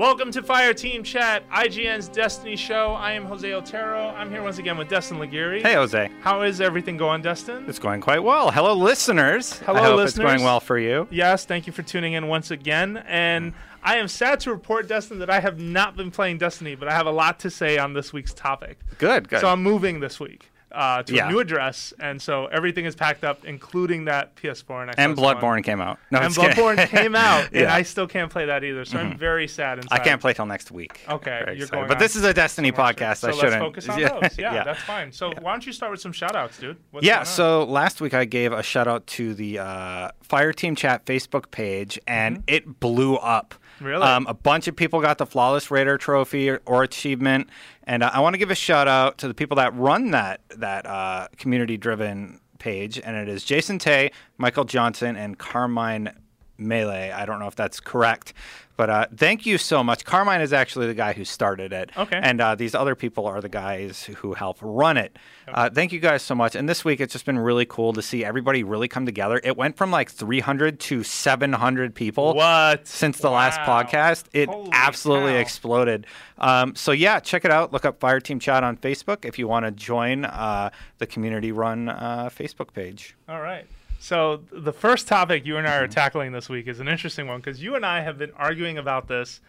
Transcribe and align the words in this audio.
Welcome 0.00 0.30
to 0.30 0.42
Fire 0.42 0.72
Team 0.72 1.04
Chat, 1.04 1.46
IGN's 1.50 2.08
Destiny 2.08 2.56
show. 2.56 2.92
I 2.92 3.12
am 3.12 3.26
Jose 3.26 3.52
Otero. 3.52 4.08
I'm 4.16 4.30
here 4.30 4.42
once 4.42 4.56
again 4.56 4.78
with 4.78 4.88
Destin 4.88 5.18
Legarie. 5.18 5.60
Hey, 5.60 5.74
Jose. 5.74 6.10
How 6.22 6.40
is 6.40 6.62
everything 6.62 6.96
going, 6.96 7.20
Destin? 7.20 7.68
It's 7.68 7.78
going 7.78 8.00
quite 8.00 8.20
well. 8.20 8.50
Hello, 8.50 8.72
listeners. 8.72 9.58
Hello, 9.58 9.78
I 9.78 9.84
hope 9.84 9.96
listeners. 9.98 10.24
it's 10.24 10.32
going 10.32 10.42
well 10.42 10.58
for 10.58 10.78
you. 10.78 11.06
Yes, 11.10 11.44
thank 11.44 11.66
you 11.66 11.74
for 11.74 11.82
tuning 11.82 12.14
in 12.14 12.28
once 12.28 12.50
again. 12.50 13.04
And 13.06 13.52
I 13.82 13.96
am 13.96 14.08
sad 14.08 14.40
to 14.40 14.50
report, 14.50 14.88
Destin, 14.88 15.18
that 15.18 15.28
I 15.28 15.40
have 15.40 15.60
not 15.60 15.98
been 15.98 16.10
playing 16.10 16.38
Destiny, 16.38 16.76
but 16.76 16.88
I 16.88 16.94
have 16.94 17.06
a 17.06 17.12
lot 17.12 17.38
to 17.40 17.50
say 17.50 17.76
on 17.76 17.92
this 17.92 18.10
week's 18.10 18.32
topic. 18.32 18.78
Good, 18.96 19.28
good. 19.28 19.42
So 19.42 19.48
I'm 19.48 19.62
moving 19.62 20.00
this 20.00 20.18
week 20.18 20.49
uh, 20.72 21.02
to 21.02 21.14
Yeah. 21.14 21.28
a 21.28 21.32
new 21.32 21.40
address, 21.40 21.92
and 21.98 22.20
so 22.20 22.46
everything 22.46 22.84
is 22.84 22.94
packed 22.94 23.24
up, 23.24 23.44
including 23.44 24.04
that 24.06 24.34
PS4 24.36 24.82
and 24.82 24.90
Xbox 24.90 24.94
and 24.98 25.16
One. 25.16 25.36
Bloodborne 25.36 25.64
came 25.64 25.80
out. 25.80 25.98
No, 26.10 26.18
And. 26.20 26.32
Bloodborne 26.34 26.86
came 26.88 27.14
out, 27.16 27.46
and 27.46 27.52
Yeah. 27.54 27.62
Mm-hmm. 27.66 27.76
I 27.76 27.82
still 27.82 28.06
can't 28.06 28.30
play 28.30 28.46
that 28.46 28.62
either. 28.64 28.84
So 28.84 28.98
I'm 28.98 29.16
very 29.18 29.48
sad. 29.48 29.78
Inside. 29.78 30.00
I 30.00 30.04
can't 30.04 30.20
play 30.20 30.32
till 30.32 30.46
next 30.46 30.70
week. 30.70 31.00
Okay, 31.08 31.54
you're 31.56 31.66
going 31.68 31.88
But 31.88 31.98
this 31.98 32.16
is 32.16 32.24
a 32.24 32.32
Destiny 32.34 32.72
podcast. 32.72 33.18
So 33.18 33.28
I 33.28 33.30
let's 33.30 33.40
shouldn't. 33.40 33.60
focus 33.62 33.88
on 33.88 33.98
yeah. 34.00 34.18
those. 34.20 34.38
Yeah, 34.38 34.64
that's 34.64 34.82
fine. 34.82 35.12
So 35.12 35.32
why 35.40 35.52
don't 35.52 35.66
you 35.66 35.72
start 35.72 35.90
with 35.92 36.00
some 36.00 36.12
shout 36.12 36.36
outs, 36.36 36.58
dude? 36.58 36.76
What's 36.90 37.06
yeah, 37.06 37.22
so 37.24 37.64
last 37.64 38.00
week 38.00 38.14
I 38.14 38.24
gave 38.24 38.52
a 38.52 38.62
shout 38.62 38.86
out 38.88 39.06
to 39.08 39.34
the 39.34 39.58
uh, 39.58 40.10
Fire 40.22 40.52
Team 40.52 40.74
Chat 40.76 41.04
Facebook 41.06 41.50
page, 41.50 41.98
and 42.06 42.42
it 42.46 42.80
blew 42.80 43.16
up. 43.16 43.54
Really? 43.80 44.02
Um, 44.02 44.26
a 44.28 44.34
bunch 44.34 44.68
of 44.68 44.76
people 44.76 45.00
got 45.00 45.18
the 45.18 45.26
Flawless 45.26 45.70
Raider 45.70 45.96
trophy 45.98 46.50
or, 46.50 46.60
or 46.66 46.82
achievement, 46.82 47.48
and 47.84 48.04
I 48.04 48.20
want 48.20 48.34
to 48.34 48.38
give 48.38 48.50
a 48.50 48.54
shout 48.54 48.88
out 48.88 49.18
to 49.18 49.28
the 49.28 49.34
people 49.34 49.56
that 49.56 49.74
run 49.74 50.10
that 50.10 50.40
that 50.50 50.86
uh, 50.86 51.28
community 51.36 51.76
driven 51.76 52.40
page, 52.58 53.00
and 53.02 53.16
it 53.16 53.28
is 53.28 53.44
Jason 53.44 53.78
Tay, 53.78 54.12
Michael 54.38 54.64
Johnson, 54.64 55.16
and 55.16 55.38
Carmine 55.38 56.12
Melee. 56.60 57.10
I 57.10 57.24
don't 57.26 57.38
know 57.40 57.46
if 57.48 57.56
that's 57.56 57.80
correct, 57.80 58.32
but 58.76 58.88
uh, 58.90 59.06
thank 59.14 59.44
you 59.46 59.58
so 59.58 59.82
much. 59.82 60.04
Carmine 60.04 60.40
is 60.40 60.52
actually 60.52 60.86
the 60.86 60.94
guy 60.94 61.12
who 61.12 61.24
started 61.24 61.72
it. 61.72 61.90
Okay. 61.96 62.18
And 62.22 62.40
uh, 62.40 62.54
these 62.54 62.74
other 62.74 62.94
people 62.94 63.26
are 63.26 63.40
the 63.40 63.48
guys 63.48 64.04
who 64.04 64.34
help 64.34 64.58
run 64.60 64.96
it. 64.96 65.16
Uh, 65.48 65.68
thank 65.68 65.92
you 65.92 65.98
guys 65.98 66.22
so 66.22 66.34
much. 66.34 66.54
And 66.54 66.68
this 66.68 66.84
week, 66.84 67.00
it's 67.00 67.12
just 67.12 67.26
been 67.26 67.38
really 67.38 67.66
cool 67.66 67.92
to 67.94 68.02
see 68.02 68.24
everybody 68.24 68.62
really 68.62 68.86
come 68.88 69.04
together. 69.04 69.40
It 69.42 69.56
went 69.56 69.76
from 69.76 69.90
like 69.90 70.08
300 70.10 70.78
to 70.80 71.02
700 71.02 71.94
people 71.94 72.34
what 72.34 72.86
since 72.86 73.18
the 73.18 73.30
last 73.30 73.58
Wow. 73.66 73.82
podcast. 73.82 74.24
It 74.32 74.48
Holy 74.48 74.70
absolutely 74.72 75.32
cow. 75.32 75.38
exploded. 75.38 76.06
Um, 76.38 76.74
so 76.76 76.92
yeah, 76.92 77.18
check 77.20 77.44
it 77.44 77.50
out. 77.50 77.72
Look 77.72 77.84
up 77.84 77.98
Fire 78.00 78.20
Team 78.20 78.38
Chat 78.38 78.62
on 78.64 78.76
Facebook 78.76 79.24
if 79.24 79.38
you 79.38 79.48
want 79.48 79.66
to 79.66 79.72
join 79.72 80.24
uh, 80.24 80.70
the 80.98 81.06
community 81.06 81.52
run 81.52 81.88
uh, 81.88 82.30
Facebook 82.32 82.72
page. 82.72 83.16
All 83.28 83.40
right. 83.40 83.66
So 84.02 84.42
the 84.50 84.72
first 84.72 85.06
topic 85.08 85.44
you 85.44 85.58
and 85.58 85.68
I 85.68 85.76
are 85.76 85.86
tackling 86.00 86.32
this 86.32 86.48
week 86.48 86.66
is 86.68 86.80
an 86.80 86.88
interesting 86.88 87.26
one 87.26 87.36
because 87.38 87.62
you 87.62 87.74
and 87.76 87.84
I 87.84 88.00
have 88.00 88.16
been 88.16 88.32
arguing 88.36 88.78
about 88.78 89.08
this. 89.08 89.40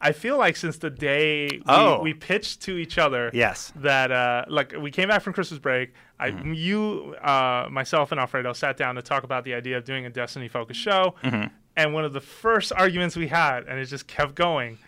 I 0.00 0.12
feel 0.12 0.36
like 0.38 0.56
since 0.56 0.76
the 0.78 0.90
day 0.90 1.48
we, 1.48 1.62
Oh. 1.66 2.00
we 2.02 2.14
pitched 2.14 2.62
to 2.62 2.76
each 2.76 2.98
other, 2.98 3.30
Yes. 3.34 3.72
that 3.76 4.12
uh, 4.12 4.44
like 4.48 4.74
we 4.78 4.90
came 4.92 5.08
back 5.08 5.22
from 5.22 5.32
Christmas 5.32 5.58
break. 5.58 5.92
I, 6.20 6.30
Mm-hmm. 6.30 6.52
you, 6.54 7.16
uh, 7.20 7.66
myself, 7.70 8.12
and 8.12 8.20
Alfredo 8.20 8.52
sat 8.52 8.76
down 8.76 8.94
to 8.94 9.02
talk 9.02 9.24
about 9.24 9.42
the 9.44 9.54
idea 9.54 9.76
of 9.76 9.84
doing 9.84 10.06
a 10.06 10.10
Destiny 10.10 10.48
focused 10.48 10.80
show. 10.80 11.14
Mm-hmm. 11.24 11.48
And 11.76 11.92
one 11.92 12.04
of 12.04 12.12
the 12.12 12.20
first 12.20 12.72
arguments 12.76 13.16
we 13.16 13.26
had, 13.28 13.64
and 13.66 13.78
it 13.80 13.86
just 13.86 14.06
kept 14.06 14.34
going, 14.36 14.78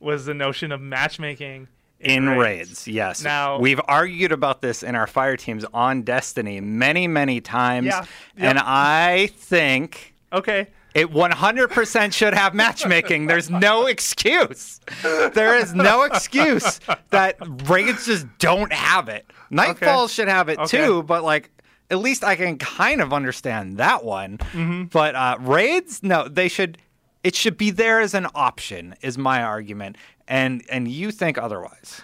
was 0.00 0.24
the 0.24 0.34
notion 0.34 0.72
of 0.72 0.80
matchmaking 0.80 1.68
In 2.02 2.28
raids, 2.28 2.86
yes. 2.88 3.22
Now- 3.22 3.58
we've 3.58 3.80
argued 3.86 4.32
about 4.32 4.60
this 4.62 4.82
in 4.82 4.94
our 4.94 5.06
fire 5.06 5.36
teams 5.36 5.64
on 5.72 6.02
Destiny 6.02 6.60
many, 6.60 7.06
many 7.08 7.40
times, 7.40 7.86
Yeah. 7.86 8.04
and 8.36 8.58
I 8.58 9.28
think 9.36 10.14
Okay. 10.32 10.68
It 10.94 11.10
100% 11.10 12.12
should 12.12 12.34
have 12.34 12.52
matchmaking. 12.54 13.26
There's 13.26 13.48
no 13.48 13.86
excuse. 13.86 14.80
There 15.02 15.56
is 15.56 15.74
no 15.74 16.02
excuse 16.02 16.80
that 17.10 17.36
raids 17.68 18.06
just 18.06 18.26
don't 18.38 18.72
have 18.72 19.08
it. 19.08 19.24
Nightfall 19.50 20.08
should 20.08 20.28
have 20.28 20.48
it 20.50 20.58
Okay. 20.58 20.84
too, 20.84 21.02
but 21.02 21.22
like 21.24 21.50
at 21.90 21.98
least 21.98 22.24
I 22.24 22.36
can 22.36 22.56
kind 22.58 23.00
of 23.02 23.12
understand 23.12 23.76
that 23.78 24.04
one. 24.04 24.38
Mm-hmm. 24.38 24.84
But 24.84 25.14
uh, 25.14 25.36
raids, 25.40 26.02
no, 26.02 26.28
they 26.28 26.48
should. 26.48 26.78
It 27.24 27.34
should 27.36 27.56
be 27.56 27.70
there 27.70 28.00
as 28.00 28.14
an 28.14 28.26
option. 28.34 28.94
Is 29.02 29.16
my 29.16 29.42
argument, 29.42 29.96
and 30.26 30.64
and 30.68 30.88
you 30.88 31.10
think 31.10 31.38
otherwise? 31.38 32.00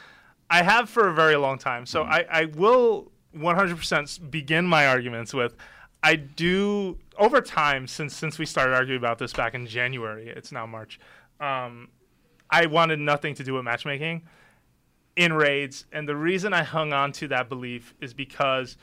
I 0.51 0.63
have 0.63 0.89
for 0.89 1.09
a 1.09 1.15
very 1.15 1.37
long 1.37 1.59
time. 1.59 1.87
So 1.87 2.05
Mm-hmm. 2.05 2.13
I, 2.13 2.27
I 2.31 2.45
will 2.47 3.11
100% 3.37 4.31
begin 4.31 4.67
my 4.67 4.87
arguments 4.87 5.35
with 5.35 5.55
I 6.03 6.17
do 6.17 6.97
over 7.19 7.41
time 7.41 7.87
since 7.87 8.15
since 8.15 8.39
we 8.39 8.47
started 8.47 8.75
arguing 8.75 8.99
about 8.99 9.19
this 9.19 9.33
back 9.33 9.55
in 9.55 9.67
January. 9.67 10.29
It's 10.29 10.53
now 10.53 10.67
March. 10.67 11.01
Um, 11.41 11.89
I 12.51 12.67
wanted 12.67 12.99
nothing 13.01 13.35
to 13.35 13.45
do 13.45 13.55
with 13.55 13.65
matchmaking 13.65 14.23
in 15.17 15.33
raids, 15.33 15.87
and 15.93 16.09
the 16.09 16.17
reason 16.17 16.55
I 16.55 16.63
hung 16.63 16.93
on 16.93 17.13
to 17.13 17.29
that 17.29 17.49
belief 17.49 17.95
is 18.01 18.15
because 18.15 18.77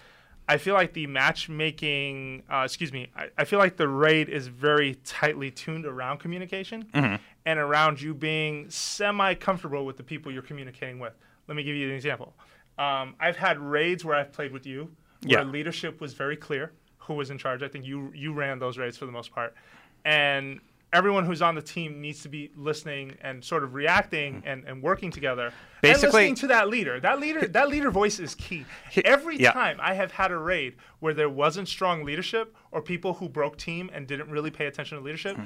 I 0.47 0.57
feel 0.57 0.75
like 0.75 0.93
the 0.93 1.07
matchmaking, 1.07 2.43
uh, 2.51 2.61
excuse 2.65 2.93
me, 2.93 3.07
I, 3.15 3.29
I 3.37 3.45
feel 3.45 3.59
like 3.59 3.77
the 3.77 3.87
raid 3.87 4.29
is 4.29 4.47
very 4.47 4.95
tightly 5.03 5.49
tuned 5.49 5.85
around 5.85 6.19
communication 6.19 6.87
and 6.93 7.59
around 7.59 7.99
you 8.01 8.13
being 8.13 8.69
semi 8.69 9.33
comfortable 9.33 9.85
with 9.85 9.97
the 9.97 10.03
people 10.03 10.31
you're 10.31 10.41
communicating 10.43 10.99
with. 10.99 11.13
Let 11.47 11.55
me 11.57 11.63
give 11.63 11.75
you 11.75 11.87
an 11.89 11.95
example. 11.95 12.33
Um, 12.77 13.15
I've 13.19 13.37
had 13.37 13.57
raids 13.59 14.03
where 14.05 14.15
I've 14.15 14.31
played 14.33 14.51
with 14.51 14.65
you, 14.65 14.91
where 15.25 15.39
Yeah. 15.39 15.43
leadership 15.43 15.99
was 16.01 16.13
very 16.13 16.35
clear 16.35 16.71
who 16.99 17.13
was 17.13 17.29
in 17.29 17.37
charge. 17.37 17.63
I 17.63 17.67
think 17.67 17.85
you 17.85 18.11
you 18.13 18.33
ran 18.33 18.59
those 18.59 18.77
raids 18.77 18.97
for 18.97 19.05
the 19.05 19.11
most 19.11 19.31
part, 19.31 19.55
and 20.03 20.59
everyone 20.95 21.25
who's 21.25 21.41
on 21.41 21.55
the 21.55 21.61
team 21.61 21.99
needs 22.01 22.21
to 22.23 22.29
be 22.29 22.49
listening 22.55 23.15
and 23.21 23.43
sort 23.43 23.63
of 23.63 23.73
reacting 23.73 24.41
and, 24.45 24.63
and 24.63 24.81
working 24.81 25.11
together. 25.11 25.47
and 25.47 25.53
Basically- 25.81 26.07
listening 26.21 26.35
to 26.35 26.47
that 26.47 26.69
leader. 26.69 26.99
That 26.99 27.19
leader 27.19 27.45
that 27.47 27.67
leader 27.69 27.91
voice 27.91 28.17
is 28.19 28.33
key. 28.35 28.65
Every 29.03 29.37
yeah. 29.37 29.51
time 29.51 29.77
I 29.81 29.93
have 29.93 30.11
had 30.11 30.31
a 30.31 30.37
raid 30.37 30.75
where 30.99 31.13
there 31.13 31.29
wasn't 31.29 31.67
strong 31.67 32.03
leadership 32.05 32.55
or 32.71 32.81
people 32.81 33.13
who 33.15 33.27
broke 33.27 33.57
team 33.57 33.89
and 33.93 34.07
didn't 34.07 34.29
really 34.29 34.51
pay 34.51 34.67
attention 34.67 34.97
to 34.97 35.03
leadership, 35.03 35.35
Hmm. 35.35 35.45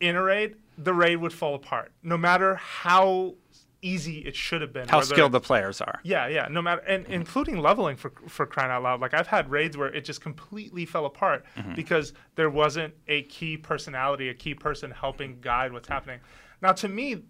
in 0.00 0.16
a 0.16 0.22
raid, 0.22 0.56
the 0.76 0.92
raid 0.92 1.16
would 1.16 1.32
fall 1.32 1.54
apart. 1.54 1.92
No 2.02 2.18
matter 2.18 2.56
how 2.56 3.34
easy 3.82 4.18
it 4.20 4.34
should 4.34 4.62
have 4.62 4.72
been. 4.72 4.88
How 4.88 4.98
whether 4.98 5.14
skilled 5.14 5.32
the 5.32 5.40
players 5.40 5.80
are. 5.80 6.00
yeah, 6.04 6.28
yeah. 6.28 6.48
No 6.48 6.62
matter, 6.62 6.80
and 6.82 7.04
including 7.06 7.58
leveling 7.58 7.96
for 7.96 8.12
for 8.28 8.46
crying 8.46 8.70
out 8.70 8.82
loud. 8.82 9.00
Like 9.00 9.12
I've 9.12 9.26
had 9.26 9.50
raids 9.50 9.76
where 9.76 9.92
it 9.92 10.04
just 10.04 10.20
completely 10.20 10.86
fell 10.86 11.04
apart 11.04 11.44
mm-hmm. 11.56 11.74
because 11.74 12.14
there 12.36 12.48
wasn't 12.48 12.94
a 13.08 13.22
key 13.22 13.56
personality, 13.56 14.28
a 14.28 14.34
key 14.34 14.54
person 14.54 14.90
helping 14.90 15.38
guide 15.40 15.72
what's 15.72 15.88
happening. 15.88 16.20
Now, 16.62 16.72
to 16.72 16.88
me, 16.88 17.22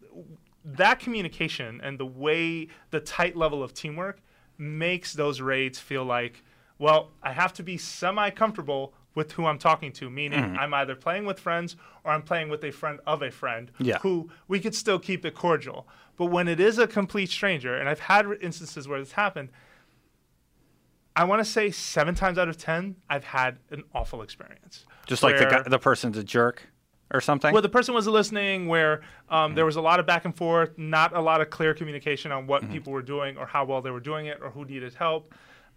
that 0.65 1.01
communication 1.01 1.81
and 1.83 1.99
the 1.99 2.07
way 2.07 2.69
the 2.91 3.01
tight 3.01 3.37
level 3.37 3.63
of 3.63 3.75
teamwork 3.75 4.21
makes 4.59 5.13
those 5.15 5.41
raids 5.41 5.79
feel 5.79 6.05
like, 6.05 6.45
well, 6.79 7.11
I 7.23 7.33
have 7.33 7.53
to 7.55 7.63
be 7.63 7.79
semi 7.79 8.31
comfortable 8.31 8.95
with 9.15 9.33
who 9.33 9.47
I'm 9.47 9.59
talking 9.59 9.93
to, 9.93 10.09
meaning 10.09 10.41
mm-hmm. 10.41 10.59
I'm 10.59 10.73
either 10.75 10.95
playing 10.95 11.27
with 11.27 11.39
friends 11.39 11.77
or 12.05 12.13
I'm 12.13 12.23
playing 12.23 12.49
with 12.49 12.65
a 12.65 12.71
friend 12.71 13.01
of 13.07 13.23
a 13.23 13.31
friend 13.31 13.71
Yeah. 13.79 13.99
who 13.99 14.31
we 14.49 14.61
could 14.61 14.75
still 14.75 14.99
keep 14.99 15.25
it 15.25 15.35
cordial. 15.35 15.87
But 16.17 16.27
when 16.27 16.49
it 16.49 16.61
is 16.61 16.79
a 16.79 16.87
complete 16.87 17.31
stranger, 17.31 17.77
and 17.77 17.89
I've 17.89 18.01
had 18.01 18.27
instances 18.41 18.87
where 18.87 18.99
this 18.99 19.13
happened, 19.13 19.51
I 21.15 21.25
want 21.25 21.41
to 21.41 21.45
say 21.45 21.71
seven 21.71 22.15
times 22.15 22.39
out 22.39 22.49
of 22.49 22.57
ten, 22.57 22.97
I've 23.09 23.25
had 23.25 23.59
an 23.71 23.85
awful 23.95 24.23
experience. 24.23 24.87
Just 25.07 25.23
like 25.23 25.37
the 25.37 25.47
guy, 25.47 25.63
the 25.63 25.79
person's 25.79 26.17
a 26.17 26.25
jerk 26.25 26.63
or 27.13 27.21
something. 27.21 27.53
where 27.53 27.61
the 27.63 27.69
person 27.69 27.95
was 27.95 28.07
listening, 28.07 28.67
where 28.69 29.03
um, 29.29 29.55
there 29.55 29.67
was 29.67 29.77
a 29.77 29.81
lot 29.81 30.01
of 30.01 30.07
back 30.07 30.25
and 30.25 30.35
forth, 30.35 30.79
not 30.79 31.15
a 31.15 31.21
lot 31.21 31.41
of 31.41 31.51
clear 31.51 31.75
communication 31.75 32.33
on 32.33 32.47
what 32.47 32.69
people 32.71 32.93
were 32.93 33.03
doing 33.03 33.37
or 33.37 33.47
how 33.47 33.65
well 33.65 33.83
they 33.83 33.91
were 33.91 34.01
doing 34.01 34.27
it 34.27 34.39
or 34.41 34.51
who 34.51 34.65
needed 34.65 34.95
help. 34.95 35.35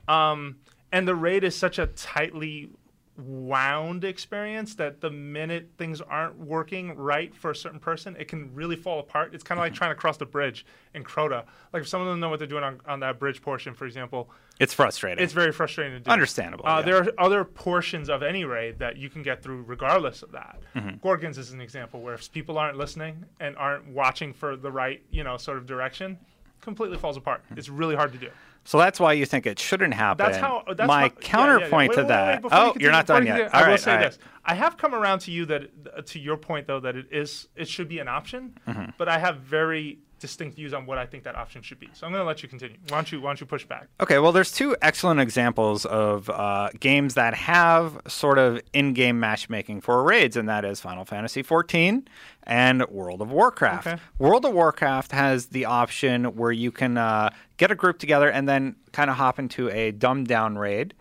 Um, 0.07 0.57
and 0.91 1.07
the 1.07 1.15
raid 1.15 1.43
is 1.43 1.55
such 1.55 1.79
a 1.79 1.87
tightly 1.87 2.69
wound 3.17 4.03
experience 4.03 4.75
that 4.75 4.99
the 5.01 5.09
minute 5.09 5.69
things 5.77 6.01
aren't 6.01 6.37
working 6.37 6.95
right 6.95 7.33
for 7.33 7.51
a 7.51 7.55
certain 7.55 7.79
person, 7.79 8.15
it 8.19 8.27
can 8.27 8.53
really 8.53 8.75
fall 8.75 8.99
apart. 8.99 9.33
It's 9.33 9.43
kind 9.43 9.57
of 9.59 9.63
like 9.63 9.73
trying 9.73 9.91
to 9.91 9.95
cross 9.95 10.17
the 10.17 10.25
bridge 10.25 10.65
in 10.93 11.03
Crota. 11.03 11.45
Like 11.73 11.83
if 11.83 11.87
some 11.87 12.01
of 12.01 12.07
them 12.07 12.19
know 12.19 12.29
what 12.29 12.39
they're 12.39 12.47
doing 12.47 12.63
on, 12.63 12.81
on 12.87 12.99
that 12.99 13.19
bridge 13.19 13.41
portion, 13.41 13.73
for 13.73 13.85
example, 13.85 14.29
it's 14.59 14.73
frustrating. 14.73 15.23
it's 15.23 15.33
very 15.33 15.51
frustrating 15.51 15.93
to 15.93 15.99
do. 15.99 16.11
Understandable, 16.11 16.65
Uh, 16.65 16.77
yeah. 16.79 16.81
There 16.85 16.97
are 16.97 17.07
other 17.17 17.43
portions 17.43 18.09
of 18.09 18.21
any 18.23 18.45
raid 18.45 18.79
that 18.79 18.97
you 18.97 19.09
can 19.09 19.21
get 19.23 19.41
through 19.41 19.63
regardless 19.63 20.21
of 20.21 20.31
that. 20.33 20.59
Mm-hmm. 20.75 20.97
Gorgons 20.97 21.37
is 21.37 21.51
an 21.51 21.61
example 21.61 22.01
where 22.01 22.13
if 22.15 22.31
people 22.31 22.57
aren't 22.57 22.77
listening 22.77 23.25
and 23.39 23.55
aren't 23.57 23.87
watching 23.87 24.33
for 24.33 24.55
the 24.55 24.71
right, 24.71 25.01
you 25.11 25.23
know, 25.23 25.37
sort 25.37 25.57
of 25.57 25.65
direction, 25.65 26.17
completely 26.61 26.97
falls 26.97 27.17
apart. 27.17 27.43
Mm-hmm. 27.45 27.57
It's 27.59 27.69
really 27.69 27.95
hard 27.95 28.11
to 28.13 28.17
do. 28.17 28.29
So 28.65 28.77
that's 28.77 28.99
why 28.99 29.13
you 29.13 29.25
think 29.25 29.45
it 29.45 29.57
shouldn't 29.59 29.93
happen. 29.93 30.25
That's 30.25 30.37
how. 30.37 30.63
That's 30.67 30.87
My 30.87 30.93
how- 30.93 30.99
yeah, 30.99 31.03
yeah, 31.05 31.11
yeah. 31.21 31.27
counterpoint 31.27 31.89
Wait, 31.91 31.95
to 31.95 32.01
wait, 32.01 32.03
wait, 32.03 32.07
that. 32.09 32.41
before 32.41 32.57
you 32.59 32.65
oh, 32.65 32.73
you're 32.79 32.91
not 32.91 33.05
done 33.05 33.25
yet. 33.25 33.37
continue, 33.37 33.49
I 33.53 33.61
will 33.61 33.67
right, 33.69 33.79
say 33.79 33.95
right. 33.95 34.05
this: 34.11 34.19
I 34.43 34.55
have 34.55 34.75
come 34.77 34.93
around 34.93 35.19
to 35.19 35.31
you 35.31 35.45
that 35.45 35.61
uh, 35.95 36.01
to 36.01 36.19
your 36.19 36.35
point 36.37 36.67
though 36.67 36.79
that 36.81 36.95
it 36.95 37.07
is 37.11 37.47
it 37.55 37.67
should 37.69 37.87
be 37.87 37.99
an 37.99 38.07
option, 38.07 38.57
Mm-hmm. 38.67 38.91
but 38.97 39.07
I 39.07 39.19
have 39.19 39.37
very 39.37 39.99
distinct 40.19 40.55
views 40.55 40.73
on 40.73 40.85
what 40.85 40.97
I 40.97 41.05
think 41.05 41.23
that 41.23 41.35
option 41.35 41.61
should 41.61 41.79
be. 41.79 41.89
So 41.93 42.05
I'm 42.05 42.11
going 42.11 42.21
to 42.21 42.27
let 42.27 42.41
you 42.41 42.49
continue. 42.49 42.77
Why 42.89 42.97
don't 42.97 43.11
you 43.11 43.21
Why 43.21 43.29
don't 43.29 43.41
you 43.41 43.45
push 43.45 43.65
back? 43.65 43.87
Okay, 43.99 44.19
well, 44.19 44.31
there's 44.31 44.51
two 44.51 44.75
excellent 44.81 45.19
examples 45.19 45.85
of 45.85 46.29
uh, 46.29 46.69
games 46.79 47.13
that 47.15 47.33
have 47.33 47.99
sort 48.07 48.37
of 48.37 48.61
in-game 48.73 49.19
matchmaking 49.19 49.81
for 49.81 50.03
raids, 50.03 50.37
and 50.37 50.47
that 50.49 50.65
is 50.65 50.79
Final 50.79 51.05
Fantasy 51.05 51.43
XIV 51.43 52.05
and 52.43 52.85
World 52.87 53.21
of 53.21 53.31
Warcraft. 53.31 53.87
Okay. 53.87 54.01
World 54.19 54.45
of 54.45 54.53
Warcraft 54.53 55.11
has 55.11 55.47
the 55.47 55.65
option 55.65 56.35
where 56.35 56.51
you 56.51 56.71
can 56.71 56.97
uh, 56.97 57.29
get 57.57 57.71
a 57.71 57.75
group 57.75 57.99
together 57.99 58.29
and 58.29 58.47
then 58.47 58.75
kind 58.91 59.09
of 59.09 59.17
hop 59.17 59.39
into 59.39 59.69
a 59.69 59.91
dumbed-down 59.91 60.57
raid. 60.57 60.93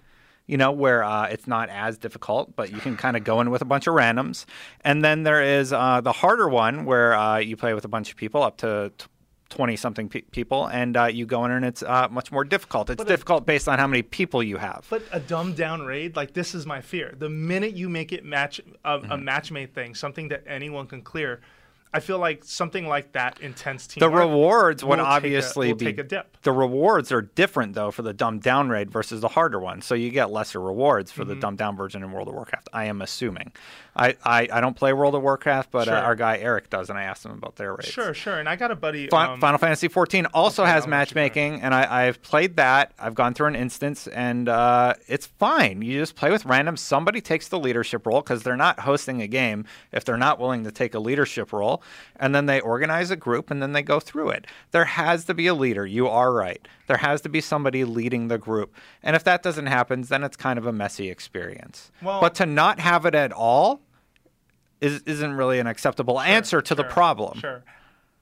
You 0.46 0.58
know, 0.58 0.72
where 0.72 1.02
uh, 1.02 1.26
it's 1.28 1.46
not 1.46 1.70
as 1.70 1.96
difficult, 1.96 2.54
but 2.54 2.70
you 2.70 2.78
can 2.78 2.96
kind 2.98 3.16
of 3.16 3.24
go 3.24 3.40
in 3.40 3.50
with 3.50 3.62
a 3.62 3.64
bunch 3.64 3.86
of 3.86 3.94
randoms. 3.94 4.44
And 4.82 5.02
then 5.02 5.22
there 5.22 5.42
is 5.42 5.72
uh, 5.72 6.02
the 6.02 6.12
harder 6.12 6.48
one 6.50 6.84
where 6.84 7.14
uh, 7.14 7.38
you 7.38 7.56
play 7.56 7.72
with 7.72 7.86
a 7.86 7.88
bunch 7.88 8.10
of 8.10 8.16
people, 8.16 8.42
up 8.42 8.58
to 8.58 8.92
t- 8.98 9.06
20 9.48 9.76
something 9.76 10.08
pe- 10.10 10.20
people, 10.20 10.66
and 10.66 10.98
uh, 10.98 11.04
you 11.06 11.24
go 11.24 11.46
in 11.46 11.50
and 11.50 11.64
it's 11.64 11.82
uh, 11.82 12.08
much 12.10 12.30
more 12.30 12.44
difficult. 12.44 12.90
It's 12.90 12.98
But 12.98 13.08
difficult 13.08 13.46
based 13.46 13.68
on 13.68 13.78
how 13.78 13.86
many 13.86 14.02
people 14.02 14.42
you 14.42 14.58
have. 14.58 14.84
But 14.90 15.02
a 15.12 15.20
dumbed 15.20 15.56
down 15.56 15.80
raid, 15.80 16.14
like 16.14 16.34
this 16.34 16.54
is 16.54 16.66
my 16.66 16.82
fear. 16.82 17.14
The 17.18 17.30
minute 17.30 17.74
you 17.74 17.88
make 17.88 18.12
it 18.12 18.22
match 18.22 18.60
a, 18.84 18.98
Mm-hmm. 18.98 19.12
a 19.12 19.16
match 19.16 19.50
made 19.50 19.72
thing, 19.74 19.94
something 19.94 20.28
that 20.28 20.44
anyone 20.46 20.86
can 20.88 21.00
clear, 21.00 21.40
I 21.94 22.00
feel 22.00 22.18
like 22.18 22.44
something 22.44 22.86
like 22.88 23.12
that 23.12 23.40
intense 23.40 23.86
team. 23.86 24.00
The 24.00 24.10
rewards 24.10 24.82
would 24.84 24.98
will 24.98 25.04
take 25.04 25.06
a- 25.06 25.08
obviously 25.16 25.72
be 25.72 25.84
take 25.86 25.98
a 25.98 26.02
dip. 26.02 26.36
the 26.42 26.52
rewards 26.52 27.12
are 27.12 27.22
different 27.22 27.74
though 27.74 27.90
for 27.90 28.02
the 28.02 28.12
dumbed 28.12 28.42
down 28.42 28.68
raid 28.68 28.90
versus 28.90 29.20
the 29.20 29.28
harder 29.28 29.60
one. 29.60 29.80
So 29.80 29.94
you 29.94 30.10
get 30.10 30.30
lesser 30.30 30.60
rewards 30.60 31.10
for 31.12 31.22
Mm-hmm. 31.22 31.28
the 31.30 31.36
dumbed 31.36 31.58
down 31.58 31.76
version 31.76 32.02
in 32.02 32.12
World 32.12 32.28
of 32.28 32.34
Warcraft. 32.34 32.68
I 32.72 32.84
am 32.86 33.00
assuming. 33.00 33.52
I, 33.96 34.16
I, 34.24 34.48
I 34.52 34.60
don't 34.60 34.74
play 34.74 34.92
World 34.92 35.14
of 35.14 35.22
Warcraft, 35.22 35.70
but 35.70 35.84
Sure. 35.84 35.94
uh, 35.96 36.00
our 36.02 36.16
guy 36.16 36.38
Eric 36.38 36.68
does, 36.68 36.90
and 36.90 36.98
I 36.98 37.04
asked 37.04 37.24
him 37.24 37.30
about 37.30 37.54
their 37.54 37.72
raids. 37.72 37.86
Sure, 37.86 38.12
sure. 38.12 38.40
And 38.40 38.48
I 38.48 38.56
got 38.56 38.72
a 38.72 38.74
buddy. 38.74 39.06
Fi- 39.06 39.26
um, 39.34 39.40
Final 39.40 39.58
Fantasy 39.58 39.88
XIV 39.88 40.26
also 40.34 40.62
Okay, 40.64 40.72
has 40.72 40.82
I'll 40.84 40.90
let 40.90 41.10
you 41.10 41.14
finish. 41.14 41.14
matchmaking, 41.14 41.60
and 41.62 41.72
I, 41.72 42.06
I've 42.08 42.20
played 42.20 42.56
that. 42.56 42.90
I've 42.98 43.14
gone 43.14 43.34
through 43.34 43.46
an 43.46 43.54
instance, 43.54 44.08
and 44.08 44.48
uh, 44.48 44.94
it's 45.06 45.28
fine. 45.28 45.80
You 45.80 46.00
just 46.00 46.16
play 46.16 46.32
with 46.32 46.44
random. 46.44 46.76
Somebody 46.76 47.20
takes 47.20 47.46
the 47.46 47.58
leadership 47.60 48.04
role 48.04 48.20
because 48.20 48.42
they're 48.42 48.56
not 48.56 48.80
hosting 48.80 49.22
a 49.22 49.28
game 49.28 49.64
if 49.92 50.04
they're 50.04 50.16
not 50.16 50.40
willing 50.40 50.64
to 50.64 50.72
take 50.72 50.94
a 50.94 50.98
leadership 50.98 51.52
role, 51.52 51.80
and 52.16 52.34
then 52.34 52.46
they 52.46 52.60
organize 52.60 53.10
a 53.10 53.16
group, 53.16 53.50
and 53.50 53.62
then 53.62 53.72
they 53.72 53.82
go 53.82 54.00
through 54.00 54.30
it. 54.30 54.46
There 54.70 54.84
has 54.84 55.24
to 55.26 55.34
be 55.34 55.46
a 55.46 55.54
leader. 55.54 55.86
You 55.86 56.08
are 56.08 56.32
right. 56.32 56.66
There 56.86 56.98
has 56.98 57.20
to 57.22 57.28
be 57.28 57.40
somebody 57.40 57.84
leading 57.84 58.28
the 58.28 58.38
group, 58.38 58.74
and 59.02 59.16
if 59.16 59.24
that 59.24 59.42
doesn't 59.42 59.66
happen, 59.66 60.02
then 60.02 60.22
it's 60.24 60.36
kind 60.36 60.58
of 60.58 60.66
a 60.66 60.72
messy 60.72 61.10
experience. 61.10 61.90
Well- 62.02 62.20
but 62.20 62.34
to 62.36 62.46
not 62.46 62.80
have 62.80 63.06
it 63.06 63.14
at 63.14 63.32
all 63.32 63.80
is, 64.80 65.02
isn't 65.02 65.32
really 65.34 65.58
an 65.58 65.66
acceptable 65.66 66.20
answer 66.20 66.60
to 66.60 66.74
the 66.74 66.84
problem. 66.84 67.38
Sure. 67.38 67.64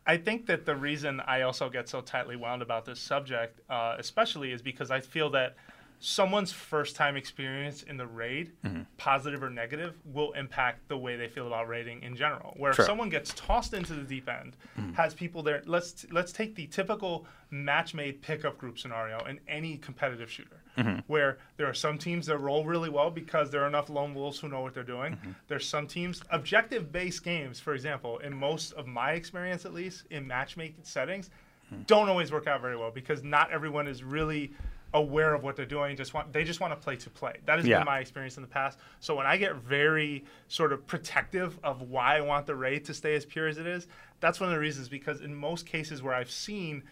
I 0.06 0.16
think 0.16 0.46
that 0.46 0.66
the 0.66 0.74
reason 0.74 1.20
I 1.20 1.42
also 1.42 1.68
get 1.70 1.88
so 1.88 2.00
tightly 2.00 2.34
wound 2.34 2.60
about 2.60 2.84
this 2.84 2.98
subject, 2.98 3.60
uh, 3.70 3.94
especially, 3.98 4.50
is 4.50 4.60
because 4.60 4.90
I 4.90 5.00
feel 5.00 5.30
that 5.30 5.54
someone's 6.02 6.50
first 6.50 6.96
time 6.96 7.16
experience 7.16 7.84
in 7.84 7.96
the 7.96 8.06
raid, 8.06 8.50
Mm-hmm. 8.64 8.82
positive 8.96 9.42
or 9.42 9.50
negative, 9.50 9.94
will 10.04 10.32
impact 10.32 10.88
the 10.88 10.96
way 10.98 11.16
they 11.16 11.28
feel 11.28 11.46
about 11.46 11.68
raiding 11.68 12.02
in 12.02 12.16
general. 12.16 12.54
Where 12.56 12.72
Sure. 12.72 12.82
if 12.82 12.86
someone 12.86 13.08
gets 13.08 13.32
tossed 13.34 13.72
into 13.72 13.94
the 13.94 14.02
deep 14.02 14.28
end, 14.28 14.56
mm. 14.78 14.94
has 14.94 15.14
people 15.14 15.42
there. 15.42 15.62
Let's 15.64 16.04
let's 16.10 16.32
take 16.32 16.54
the 16.56 16.66
typical 16.66 17.24
match-made 17.50 18.20
pickup 18.20 18.58
group 18.58 18.78
scenario 18.78 19.18
in 19.26 19.38
any 19.46 19.76
competitive 19.76 20.30
shooter, 20.30 20.60
mm-hmm. 20.76 21.00
where 21.06 21.38
there 21.56 21.68
are 21.68 21.74
some 21.74 21.98
teams 21.98 22.26
that 22.26 22.38
roll 22.38 22.64
really 22.64 22.88
well 22.88 23.10
because 23.10 23.50
there 23.50 23.62
are 23.62 23.68
enough 23.68 23.88
lone 23.88 24.14
wolves 24.14 24.38
who 24.40 24.48
know 24.48 24.60
what 24.62 24.74
they're 24.74 24.82
doing. 24.82 25.12
Mm-hmm. 25.12 25.30
There's 25.48 25.68
some 25.68 25.86
teams, 25.86 26.22
objective-based 26.30 27.22
games, 27.22 27.60
for 27.60 27.74
example, 27.74 28.18
in 28.18 28.34
most 28.34 28.72
of 28.72 28.86
my 28.86 29.12
experience 29.12 29.64
at 29.66 29.72
least 29.74 30.04
in 30.10 30.26
matchmaking 30.26 30.82
settings, 30.82 31.30
mm. 31.72 31.86
don't 31.86 32.08
always 32.08 32.32
work 32.32 32.46
out 32.48 32.60
very 32.60 32.76
well 32.76 32.90
because 32.90 33.22
not 33.22 33.52
everyone 33.52 33.86
is 33.86 34.02
really 34.02 34.52
aware 34.94 35.34
of 35.34 35.42
what 35.42 35.56
they're 35.56 35.64
doing. 35.64 35.96
Just 35.96 36.12
want 36.14 36.32
they 36.32 36.44
just 36.44 36.60
want 36.60 36.72
to 36.72 36.76
play 36.76 36.96
to 36.96 37.10
play. 37.10 37.36
That 37.46 37.58
has 37.58 37.66
Yeah. 37.66 37.78
been 37.78 37.86
my 37.86 37.98
experience 38.00 38.36
in 38.36 38.42
the 38.42 38.48
past. 38.48 38.78
So 39.00 39.14
when 39.16 39.26
I 39.26 39.36
get 39.36 39.56
very 39.56 40.24
sort 40.48 40.72
of 40.72 40.86
protective 40.86 41.58
of 41.64 41.82
why 41.82 42.16
I 42.18 42.20
want 42.20 42.46
the 42.46 42.54
raid 42.54 42.84
to 42.86 42.94
stay 42.94 43.14
as 43.14 43.24
pure 43.24 43.48
as 43.48 43.58
it 43.58 43.66
is, 43.66 43.86
that's 44.20 44.38
one 44.40 44.48
of 44.50 44.54
the 44.54 44.60
reasons. 44.60 44.88
Because 44.88 45.20
in 45.20 45.34
most 45.34 45.66
cases 45.66 46.02
where 46.02 46.14
I've 46.14 46.30
seen 46.30 46.82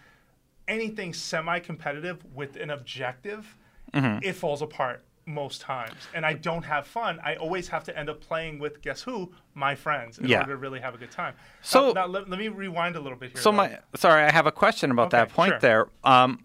anything 0.69 1.13
semi-competitive 1.13 2.25
with 2.35 2.57
an 2.57 2.71
objective, 2.71 3.57
Mm-hmm. 3.93 4.23
it 4.23 4.35
falls 4.37 4.63
apart 4.63 5.05
most 5.27 5.61
times. 5.61 5.97
And 6.15 6.25
I 6.25 6.35
don't 6.35 6.63
have 6.65 6.87
fun. 6.87 7.19
I 7.25 7.35
always 7.35 7.67
have 7.69 7.83
to 7.85 7.99
end 7.99 8.09
up 8.09 8.21
playing 8.21 8.61
with 8.61 8.81
guess 8.83 9.03
who? 9.03 9.33
My 9.55 9.75
friends 9.75 10.19
in 10.19 10.29
Yeah. 10.29 10.39
order 10.43 10.53
to 10.53 10.57
really 10.59 10.79
have 10.79 10.95
a 10.95 10.99
good 10.99 11.11
time. 11.11 11.35
So- 11.61 11.89
now, 11.89 12.03
now 12.03 12.07
let, 12.07 12.31
let 12.31 12.39
me 12.39 12.47
rewind 12.47 12.95
a 12.95 13.01
little 13.01 13.19
bit 13.19 13.33
here. 13.33 13.41
So 13.41 13.51
though. 13.51 13.57
my 13.57 13.79
sorry, 13.97 14.23
I 14.23 14.31
have 14.31 14.47
a 14.47 14.53
question 14.53 14.93
about 14.93 15.11
that 15.11 15.31
point 15.31 15.51
sure. 15.55 15.59
there. 15.59 15.87
Um, 16.05 16.45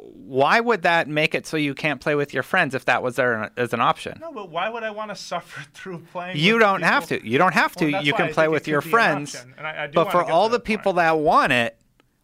why 0.00 0.60
would 0.60 0.82
that 0.82 1.08
make 1.08 1.34
it 1.34 1.46
so 1.46 1.56
you 1.56 1.74
can't 1.74 2.00
play 2.00 2.14
with 2.14 2.32
your 2.32 2.42
friends 2.44 2.74
if 2.74 2.84
that 2.84 3.02
was 3.02 3.16
there 3.16 3.50
as 3.56 3.72
an 3.72 3.80
option? 3.80 4.18
No, 4.20 4.30
but 4.32 4.48
why 4.50 4.68
would 4.68 4.82
I 4.84 4.90
want 4.90 5.10
to 5.10 5.16
suffer 5.16 5.60
through 5.74 5.98
playing? 6.12 6.36
You 6.36 6.58
don't 6.58 6.82
have 6.82 7.06
to. 7.08 7.26
You 7.26 7.38
don't 7.38 7.54
have 7.54 7.74
to. 7.76 7.90
Well, 7.92 8.04
you 8.04 8.12
can 8.12 8.32
play 8.32 8.46
with 8.48 8.68
your 8.68 8.80
friends. 8.80 9.44
I- 9.58 9.84
I 9.84 9.86
but 9.88 10.12
for 10.12 10.22
all 10.22 10.48
the 10.48 10.60
people 10.60 10.92
point. 10.92 10.96
that 11.04 11.18
want 11.18 11.52
it, 11.52 11.78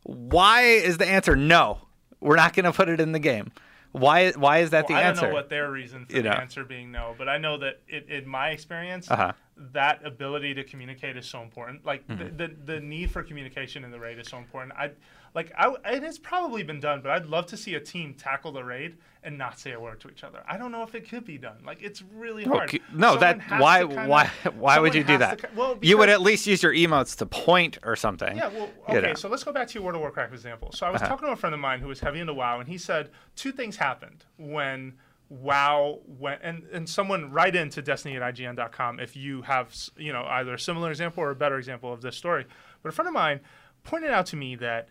why 0.05 0.63
is 0.63 0.99
the 0.99 1.07
answer 1.07 1.35
no? 1.37 1.79
We're 2.21 2.37
not 2.37 2.55
going 2.55 2.65
to 2.71 2.73
put 2.73 2.89
it 2.89 3.01
in 3.01 3.13
the 3.13 3.19
game. 3.19 3.51
Why? 3.93 4.33
Why 4.33 4.59
is 4.59 4.71
that 4.71 4.89
Well, 4.89 4.99
the 4.99 5.05
answer? 5.05 5.21
I 5.21 5.23
don't 5.25 5.31
know 5.31 5.35
what 5.37 5.49
their 5.51 5.71
reason 5.71 6.07
for 6.07 6.17
You 6.17 6.23
the 6.23 6.31
know. 6.31 6.35
answer 6.37 6.65
being 6.65 6.91
no, 6.93 7.15
but 7.17 7.29
I 7.29 7.39
know 7.39 7.59
that 7.59 7.81
it, 7.89 8.09
in 8.09 8.27
my 8.29 8.51
experience, 8.51 9.09
Uh-huh. 9.11 9.33
that 9.73 10.05
ability 10.05 10.55
to 10.55 10.65
communicate 10.65 11.17
is 11.17 11.27
so 11.27 11.43
important. 11.43 11.85
Like 11.87 12.07
Mm-hmm. 12.09 12.37
the, 12.37 12.49
the 12.49 12.55
the 12.75 12.81
need 12.81 13.11
for 13.13 13.23
communication 13.23 13.85
in 13.85 13.91
the 13.93 14.01
raid 14.01 14.19
is 14.19 14.27
so 14.29 14.39
important. 14.39 14.73
I 14.77 14.91
like 15.35 15.53
I 15.59 15.75
and 15.85 16.05
it's 16.05 16.19
probably 16.19 16.63
been 16.63 16.81
done, 16.81 17.01
but 17.03 17.11
I'd 17.11 17.27
love 17.27 17.47
to 17.47 17.57
see 17.57 17.75
a 17.75 17.81
team 17.81 18.15
tackle 18.15 18.53
the 18.53 18.63
raid 18.65 18.97
and 19.23 19.37
not 19.39 19.59
say 19.59 19.73
a 19.73 19.81
word 19.81 20.01
to 20.03 20.09
each 20.11 20.23
other. 20.23 20.43
I 20.47 20.57
don't 20.57 20.71
know 20.71 20.83
if 20.83 20.95
it 20.95 21.09
could 21.09 21.25
be 21.25 21.39
done. 21.39 21.57
Like 21.67 21.83
it's 21.83 22.03
really 22.15 22.45
hard. 22.45 22.69
Okay. 22.69 22.81
No, 22.95 23.19
Someone 23.19 23.39
that 23.49 23.61
why 23.61 23.81
kinda- 23.87 24.07
why 24.09 24.31
why 24.55 24.79
would 24.79 24.95
you 24.95 25.03
do 25.05 25.19
that? 25.19 25.39
to 25.41 25.49
well, 25.57 25.79
you 25.83 25.99
would 25.99 26.09
at 26.09 26.21
least 26.21 26.47
use 26.47 26.63
your 26.63 26.73
emotes 26.73 27.17
to 27.19 27.27
point 27.27 27.79
or 27.83 27.97
something. 27.97 28.37
Yeah, 28.37 28.49
well, 28.49 28.71
you 28.89 28.99
okay, 28.99 29.09
know. 29.09 29.15
so 29.15 29.29
let's 29.29 29.43
go 29.45 29.53
back 29.53 29.67
to 29.69 29.75
your 29.75 29.83
World 29.83 29.97
of 29.97 30.03
Warcraft 30.03 30.33
example. 30.33 30.71
So 30.73 30.87
I 30.87 30.91
was 30.91 31.01
Uh-huh. 31.03 31.11
talking 31.11 31.27
to 31.27 31.33
a 31.33 31.37
friend 31.37 31.53
of 31.55 31.61
mine 31.61 31.81
who 31.81 31.89
was 31.89 32.01
heavy 32.01 32.21
into 32.21 32.35
WoW, 32.35 32.61
and 32.61 32.69
he 32.69 32.79
said 32.79 33.11
two 33.35 33.51
things 33.51 33.77
happened 33.77 34.25
when 34.37 34.95
WoW 35.31 36.01
went, 36.07 36.41
and, 36.45 36.65
and 36.73 36.89
someone 36.89 37.31
write 37.33 37.57
into 37.57 37.81
Destiny 37.83 38.17
at 38.17 38.23
IGN.com 38.23 39.01
if 39.01 39.17
you 39.17 39.43
have, 39.43 39.75
you 39.97 40.13
know, 40.13 40.25
either 40.27 40.55
a 40.55 40.59
similar 40.59 40.91
example 40.91 41.23
or 41.25 41.31
a 41.31 41.35
better 41.35 41.57
example 41.59 41.93
of 41.93 42.03
this 42.03 42.15
story. 42.17 42.45
But 42.83 42.91
a 42.91 42.93
friend 42.93 43.09
of 43.09 43.15
mine 43.15 43.41
pointed 43.83 44.11
out 44.11 44.27
to 44.27 44.37
me 44.37 44.55
that 44.57 44.89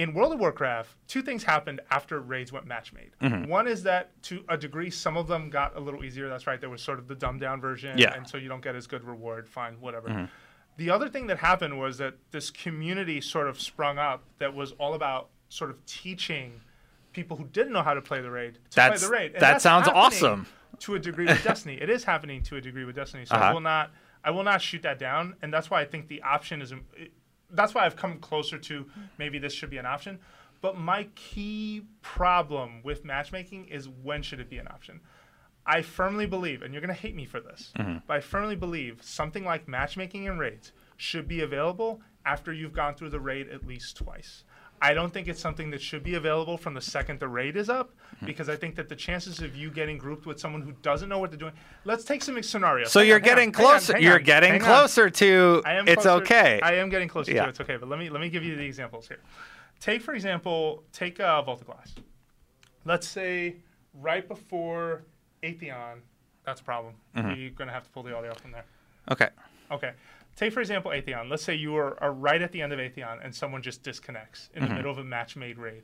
in 0.00 0.14
World 0.14 0.32
of 0.32 0.40
Warcraft, 0.40 0.94
two 1.06 1.20
things 1.22 1.42
happened 1.44 1.80
after 1.90 2.20
raids 2.20 2.52
went 2.52 2.66
match 2.66 2.92
made. 2.92 3.10
Mm-hmm. 3.20 3.48
One 3.50 3.66
is 3.68 3.82
that 3.82 4.10
to 4.24 4.42
a 4.48 4.56
degree, 4.56 4.88
some 4.90 5.16
of 5.16 5.26
them 5.26 5.50
got 5.50 5.76
a 5.76 5.80
little 5.80 6.04
easier. 6.04 6.28
That's 6.28 6.46
right. 6.46 6.60
There 6.60 6.70
was 6.70 6.80
sort 6.82 6.98
of 6.98 7.06
the 7.06 7.14
dumbed 7.14 7.40
down 7.40 7.60
version, 7.60 7.98
Yeah. 7.98 8.08
Mm-hmm. 8.10 8.18
and 8.18 8.28
so 8.28 8.36
you 8.38 8.48
don't 8.48 8.62
get 8.62 8.74
as 8.74 8.86
good 8.86 9.04
reward. 9.04 9.48
Fine, 9.48 9.74
whatever. 9.80 10.28
The 10.78 10.88
other 10.90 11.08
thing 11.10 11.26
that 11.26 11.38
happened 11.38 11.78
was 11.78 11.98
that 11.98 12.14
this 12.30 12.50
community 12.50 13.20
sort 13.20 13.48
of 13.48 13.60
sprung 13.60 13.98
up 13.98 14.24
that 14.38 14.54
was 14.54 14.72
all 14.72 14.94
about 14.94 15.28
sort 15.50 15.68
of 15.70 15.84
teaching 15.84 16.60
people 17.12 17.36
who 17.36 17.44
didn't 17.48 17.72
know 17.72 17.82
how 17.82 17.92
to 17.92 18.00
play 18.00 18.22
the 18.22 18.30
raid 18.30 18.54
to 18.70 18.76
That's- 18.76 19.00
play 19.00 19.06
the 19.08 19.12
raid. 19.12 19.32
And 19.34 19.42
that 19.42 19.60
sounds 19.60 19.88
awesome. 19.88 20.46
To 20.78 20.94
a 20.94 20.98
degree 20.98 21.26
with 21.26 21.42
Destiny, 21.50 21.74
it 21.80 21.90
is 21.90 22.04
happening 22.04 22.42
to 22.44 22.56
a 22.56 22.60
degree 22.60 22.84
with 22.86 22.96
Destiny. 22.96 23.26
So 23.26 23.34
I 23.34 23.38
Uh-huh. 23.40 23.54
will 23.54 23.60
not, 23.60 23.90
I 24.24 24.30
will 24.30 24.44
not 24.44 24.62
shoot 24.62 24.80
that 24.82 24.98
down, 24.98 25.34
and 25.42 25.52
that's 25.52 25.68
why 25.68 25.82
I 25.82 25.84
think 25.84 26.08
the 26.08 26.22
option 26.22 26.62
is. 26.62 26.72
That's 27.52 27.74
why 27.74 27.84
I've 27.84 27.96
come 27.96 28.18
closer 28.18 28.58
to 28.58 28.86
maybe 29.18 29.38
this 29.38 29.52
should 29.52 29.70
be 29.70 29.78
an 29.78 29.86
option. 29.86 30.18
But 30.60 30.76
my 30.76 31.08
key 31.14 31.82
problem 32.02 32.82
with 32.82 33.04
matchmaking 33.04 33.66
is 33.66 33.88
when 33.88 34.22
should 34.22 34.40
it 34.40 34.50
be 34.50 34.58
an 34.58 34.68
option? 34.68 35.00
I 35.66 35.82
firmly 35.82 36.26
believe, 36.26 36.62
and 36.62 36.72
you're 36.72 36.80
going 36.80 36.94
to 36.94 37.00
hate 37.00 37.14
me 37.14 37.26
for 37.26 37.40
this, 37.40 37.72
mm-hmm. 37.78 37.98
but 38.06 38.16
I 38.16 38.20
firmly 38.20 38.56
believe 38.56 39.02
something 39.02 39.44
like 39.44 39.68
matchmaking 39.68 40.28
and 40.28 40.38
raids 40.38 40.72
should 40.96 41.28
be 41.28 41.40
available 41.40 42.00
after 42.24 42.52
you've 42.52 42.72
gone 42.72 42.94
through 42.94 43.10
the 43.10 43.20
raid 43.20 43.48
at 43.48 43.66
least 43.66 43.96
twice. 43.96 44.44
I 44.82 44.94
don't 44.94 45.12
think 45.12 45.28
it's 45.28 45.40
something 45.40 45.70
that 45.70 45.82
should 45.82 46.02
be 46.02 46.14
available 46.14 46.56
from 46.56 46.72
the 46.72 46.80
second 46.80 47.20
the 47.20 47.28
raid 47.28 47.56
is 47.56 47.68
up 47.68 47.90
because 48.24 48.48
I 48.48 48.56
think 48.56 48.76
that 48.76 48.88
the 48.88 48.96
chances 48.96 49.40
of 49.40 49.54
you 49.54 49.70
getting 49.70 49.98
grouped 49.98 50.24
with 50.24 50.40
someone 50.40 50.62
who 50.62 50.72
doesn't 50.82 51.08
know 51.08 51.18
what 51.18 51.30
they're 51.30 51.38
doing. 51.38 51.52
Let's 51.84 52.04
take 52.04 52.22
some 52.22 52.42
scenarios. 52.42 52.90
So 52.90 53.00
Hang 53.00 53.08
you're 53.08 53.16
on, 53.18 53.22
getting 53.22 53.52
hang 53.52 53.64
on, 53.66 53.70
closer. 53.72 53.92
hang 53.94 54.02
you're 54.02 54.14
on, 54.14 54.22
getting 54.22 54.54
on. 54.54 54.60
closer 54.60 55.10
to 55.10 55.62
it's 55.66 56.02
closer- 56.02 56.10
okay. 56.22 56.60
I 56.62 56.74
am 56.76 56.88
getting 56.88 57.08
closer 57.08 57.32
Yeah. 57.32 57.42
to 57.44 57.48
it's 57.50 57.60
okay, 57.60 57.76
but 57.76 57.88
let 57.90 57.98
me 57.98 58.08
let 58.08 58.20
me 58.22 58.30
give 58.30 58.42
you 58.42 58.56
the 58.56 58.64
examples 58.64 59.06
here. 59.06 59.18
Take 59.80 60.00
for 60.02 60.14
example, 60.14 60.82
take 60.92 61.20
uh, 61.20 61.42
Vault 61.42 61.60
of 61.60 61.66
Glass. 61.66 61.94
Let's 62.86 63.06
say 63.06 63.56
right 63.94 64.26
before 64.26 65.02
Atheon, 65.42 65.98
that's 66.44 66.60
a 66.62 66.64
problem. 66.64 66.94
Mm-hmm. 67.16 67.28
We're 67.32 67.50
gonna 67.50 67.72
have 67.72 67.84
to 67.84 67.90
pull 67.90 68.02
the 68.02 68.16
audio 68.16 68.32
from 68.34 68.52
there. 68.52 68.64
okay. 69.10 69.28
Okay. 69.70 69.92
Take 70.40 70.54
for 70.54 70.60
example 70.60 70.90
Atheon. 70.90 71.28
Let's 71.28 71.42
say 71.42 71.54
you 71.54 71.76
are, 71.76 72.02
are 72.02 72.12
right 72.14 72.40
at 72.40 72.50
the 72.50 72.62
end 72.62 72.72
of 72.72 72.78
Atheon 72.78 73.22
and 73.22 73.34
someone 73.34 73.60
just 73.60 73.82
disconnects 73.82 74.48
in 74.54 74.62
Mm-hmm. 74.62 74.70
the 74.70 74.74
middle 74.74 74.90
of 74.90 74.96
a 74.96 75.04
match 75.04 75.36
made 75.36 75.58
raid. 75.58 75.82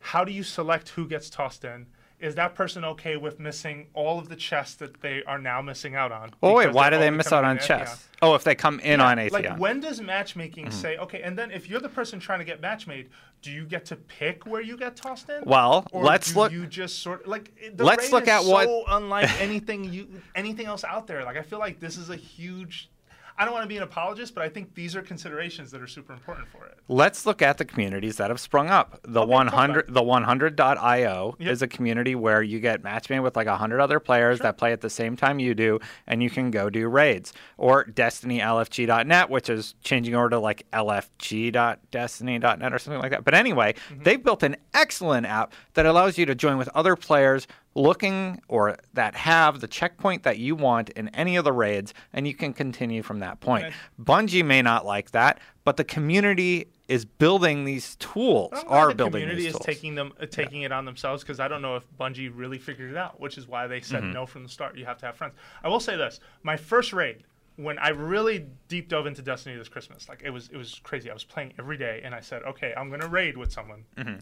How 0.00 0.24
do 0.24 0.32
you 0.32 0.42
select 0.42 0.88
who 0.88 1.06
gets 1.06 1.30
tossed 1.30 1.62
in? 1.64 1.86
Is 2.18 2.34
that 2.34 2.56
person 2.56 2.84
okay 2.84 3.16
with 3.16 3.38
missing 3.38 3.86
all 3.94 4.18
of 4.18 4.28
the 4.28 4.34
chests 4.34 4.74
that 4.76 5.00
they 5.00 5.22
are 5.28 5.38
now 5.38 5.62
missing 5.62 5.94
out 5.94 6.10
on? 6.10 6.32
Oh, 6.42 6.54
wait. 6.54 6.72
Why 6.72 6.90
do 6.90 6.98
they 6.98 7.10
miss 7.10 7.30
out 7.32 7.44
on 7.44 7.58
chests? 7.60 8.08
Oh, 8.20 8.34
if 8.34 8.42
they 8.42 8.56
come 8.56 8.80
in 8.80 8.98
Yeah, 8.98 9.06
on 9.06 9.18
Atheon. 9.18 9.30
Like 9.30 9.58
when 9.60 9.78
does 9.78 10.00
matchmaking 10.00 10.72
say, 10.72 10.96
okay, 10.98 11.22
and 11.22 11.38
then 11.38 11.52
if 11.52 11.70
you're 11.70 11.80
the 11.80 11.88
person 11.88 12.18
trying 12.18 12.40
to 12.40 12.44
get 12.44 12.60
match 12.60 12.88
made, 12.88 13.10
do 13.42 13.52
you 13.52 13.64
get 13.64 13.84
to 13.86 13.96
pick 13.96 14.44
where 14.44 14.60
you 14.60 14.76
get 14.76 14.96
tossed 14.96 15.28
in? 15.28 15.42
Well, 15.44 15.86
let's 15.92 16.34
look- 16.34 16.50
You 16.50 16.66
just 16.66 16.98
sort 17.00 17.28
like 17.28 17.52
the 17.76 17.84
Let's 17.84 18.06
raid 18.06 18.12
look 18.12 18.22
is 18.24 18.28
at 18.30 18.44
what- 18.44 18.64
so 18.66 18.84
unlike 18.88 19.40
anything 19.40 19.84
you 19.84 20.08
anything 20.34 20.66
else 20.66 20.82
out 20.82 21.06
there. 21.06 21.22
Like 21.24 21.36
I 21.36 21.42
feel 21.42 21.60
like 21.60 21.78
this 21.78 21.96
is 21.96 22.10
a 22.10 22.16
huge. 22.16 22.90
I 23.36 23.44
don't 23.44 23.52
want 23.52 23.64
to 23.64 23.68
be 23.68 23.76
an 23.76 23.82
apologist, 23.82 24.34
but 24.34 24.44
I 24.44 24.48
think 24.48 24.74
these 24.74 24.94
are 24.94 25.02
considerations 25.02 25.72
that 25.72 25.82
are 25.82 25.88
super 25.88 26.12
important 26.12 26.46
for 26.48 26.66
it. 26.66 26.78
Let's 26.86 27.26
look 27.26 27.42
at 27.42 27.58
the 27.58 27.64
communities 27.64 28.16
that 28.16 28.30
have 28.30 28.38
sprung 28.38 28.70
up. 28.70 29.00
The 29.02 29.22
Okay, 29.22 29.30
100, 29.30 29.92
the 29.92 30.02
100.io 30.02 31.36
Yep. 31.38 31.50
is 31.50 31.62
a 31.62 31.66
community 31.66 32.14
where 32.14 32.42
you 32.42 32.60
get 32.60 32.84
matched 32.84 33.10
made 33.10 33.20
with 33.20 33.34
like 33.34 33.48
100 33.48 33.80
other 33.80 33.98
players 33.98 34.38
that 34.40 34.56
play 34.56 34.72
at 34.72 34.82
the 34.82 34.90
same 34.90 35.16
time 35.16 35.40
you 35.40 35.54
do, 35.54 35.80
and 36.06 36.22
you 36.22 36.30
can 36.30 36.52
go 36.52 36.70
do 36.70 36.86
raids. 36.86 37.32
Or 37.56 37.84
DestinyLFG.net, 37.84 39.30
which 39.30 39.50
is 39.50 39.74
changing 39.82 40.14
over 40.14 40.30
to 40.30 40.38
like 40.38 40.66
LFG.Destiny.net 40.72 42.72
or 42.72 42.78
something 42.78 43.00
like 43.00 43.10
that. 43.10 43.24
But 43.24 43.34
anyway, 43.34 43.72
mm-hmm. 43.72 44.02
they've 44.04 44.22
built 44.22 44.44
an 44.44 44.56
excellent 44.72 45.26
app 45.26 45.52
that 45.74 45.86
allows 45.86 46.18
you 46.18 46.26
to 46.26 46.34
join 46.34 46.56
with 46.56 46.68
other 46.68 46.94
players 46.94 47.48
looking 47.74 48.40
or 48.48 48.76
that 48.92 49.14
have 49.16 49.60
the 49.60 49.66
checkpoint 49.68 50.22
that 50.22 50.38
you 50.38 50.54
want 50.54 50.90
in 50.90 51.08
any 51.08 51.36
of 51.36 51.44
the 51.44 51.52
raids, 51.52 51.92
and 52.12 52.26
you 52.26 52.34
can 52.34 52.52
continue 52.52 53.02
from 53.02 53.18
that 53.20 53.40
point. 53.40 53.66
Okay. 53.66 53.74
Bungie 54.00 54.44
may 54.44 54.62
not 54.62 54.86
like 54.86 55.10
that, 55.10 55.40
but 55.64 55.76
the 55.76 55.84
community 55.84 56.68
is 56.86 57.04
building 57.04 57.64
these 57.64 57.96
tools. 57.96 58.52
Are 58.68 58.88
the 58.88 58.94
building 58.94 59.22
community 59.22 59.36
these 59.42 59.46
is 59.46 59.52
tools. 59.54 59.66
taking 59.66 59.94
them, 59.94 60.12
uh, 60.20 60.26
taking 60.26 60.62
it 60.62 60.72
on 60.72 60.84
themselves 60.84 61.22
because 61.22 61.40
I 61.40 61.48
don't 61.48 61.62
know 61.62 61.76
if 61.76 61.84
Bungie 61.98 62.30
really 62.32 62.58
figured 62.58 62.90
it 62.90 62.96
out, 62.96 63.18
which 63.20 63.38
is 63.38 63.48
why 63.48 63.66
they 63.66 63.80
said 63.80 64.02
Mm-hmm. 64.02 64.12
no 64.12 64.26
from 64.26 64.42
the 64.42 64.48
start. 64.48 64.76
You 64.76 64.84
have 64.84 64.98
to 64.98 65.06
have 65.06 65.16
friends. 65.16 65.34
I 65.62 65.68
will 65.68 65.80
say 65.80 65.96
this: 65.96 66.20
my 66.42 66.56
first 66.56 66.92
raid, 66.92 67.24
when 67.56 67.78
I 67.78 67.88
really 67.88 68.46
deep 68.68 68.88
dove 68.88 69.06
into 69.06 69.22
Destiny 69.22 69.56
this 69.56 69.68
Christmas, 69.68 70.08
like 70.08 70.22
it 70.24 70.30
was, 70.30 70.48
it 70.52 70.56
was 70.56 70.80
crazy. 70.84 71.10
I 71.10 71.14
was 71.14 71.24
playing 71.24 71.54
every 71.58 71.78
day, 71.78 72.02
and 72.04 72.14
I 72.14 72.20
said, 72.20 72.42
okay, 72.42 72.74
I'm 72.76 72.90
gonna 72.90 73.08
raid 73.08 73.36
with 73.36 73.50
someone. 73.50 73.84
Mm-hmm. 73.96 74.16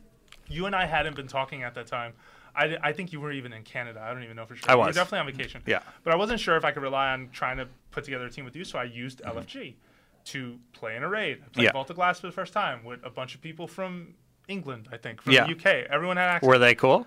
You 0.49 0.67
and 0.67 0.77
I 0.77 0.85
hadn't 0.87 1.17
been 1.17 1.29
talking 1.29 1.63
at 1.65 1.75
that 1.75 1.87
time. 1.87 2.13
I, 2.55 2.77
I 2.83 2.93
think 2.93 3.13
you 3.13 3.21
were 3.21 3.33
even 3.33 3.53
in 3.53 3.63
Canada. 3.63 4.01
I 4.03 4.13
don't 4.13 4.23
even 4.25 4.37
know 4.37 4.45
for 4.47 4.55
sure. 4.57 4.65
I 4.69 4.73
You 4.75 4.79
were 4.81 4.87
was. 4.87 4.97
definitely 4.97 5.21
on 5.31 5.37
vacation. 5.37 5.63
Yeah. 5.67 5.81
But 6.05 6.13
I 6.13 6.17
wasn't 6.17 6.39
sure 6.41 6.57
if 6.57 6.65
I 6.65 6.71
could 6.71 6.83
rely 6.83 7.13
on 7.13 7.31
trying 7.33 7.57
to 7.57 7.67
put 7.91 8.05
together 8.05 8.27
a 8.27 8.31
team 8.31 8.45
with 8.45 8.55
you, 8.57 8.65
so 8.65 8.79
I 8.79 8.85
used 8.85 9.23
Mm-hmm. 9.23 9.39
LFG 9.39 9.75
to 10.27 10.59
play 10.73 10.97
in 10.97 11.03
a 11.03 11.09
raid. 11.09 11.39
I 11.45 11.49
played 11.49 11.65
Yeah. 11.65 11.73
Vault 11.73 11.91
of 11.91 11.97
Glass 11.97 12.21
for 12.21 12.27
the 12.27 12.33
first 12.33 12.53
time 12.53 12.85
with 12.85 13.01
a 13.05 13.11
bunch 13.11 13.35
of 13.35 13.41
people 13.41 13.67
from 13.67 14.15
England, 14.49 14.89
I 14.93 14.97
think, 14.99 15.23
from 15.23 15.33
Yeah. 15.33 15.47
the 15.47 15.53
UK. 15.53 15.87
Everyone 15.91 16.17
had 16.17 16.29
access. 16.29 16.47
Were 16.47 16.59
they 16.59 16.75
cool? 16.75 17.07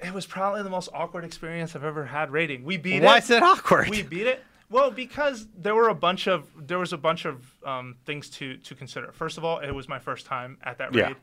It 0.00 0.12
was 0.12 0.26
probably 0.26 0.62
the 0.62 0.70
most 0.70 0.88
awkward 0.92 1.24
experience 1.24 1.74
I've 1.76 1.84
ever 1.84 2.04
had 2.06 2.30
raiding. 2.30 2.64
We 2.64 2.76
beat 2.76 3.02
Why 3.02 3.18
it. 3.18 3.24
is 3.24 3.30
it 3.30 3.42
awkward? 3.42 3.88
We 3.88 4.02
beat 4.02 4.26
it. 4.26 4.42
Well, 4.70 4.90
because 4.90 5.46
there 5.56 5.74
were 5.74 5.88
a 5.88 5.94
bunch 5.94 6.26
of 6.26 6.48
there 6.66 6.78
was 6.78 6.92
a 6.92 6.98
bunch 6.98 7.26
of 7.26 7.44
um, 7.64 7.96
things 8.04 8.28
to 8.30 8.56
to 8.58 8.74
consider. 8.74 9.12
First 9.12 9.38
of 9.38 9.44
all, 9.44 9.58
it 9.58 9.70
was 9.70 9.88
my 9.88 9.98
first 9.98 10.26
time 10.26 10.58
at 10.62 10.78
that 10.78 10.94
raid. 10.94 11.08
Yeah. 11.10 11.14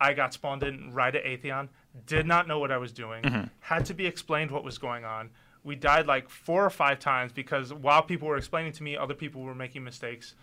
I 0.00 0.12
got 0.12 0.34
spawned 0.34 0.62
in 0.62 0.92
right 0.92 1.14
at 1.14 1.24
Atheon. 1.24 1.68
Did 2.06 2.26
not 2.26 2.46
know 2.46 2.58
what 2.58 2.70
I 2.70 2.78
was 2.78 2.92
doing. 2.92 3.22
Mm-hmm. 3.22 3.46
Had 3.60 3.86
to 3.86 3.94
be 3.94 4.06
explained 4.06 4.50
what 4.50 4.64
was 4.64 4.78
going 4.78 5.04
on. 5.04 5.30
We 5.64 5.74
died 5.74 6.06
like 6.06 6.28
four 6.28 6.64
or 6.64 6.70
five 6.70 6.98
times 6.98 7.32
because 7.32 7.72
while 7.72 8.02
people 8.02 8.28
were 8.28 8.36
explaining 8.36 8.72
to 8.72 8.82
me, 8.82 8.96
other 8.96 9.14
people 9.14 9.42
were 9.42 9.54
making 9.54 9.84
mistakes. 9.84 10.34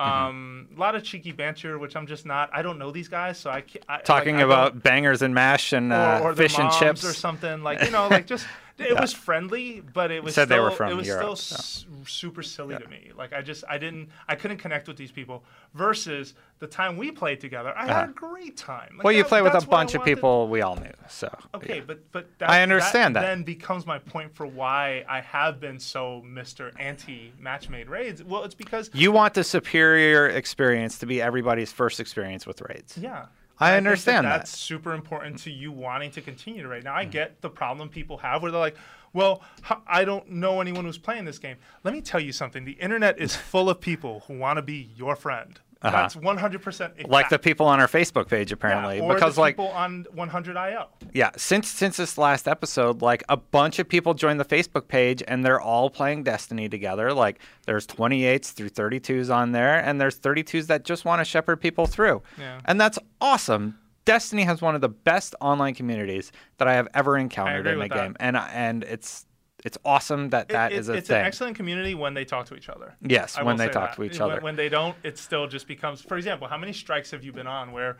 Mm-hmm. 0.00 0.10
Um, 0.10 0.68
a 0.76 0.80
lot 0.80 0.96
of 0.96 1.04
cheeky 1.04 1.30
banter, 1.30 1.78
which 1.78 1.94
I'm 1.94 2.06
just 2.06 2.26
not. 2.26 2.50
I 2.52 2.62
don't 2.62 2.78
know 2.78 2.90
these 2.90 3.08
guys, 3.08 3.38
so 3.38 3.50
I. 3.50 3.62
I, 3.88 3.98
Talking 4.00 4.34
like, 4.34 4.42
I 4.42 4.46
about 4.46 4.82
bangers 4.82 5.22
and 5.22 5.32
mash 5.34 5.72
and 5.72 5.92
uh, 5.92 6.20
or, 6.22 6.34
fish 6.34 6.58
and 6.58 6.70
chips. 6.72 7.04
or 7.04 7.12
something 7.12 7.62
like 7.62 7.82
you 7.82 7.90
know 7.90 8.08
like 8.08 8.26
just 8.26 8.46
it 8.78 8.98
was 9.00 9.12
friendly 9.12 9.80
but 9.92 10.10
it 10.10 10.22
was 10.22 10.34
said 10.34 10.48
they 10.48 10.58
were 10.58 10.70
from 10.70 10.90
it 10.90 10.94
was 10.96 11.06
Europe, 11.06 11.22
still 11.22 11.32
s- 11.32 11.86
super 12.06 12.42
silly 12.42 12.76
to 12.76 12.88
me 12.88 13.12
like 13.16 13.32
i 13.32 13.40
just 13.40 13.62
i 13.68 13.78
didn't 13.78 14.08
i 14.28 14.34
couldn't 14.34 14.58
connect 14.58 14.88
with 14.88 14.96
these 14.96 15.12
people 15.12 15.44
versus 15.74 16.34
the 16.58 16.66
time 16.66 16.96
we 16.96 17.10
played 17.10 17.40
together 17.40 17.72
i 17.76 17.86
had 17.86 18.08
a 18.10 18.12
great 18.12 18.56
time 18.56 18.80
Like, 18.80 18.90
Uh-huh. 18.92 19.00
well, 19.04 19.12
you 19.12 19.24
play 19.24 19.42
with 19.42 19.52
a 19.52 19.54
that's 19.54 19.66
what 19.66 19.74
I 19.76 19.80
bunch 19.82 19.94
of 19.94 20.04
people 20.04 20.48
we 20.48 20.62
all 20.62 20.76
knew. 20.76 20.90
So 21.08 21.28
okay 21.54 21.76
yeah. 21.76 21.82
but 21.86 22.00
but 22.12 22.26
that, 22.38 22.50
I 22.50 22.62
understand 22.62 23.14
that. 23.16 23.22
then 23.22 23.42
becomes 23.44 23.86
my 23.86 23.98
point 23.98 24.34
for 24.34 24.46
why 24.46 25.04
i 25.08 25.20
have 25.20 25.60
been 25.60 25.78
so 25.78 26.22
mr 26.26 26.72
anti 26.80 27.32
match 27.38 27.68
made 27.68 27.88
raids 27.88 28.22
well 28.24 28.42
it's 28.44 28.54
because 28.54 28.90
you 28.94 29.12
want 29.12 29.34
the 29.34 29.44
superior 29.44 30.28
experience 30.28 30.98
to 30.98 31.06
be 31.06 31.22
everybody's 31.22 31.70
first 31.72 32.00
experience 32.00 32.46
with 32.46 32.60
raids. 32.62 32.96
Yeah. 32.98 33.26
I 33.58 33.76
understand 33.76 34.26
that. 34.26 34.38
That's 34.38 34.58
super 34.58 34.92
important 34.92 35.38
to 35.40 35.50
you 35.50 35.70
wanting 35.70 36.10
to 36.12 36.20
continue 36.20 36.62
to 36.62 36.68
rate. 36.68 36.84
Now. 36.84 36.94
I 36.94 37.06
mm. 37.06 37.10
get 37.10 37.40
the 37.40 37.50
problem 37.50 37.88
people 37.88 38.18
have 38.18 38.42
where 38.42 38.50
they're 38.50 38.60
like, 38.60 38.76
well, 39.12 39.42
I 39.86 40.04
don't 40.04 40.28
know 40.28 40.60
anyone 40.60 40.84
who's 40.84 40.98
playing 40.98 41.24
this 41.24 41.38
game. 41.38 41.56
Let 41.84 41.94
me 41.94 42.00
tell 42.00 42.20
you 42.20 42.32
something. 42.32 42.64
The 42.64 42.72
internet 42.72 43.18
is 43.18 43.36
full 43.52 43.70
of 43.70 43.80
people 43.80 44.24
who 44.26 44.38
want 44.38 44.56
to 44.56 44.62
be 44.62 44.90
your 44.96 45.16
friend. 45.16 45.58
That's 45.92 46.16
100% 46.16 46.80
Uh-huh. 46.80 47.08
Like 47.08 47.28
the 47.28 47.38
people 47.38 47.66
on 47.66 47.80
our 47.80 47.86
Facebook 47.86 48.28
page, 48.28 48.50
Yeah, 48.50 48.54
apparently, 48.54 49.00
or 49.00 49.14
because 49.14 49.36
like 49.38 49.56
people 49.56 49.68
on 49.68 50.06
100IO. 50.16 50.86
Yeah, 51.12 51.30
since 51.36 51.68
since 51.68 51.96
this 51.96 52.16
last 52.18 52.48
episode, 52.48 53.02
like 53.02 53.22
a 53.28 53.36
bunch 53.36 53.78
of 53.78 53.88
people 53.88 54.14
joined 54.14 54.40
the 54.40 54.44
Facebook 54.44 54.88
page 54.88 55.22
and 55.28 55.44
they're 55.44 55.60
all 55.60 55.90
playing 55.90 56.24
Destiny 56.24 56.68
together. 56.68 57.12
Like 57.12 57.38
there's 57.66 57.86
28s 57.86 58.52
through 58.52 58.70
32s 58.70 59.34
on 59.34 59.52
there, 59.52 59.78
and 59.78 60.00
there's 60.00 60.18
32s 60.18 60.66
that 60.68 60.84
just 60.84 61.04
want 61.04 61.20
to 61.20 61.24
shepherd 61.24 61.60
people 61.60 61.86
through. 61.86 62.22
Yeah. 62.38 62.60
And 62.64 62.80
that's 62.80 62.98
awesome. 63.20 63.78
Destiny 64.04 64.42
has 64.42 64.60
one 64.60 64.74
of 64.74 64.80
the 64.82 64.88
best 64.88 65.34
online 65.40 65.74
communities 65.74 66.30
that 66.58 66.68
I 66.68 66.74
have 66.74 66.88
ever 66.94 67.16
encountered 67.16 67.66
in 67.66 67.80
a 67.80 67.88
game, 67.88 68.16
and 68.20 68.36
and 68.36 68.84
it's 68.84 69.24
it's 69.64 69.78
awesome 69.84 70.28
that 70.30 70.48
that 70.50 70.72
It- 70.72 70.78
is 70.78 70.88
it- 70.88 70.92
a 70.92 70.96
it's 70.98 71.08
thing. 71.08 71.20
an 71.20 71.24
excellent 71.26 71.56
community 71.56 71.94
when 71.94 72.14
they 72.14 72.24
talk 72.24 72.46
to 72.46 72.54
each 72.54 72.68
other. 72.68 72.94
Yes, 73.00 73.36
I 73.38 73.42
when 73.42 73.56
they 73.56 73.68
talk 73.68 73.90
that. 73.90 73.96
to 73.96 74.04
each 74.04 74.20
other. 74.20 74.40
When 74.40 74.56
they 74.56 74.68
don't, 74.68 74.94
it 75.02 75.18
still 75.18 75.46
just 75.46 75.66
becomes. 75.66 76.02
For 76.02 76.16
example, 76.16 76.46
how 76.48 76.58
many 76.58 76.72
strikes 76.74 77.10
have 77.12 77.24
you 77.24 77.32
been 77.32 77.46
on 77.46 77.72
where 77.72 77.96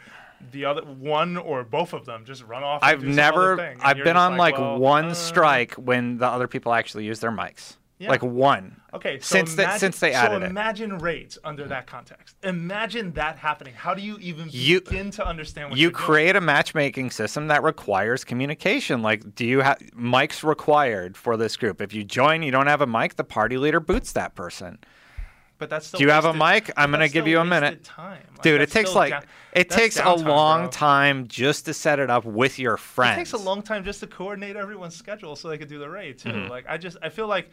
the 0.53 0.67
other 0.67 0.83
one 0.83 1.37
or 1.39 1.65
both 1.65 1.95
of 1.95 2.05
them 2.05 2.25
just 2.27 2.45
run 2.45 2.63
off? 2.63 2.81
I've 2.83 3.01
do 3.01 3.13
some 3.15 3.19
other 3.35 3.57
never 3.57 3.77
I've 3.83 3.97
been 4.05 4.17
on 4.19 4.37
like, 4.37 4.59
well, 4.59 4.79
one 4.79 5.07
uh, 5.07 5.15
strike 5.15 5.75
when 5.75 6.19
the 6.19 6.27
other 6.27 6.47
people 6.49 6.75
actually 6.75 7.05
use 7.07 7.21
their 7.21 7.33
mics. 7.33 7.77
Yeah. 8.05 8.11
Like 8.11 8.23
one. 8.23 8.81
Okay, 8.93 9.19
so 9.19 9.37
since 9.39 9.55
they- 9.55 9.63
imagine, 9.65 9.81
since 9.81 9.99
they 9.99 10.13
so 10.13 10.19
added 10.19 10.43
it. 10.43 10.51
imagine 10.51 10.99
raids 10.99 11.39
under 11.43 11.65
that 11.69 11.87
context. 11.87 12.37
Imagine 12.43 13.13
that 13.13 13.39
happening. 13.39 13.73
How 13.75 13.95
do 13.95 14.03
you 14.03 14.19
even 14.21 14.49
You- 14.53 14.83
begin 14.83 15.11
to 15.13 15.27
understand 15.27 15.71
what 15.71 15.79
you 15.79 15.83
you're 15.85 15.91
doing? 15.91 16.05
create 16.05 16.37
a 16.37 16.41
matchmaking 16.41 17.11
system 17.11 17.49
that 17.49 17.63
requires 17.63 18.23
communication. 18.25 19.01
Like, 19.03 19.35
do 19.35 19.47
you 19.47 19.61
have 19.61 19.79
mics 19.99 20.45
required 20.45 21.17
for 21.17 21.37
this 21.37 21.57
group? 21.57 21.81
If 21.81 21.93
you 21.95 22.05
join, 22.05 22.43
you 22.43 22.53
don't 22.53 22.67
have 22.67 22.81
a 22.83 22.87
mic, 22.87 23.17
the 23.17 23.25
party 23.25 23.57
leader 23.57 23.81
boots 23.81 24.13
that 24.13 24.35
person. 24.35 24.79
But 25.65 25.71
that's 25.71 25.87
still 25.87 25.99
Do 25.99 26.05
you 26.05 26.11
have 26.11 26.27
a 26.27 26.35
mic? 26.35 26.71
I'm 26.77 26.91
gonna 26.91 27.09
give 27.09 27.27
you 27.27 27.41
a 27.41 27.45
minute. 27.45 27.83
Time. 27.85 28.23
Like, 28.33 28.43
Dude, 28.43 28.61
it 28.61 28.71
takes 28.71 28.95
like 28.95 29.11
down- 29.11 29.25
it 29.53 29.71
takes 29.71 29.99
a 29.99 30.13
long 30.15 30.63
bro. 30.63 30.71
time 30.71 31.27
just 31.29 31.65
to 31.67 31.75
set 31.75 31.99
it 31.99 32.11
up 32.11 32.25
with 32.25 32.59
your 32.59 32.77
friends. 32.77 33.15
It 33.15 33.21
takes 33.21 33.33
a 33.33 33.39
long 33.39 33.63
time 33.63 33.85
just 33.85 34.01
to 34.01 34.07
coordinate 34.07 34.57
everyone's 34.57 34.95
schedule 34.97 35.37
so 35.37 35.49
they 35.49 35.57
could 35.59 35.69
do 35.69 35.79
the 35.79 35.89
raid 35.89 36.19
too. 36.19 36.29
Mm-hmm. 36.31 36.51
Like 36.51 36.67
I 36.69 36.77
just 36.77 36.97
I 37.03 37.09
feel 37.09 37.27
like 37.29 37.51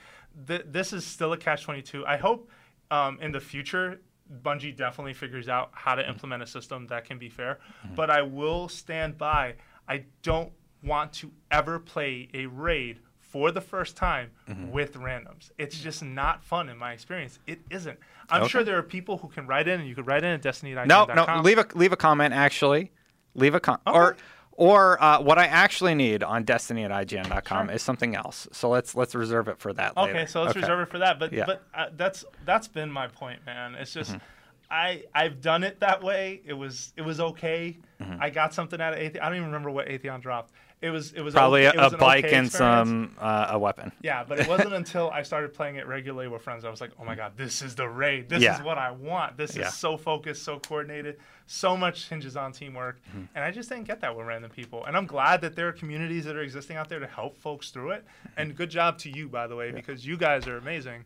th- 0.47 0.65
this 0.67 0.91
is 0.93 1.05
still 1.05 1.31
a 1.33 1.37
catch 1.37 1.63
twenty 1.63 1.81
two. 1.81 2.05
I 2.05 2.17
hope 2.17 2.49
um, 2.89 3.17
in 3.21 3.31
the 3.31 3.39
future 3.39 4.01
Bungie 4.43 4.75
definitely 4.75 5.13
figures 5.13 5.47
out 5.49 5.71
how 5.73 5.91
Mm-hmm. 5.91 6.01
to 6.01 6.09
implement 6.09 6.43
a 6.43 6.47
system 6.47 6.87
that 6.87 7.05
can 7.05 7.17
be 7.17 7.29
fair. 7.29 7.59
But 7.95 8.09
I 8.09 8.21
will 8.21 8.67
stand 8.69 9.17
by. 9.17 9.55
I 9.87 10.05
don't 10.23 10.51
want 10.83 11.13
to 11.13 11.31
ever 11.51 11.79
play 11.79 12.27
a 12.33 12.45
raid 12.47 12.99
for 13.31 13.51
the 13.51 13.61
first 13.61 13.95
time 13.97 14.29
Mm-hmm. 14.49 14.71
with 14.71 14.93
randoms. 14.95 15.51
It's 15.57 15.79
just 15.79 16.03
not 16.03 16.43
fun 16.43 16.67
in 16.69 16.77
my 16.77 16.91
experience. 16.93 17.39
It 17.47 17.59
isn't. 17.69 17.97
I'm 18.29 18.41
Okay. 18.43 18.49
sure 18.49 18.63
there 18.63 18.77
are 18.77 18.83
people 18.83 19.17
who 19.17 19.27
can 19.29 19.47
write 19.47 19.67
in, 19.67 19.79
and 19.79 19.87
you 19.89 19.95
could 19.95 20.07
write 20.07 20.23
in 20.23 20.31
at 20.33 20.41
Destiny. 20.41 20.73
No, 20.73 21.05
no. 21.05 21.41
Leave 21.41 21.57
a 21.57 21.65
leave 21.73 21.93
a 21.93 21.97
comment. 21.97 22.33
Actually, 22.33 22.91
leave 23.35 23.55
a 23.55 23.59
comment 23.59 23.81
or 23.85 24.17
or 24.53 25.01
uh, 25.01 25.21
what 25.21 25.39
I 25.39 25.45
actually 25.45 25.95
need 25.95 26.21
on 26.23 26.43
Destiny 26.43 26.83
at 26.83 26.91
IGN.com 26.91 27.67
Sure. 27.67 27.75
is 27.75 27.81
something 27.81 28.15
else. 28.15 28.47
So 28.51 28.69
let's 28.69 28.93
let's 28.95 29.15
reserve 29.15 29.47
it 29.47 29.57
for 29.59 29.71
that. 29.73 29.95
Okay, 29.97 30.13
later. 30.13 30.27
so 30.27 30.41
let's 30.43 30.51
Okay. 30.51 30.61
reserve 30.61 30.79
it 30.81 30.89
for 30.89 30.99
that. 30.99 31.17
But 31.19 31.31
Yeah. 31.31 31.45
but 31.45 31.63
uh, 31.73 31.87
that's 31.95 32.25
that's 32.45 32.67
been 32.67 32.91
my 32.91 33.07
point, 33.07 33.45
man. 33.45 33.75
It's 33.75 33.93
just 33.93 34.11
Mm-hmm. 34.11 34.23
I 34.69 35.03
I've 35.13 35.41
done 35.41 35.63
it 35.63 35.79
that 35.81 36.01
way. 36.03 36.41
It 36.45 36.53
was 36.53 36.93
it 36.97 37.01
was 37.01 37.19
okay. 37.19 37.77
Mm-hmm. 38.01 38.21
I 38.21 38.29
got 38.29 38.53
something 38.53 38.79
out 38.81 38.93
of 38.93 38.99
Atheon. 38.99 39.21
I 39.21 39.25
don't 39.27 39.35
even 39.35 39.47
remember 39.47 39.69
what 39.71 39.87
Atheon 39.87 40.21
dropped. 40.21 40.51
It 40.81 40.89
was 40.89 41.13
it 41.13 41.21
was 41.21 41.35
Probably 41.35 41.67
okay- 41.67 41.77
a, 41.77 41.83
was 41.83 41.93
bike 41.93 42.25
okay 42.25 42.35
and 42.37 42.47
experience. 42.47 42.89
some 42.89 43.15
uh, 43.19 43.47
a 43.51 43.59
weapon. 43.59 43.91
Yeah, 44.01 44.23
but 44.27 44.39
it 44.39 44.47
wasn't 44.47 44.73
until 44.81 45.11
I 45.11 45.21
started 45.21 45.53
playing 45.53 45.75
it 45.75 45.85
regularly 45.85 46.27
with 46.27 46.41
friends 46.41 46.65
I 46.65 46.71
was 46.71 46.81
like, 46.81 46.89
oh 46.99 47.03
my 47.03 47.13
god, 47.13 47.33
this 47.37 47.61
is 47.61 47.75
the 47.75 47.87
raid. 47.87 48.29
This 48.29 48.41
Yeah. 48.41 48.55
is 48.57 48.63
what 48.63 48.79
I 48.79 48.89
want. 48.89 49.37
This 49.37 49.55
Yeah. 49.55 49.67
is 49.67 49.75
so 49.75 49.95
focused, 49.95 50.43
so 50.43 50.57
coordinated. 50.59 51.17
So 51.45 51.77
much 51.77 52.07
hinges 52.09 52.35
on 52.35 52.51
teamwork, 52.51 52.99
Mm-hmm. 53.09 53.25
and 53.35 53.43
I 53.43 53.51
just 53.51 53.69
didn't 53.69 53.83
get 53.85 54.01
that 54.01 54.15
with 54.15 54.25
random 54.25 54.49
people. 54.49 54.85
And 54.85 54.97
I'm 54.97 55.05
glad 55.05 55.41
that 55.41 55.55
there 55.55 55.67
are 55.67 55.73
communities 55.73 56.25
that 56.25 56.35
are 56.35 56.41
existing 56.41 56.77
out 56.77 56.89
there 56.89 56.99
to 56.99 57.07
help 57.07 57.37
folks 57.37 57.69
through 57.69 57.91
it. 57.91 58.03
Mm-hmm. 58.05 58.39
And 58.41 58.55
good 58.55 58.69
job 58.71 58.97
to 58.99 59.09
you, 59.09 59.27
by 59.29 59.45
the 59.47 59.55
way, 59.55 59.71
because 59.71 60.05
you 60.05 60.17
guys 60.17 60.47
are 60.47 60.57
amazing. 60.57 61.03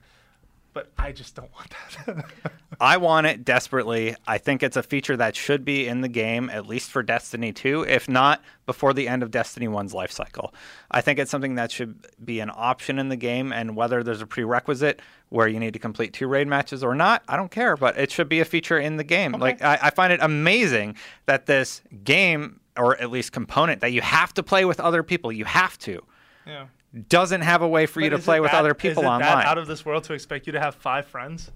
But 0.76 0.92
I 0.98 1.14
just 1.14 1.36
don't 1.36 1.50
want 1.54 1.74
that. 2.06 2.26
I 2.82 2.98
want 2.98 3.28
it 3.28 3.46
desperately. 3.46 4.14
I 4.28 4.38
think 4.38 4.62
it's 4.62 4.76
a 4.76 4.84
feature 4.84 5.16
that 5.16 5.34
should 5.34 5.64
be 5.64 5.88
in 5.88 6.02
the 6.02 6.10
game, 6.10 6.50
at 6.50 6.68
least 6.68 6.92
for 6.92 7.02
Destiny 7.02 7.54
2, 7.54 7.84
if 7.84 8.10
not 8.10 8.44
before 8.66 8.94
the 8.94 9.08
end 9.08 9.24
of 9.24 9.32
Destiny 9.32 9.70
1's 9.70 9.94
life 9.94 10.12
cycle. 10.12 10.54
I 10.92 11.00
think 11.00 11.18
it's 11.18 11.32
something 11.32 11.56
that 11.56 11.72
should 11.72 12.06
be 12.26 12.42
an 12.42 12.52
option 12.54 13.00
in 13.00 13.08
the 13.08 13.16
game, 13.16 13.54
and 13.54 13.78
whether 13.78 14.04
there's 14.04 14.22
a 14.22 14.28
prerequisite 14.28 15.02
where 15.30 15.48
you 15.48 15.62
need 15.62 15.72
to 15.72 15.80
complete 15.80 16.12
two 16.12 16.28
raid 16.28 16.50
matches 16.50 16.84
or 16.84 16.94
not, 16.94 17.24
I 17.26 17.38
don't 17.38 17.52
care, 17.52 17.78
but 17.78 17.98
it 17.98 18.12
should 18.12 18.28
be 18.28 18.42
a 18.42 18.46
feature 18.46 18.78
in 18.78 18.98
the 18.98 19.06
game. 19.06 19.32
Like, 19.32 19.62
I, 19.62 19.80
I 19.82 19.90
find 19.92 20.12
it 20.12 20.20
amazing 20.22 20.98
that 21.26 21.46
this 21.46 21.84
game, 22.04 22.60
or 22.76 22.98
at 22.98 23.10
least 23.10 23.32
component, 23.32 23.80
that 23.80 23.94
you 23.94 24.02
have 24.02 24.34
to 24.34 24.44
play 24.44 24.66
with 24.66 24.82
other 24.82 25.04
people, 25.04 25.32
you 25.32 25.46
have 25.46 25.78
to, 25.80 26.04
yeah. 26.46 26.66
Doesn't 27.10 27.42
have 27.42 27.62
a 27.62 27.68
way 27.68 27.86
for 27.86 28.02
you 28.02 28.10
But 28.10 28.18
to 28.18 28.24
play 28.24 28.40
with 28.40 28.52
that- 28.52 28.60
other 28.60 28.74
people 28.74 29.04
is 29.04 29.08
it 29.08 29.10
online. 29.10 29.22
That 29.40 29.46
out 29.48 29.58
of 29.58 29.68
this 29.68 29.86
world 29.86 30.04
to 30.06 30.14
expect 30.14 30.48
you 30.48 30.54
to 30.54 30.60
have 30.60 30.76
five 30.76 31.06
friends? 31.08 31.52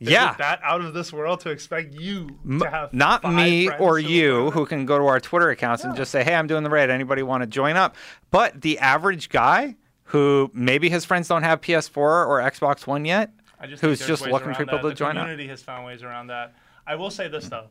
Is 0.00 0.08
Yeah. 0.08 0.34
that 0.38 0.60
out 0.64 0.80
of 0.80 0.94
this 0.94 1.12
world 1.12 1.40
to 1.40 1.50
expect 1.50 1.92
you 1.92 2.38
to 2.60 2.70
have 2.70 2.92
not 2.94 3.22
me 3.22 3.68
or 3.78 3.98
you 3.98 4.50
who 4.52 4.64
can 4.64 4.86
go 4.86 4.98
to 4.98 5.06
our 5.06 5.20
Twitter 5.20 5.50
accounts 5.50 5.84
and 5.84 5.94
just 5.94 6.10
say, 6.10 6.24
"Hey, 6.24 6.34
I'm 6.34 6.46
doing 6.46 6.62
the 6.64 6.70
raid. 6.70 6.88
Anybody 6.88 7.22
want 7.22 7.42
to 7.42 7.46
join 7.46 7.76
up?" 7.76 7.94
But 8.30 8.62
the 8.62 8.78
average 8.78 9.28
guy 9.28 9.76
who 10.04 10.50
maybe 10.54 10.88
his 10.88 11.04
friends 11.04 11.28
don't 11.28 11.42
have 11.42 11.60
PS4 11.60 12.24
or 12.26 12.40
Xbox 12.40 12.86
One 12.86 13.04
yet, 13.04 13.30
I 13.60 13.66
just 13.66 13.82
who's 13.82 14.04
just 14.06 14.26
looking 14.26 14.54
for 14.54 14.64
people 14.64 14.78
that. 14.78 14.82
to 14.82 14.88
the 14.88 14.94
join 14.94 15.10
up. 15.10 15.14
The 15.16 15.20
community 15.20 15.48
has 15.48 15.62
found 15.62 15.84
ways 15.84 16.02
around 16.02 16.28
that. 16.28 16.54
I 16.86 16.94
will 16.94 17.10
say 17.10 17.28
this 17.28 17.48
though. 17.50 17.66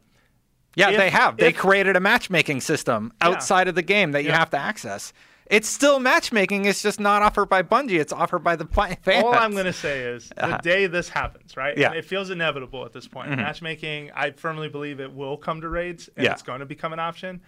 Yeah, 0.76 0.92
If- 0.92 0.98
they 0.98 1.10
have. 1.10 1.36
They 1.38 1.52
created 1.52 1.96
a 1.96 2.00
matchmaking 2.00 2.62
system 2.62 3.12
Yeah. 3.22 3.30
outside 3.30 3.68
of 3.68 3.74
the 3.74 3.82
game 3.82 4.12
that 4.12 4.24
you 4.24 4.32
have 4.32 4.52
to 4.52 4.58
access. 4.58 5.14
It's 5.50 5.68
still 5.68 6.00
matchmaking. 6.00 6.66
It's 6.66 6.82
just 6.84 7.00
not 7.00 7.24
offered 7.24 7.48
by 7.48 7.64
Bungie. 7.64 8.00
It's 8.00 8.14
offered 8.14 8.44
by 8.44 8.56
the 8.56 8.66
fans. 9.02 9.24
All 9.26 9.34
I'm 9.34 9.52
going 9.54 9.66
to 9.66 9.74
say 9.74 10.02
is 10.02 10.30
the 10.38 10.60
day 10.62 10.86
this 10.88 11.10
happens, 11.10 11.58
right? 11.58 11.72
Uh-huh. 11.74 11.82
Yeah. 11.82 11.88
And 11.90 11.98
it 11.98 12.06
feels 12.06 12.30
inevitable 12.30 12.86
at 12.86 12.94
this 12.94 13.08
point. 13.08 13.30
Matchmaking, 13.32 14.12
I 14.16 14.32
firmly 14.32 14.70
believe 14.70 15.00
it 15.00 15.12
will 15.12 15.38
come 15.38 15.62
to 15.62 15.70
raids 15.70 16.08
and 16.16 16.26
Yeah. 16.26 16.34
it's 16.34 16.44
going 16.44 16.60
to 16.60 16.66
become 16.68 16.94
an 16.94 17.00
option. 17.00 17.42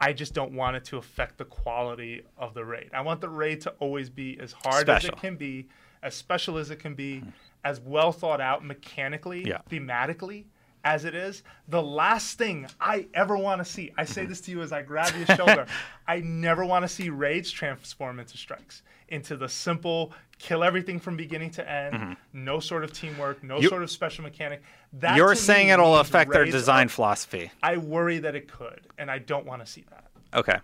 I 0.00 0.12
just 0.12 0.34
don't 0.34 0.52
want 0.52 0.76
it 0.76 0.84
to 0.86 0.96
affect 0.98 1.38
the 1.38 1.44
quality 1.44 2.22
of 2.36 2.52
the 2.54 2.64
raid. 2.64 2.90
I 2.92 3.02
want 3.02 3.20
the 3.20 3.28
raid 3.28 3.60
to 3.62 3.70
always 3.78 4.10
be 4.10 4.38
as 4.40 4.52
hard 4.52 4.90
as 4.90 5.04
it 5.04 5.16
can 5.16 5.36
be, 5.36 5.68
as 6.02 6.14
special 6.16 6.58
as 6.58 6.70
it 6.72 6.80
can 6.80 6.94
be, 6.94 7.22
as 7.62 7.78
well 7.80 8.10
thought 8.10 8.40
out 8.40 8.64
mechanically, 8.64 9.46
Yeah. 9.46 9.58
thematically 9.70 10.46
as 10.84 11.04
it 11.04 11.14
is. 11.14 11.42
The 11.68 11.82
last 11.82 12.38
thing 12.38 12.66
I 12.80 13.08
ever 13.14 13.36
want 13.36 13.60
to 13.60 13.64
see, 13.64 13.92
I 13.96 14.04
say 14.04 14.26
this 14.26 14.40
to 14.42 14.50
you 14.50 14.62
as 14.62 14.72
I 14.72 14.82
grab 14.82 15.12
your 15.16 15.36
shoulder, 15.36 15.66
I 16.06 16.20
never 16.20 16.64
want 16.64 16.82
to 16.84 16.88
see 16.88 17.08
raids 17.08 17.50
transform 17.50 18.20
into 18.20 18.36
strikes, 18.36 18.82
into 19.08 19.36
the 19.36 19.48
simple 19.48 20.12
kill 20.38 20.62
everything 20.64 20.98
from 20.98 21.16
beginning 21.16 21.48
to 21.48 21.68
end, 21.70 22.16
no 22.32 22.60
sort 22.60 22.84
of 22.84 22.92
teamwork, 22.92 23.42
no 23.42 23.54
Mm-hmm. 23.54 23.62
You- 23.62 23.68
sort 23.68 23.82
of 23.82 23.90
special 23.90 24.24
mechanic. 24.24 24.62
That 24.94 25.16
You're 25.16 25.34
saying 25.34 25.68
it'll 25.68 25.96
affect 25.96 26.30
their 26.32 26.44
design 26.44 26.86
are- 26.86 26.90
philosophy. 26.90 27.50
I 27.62 27.78
worry 27.78 28.18
that 28.18 28.34
it 28.36 28.50
could, 28.50 28.86
and 28.98 29.10
I 29.10 29.18
don't 29.18 29.46
want 29.46 29.64
to 29.64 29.70
see 29.70 29.84
that. 29.90 30.04
Okay. 30.34 30.58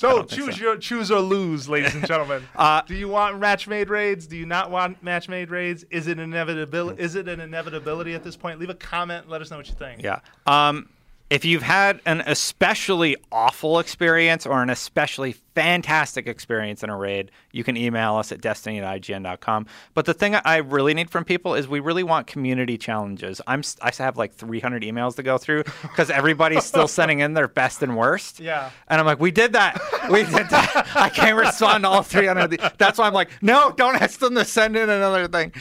So 0.00 0.22
choose 0.22 0.56
so. 0.56 0.62
your 0.62 0.76
choose 0.78 1.10
or 1.10 1.20
lose, 1.20 1.68
ladies 1.68 1.94
and 1.94 2.06
gentlemen. 2.06 2.42
Uh, 2.56 2.80
Do 2.82 2.94
you 2.94 3.08
want 3.08 3.38
match 3.38 3.68
made 3.68 3.90
raids? 3.90 4.26
Do 4.26 4.36
you 4.36 4.46
not 4.46 4.70
want 4.70 5.02
match 5.02 5.28
made 5.28 5.50
raids? 5.50 5.84
Is 5.90 6.06
it 6.06 6.18
inevitability? 6.18 7.02
Is 7.02 7.16
it 7.16 7.28
an 7.28 7.40
inevitability 7.40 8.14
at 8.14 8.24
this 8.24 8.34
point? 8.34 8.58
Leave 8.58 8.70
a 8.70 8.74
comment. 8.74 9.28
Let 9.28 9.42
us 9.42 9.50
know 9.50 9.58
what 9.58 9.68
you 9.68 9.74
think. 9.74 10.02
Yeah. 10.02 10.20
Um, 10.46 10.88
if 11.30 11.44
you've 11.44 11.62
had 11.62 12.00
an 12.06 12.22
especially 12.26 13.16
awful 13.30 13.78
experience 13.78 14.44
or 14.46 14.62
an 14.62 14.68
especially 14.70 15.32
fantastic 15.54 16.26
experience 16.26 16.82
in 16.82 16.90
a 16.90 16.96
raid, 16.96 17.30
you 17.52 17.62
can 17.62 17.76
email 17.76 18.16
us 18.16 18.32
at 18.32 18.40
destiny 18.40 18.80
at 18.80 19.00
IGN.com. 19.00 19.66
But 19.94 20.06
the 20.06 20.14
thing 20.14 20.34
I 20.34 20.56
really 20.56 20.92
need 20.92 21.08
from 21.08 21.24
people 21.24 21.54
is 21.54 21.68
we 21.68 21.78
really 21.78 22.02
want 22.02 22.26
community 22.26 22.76
challenges. 22.76 23.40
I'm 23.46 23.62
I 23.80 23.92
have 23.98 24.16
like 24.16 24.34
300 24.34 24.82
emails 24.82 25.14
to 25.16 25.22
go 25.22 25.38
through 25.38 25.62
because 25.82 26.10
everybody's 26.10 26.64
still 26.64 26.88
sending 26.88 27.20
in 27.20 27.34
their 27.34 27.48
best 27.48 27.82
and 27.82 27.96
worst. 27.96 28.40
Yeah. 28.40 28.70
And 28.88 28.98
I'm 29.00 29.06
like, 29.06 29.20
we 29.20 29.30
did 29.30 29.52
that. 29.52 29.80
We 30.10 30.24
did 30.24 30.48
that. 30.50 30.90
I 30.96 31.08
can't 31.10 31.36
respond 31.36 31.84
to 31.84 31.88
all 31.90 32.02
300. 32.02 32.40
of 32.40 32.50
the- 32.50 32.72
That's 32.76 32.98
why 32.98 33.06
I'm 33.06 33.14
like, 33.14 33.30
no, 33.40 33.70
don't 33.70 33.94
ask 34.02 34.18
them 34.18 34.34
to 34.34 34.44
send 34.44 34.76
in 34.76 34.90
another 34.90 35.28
thing. 35.28 35.52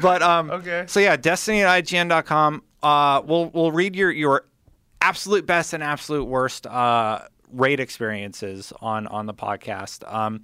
But 0.00 0.22
um, 0.22 0.50
Okay. 0.52 0.84
So 0.86 1.00
yeah, 1.00 1.16
Destiny 1.16 1.62
at 1.62 1.84
IGN.com. 1.84 2.62
Uh, 2.82 3.22
we'll 3.24 3.46
we'll 3.50 3.72
read 3.72 3.96
your 3.96 4.12
your 4.12 4.44
absolute 5.00 5.46
best 5.46 5.72
and 5.72 5.82
absolute 5.82 6.24
worst 6.24 6.66
uh, 6.66 7.20
raid 7.52 7.80
experiences 7.80 8.72
on 8.80 9.06
on 9.06 9.26
the 9.26 9.34
podcast. 9.34 10.10
Um, 10.12 10.42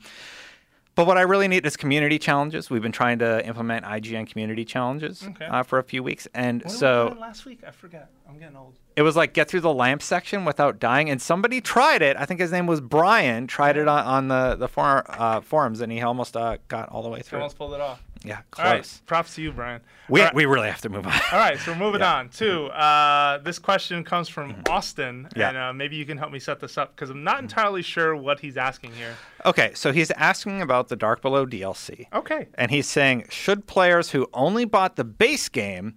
but 0.95 1.07
what 1.07 1.17
I 1.17 1.23
really 1.23 1.49
need 1.49 1.65
is 1.65 1.77
community 1.77 2.19
challenges. 2.19 2.69
We've 2.69 2.83
been 2.83 2.93
trying 2.93 3.19
to 3.21 3.45
implement 3.47 3.87
IGN 3.87 4.27
community 4.31 4.65
challenges 4.65 5.23
Okay. 5.27 5.47
uh, 5.47 5.62
for 5.62 5.79
a 5.79 5.83
few 5.83 6.03
weeks, 6.03 6.29
and 6.35 6.61
What 6.62 6.69
did 6.69 6.75
we 6.75 6.79
so 6.79 7.17
last 7.19 7.47
week, 7.47 7.61
I 7.67 7.71
forgot. 7.71 8.09
I'm 8.29 8.38
getting 8.38 8.57
old. 8.57 8.79
It 8.96 9.02
was 9.02 9.16
like 9.16 9.33
get 9.33 9.48
through 9.48 9.61
the 9.61 9.72
lamp 9.72 10.02
section 10.02 10.44
without 10.44 10.78
dying. 10.78 11.09
And 11.11 11.20
somebody 11.20 11.61
tried 11.61 12.02
it. 12.02 12.16
I 12.16 12.24
think 12.24 12.40
his 12.40 12.52
name 12.52 12.66
was 12.66 12.81
Brian. 12.81 13.46
Tried 13.46 13.76
it 13.76 13.88
on, 13.88 14.05
on 14.05 14.28
the 14.28 14.57
the 14.57 14.68
for, 14.68 15.05
uh, 15.09 15.40
forums, 15.40 15.81
and 15.81 15.90
he 15.92 16.00
almost 16.02 16.37
uh, 16.37 16.59
got 16.68 16.88
all 16.90 17.02
the 17.02 17.09
way 17.09 17.20
through. 17.20 17.38
almost 17.38 17.57
pulled 17.59 17.74
it 17.74 17.81
off. 17.81 18.02
Yeah, 18.24 18.38
close. 18.52 18.64
right. 18.64 19.00
Props 19.07 19.35
to 19.35 19.42
you, 19.42 19.50
Brian. 19.50 19.81
We 20.09 20.20
All 20.20 20.26
right. 20.26 20.35
we 20.37 20.44
really 20.46 20.68
have 20.68 20.81
to 20.83 20.88
move 20.88 21.05
on. 21.09 21.12
All 21.33 21.38
right, 21.40 21.59
so 21.59 21.72
we're 21.72 21.78
moving 21.78 22.02
on 22.02 22.28
to 22.28 22.66
uh, 22.66 23.38
this 23.38 23.59
question 23.59 24.05
comes 24.05 24.28
from 24.28 24.55
Austin, 24.70 25.24
Mm-hmm. 25.24 25.40
Yeah. 25.40 25.48
and 25.48 25.59
uh, 25.59 25.72
maybe 25.72 25.96
you 25.96 26.07
can 26.07 26.18
help 26.18 26.31
me 26.31 26.38
set 26.38 26.61
this 26.61 26.78
up 26.78 26.94
because 26.94 27.11
I'm 27.11 27.24
not 27.24 27.40
entirely 27.40 27.83
sure 27.83 28.14
what 28.14 28.38
he's 28.38 28.57
asking 28.57 28.92
here. 28.92 29.16
okay, 29.44 29.72
so 29.74 29.90
he's 29.90 30.12
asking 30.12 30.62
about 30.62 30.87
the 30.87 30.94
Dark 30.94 31.20
Below 31.20 31.46
DLC. 31.46 32.07
Okay, 32.12 32.46
And 32.55 32.70
he's 32.70 32.87
saying, 32.87 33.26
should 33.31 33.66
players 33.66 34.11
who 34.12 34.28
only 34.33 34.66
bought 34.66 34.94
the 34.94 35.05
base 35.05 35.48
game 35.48 35.94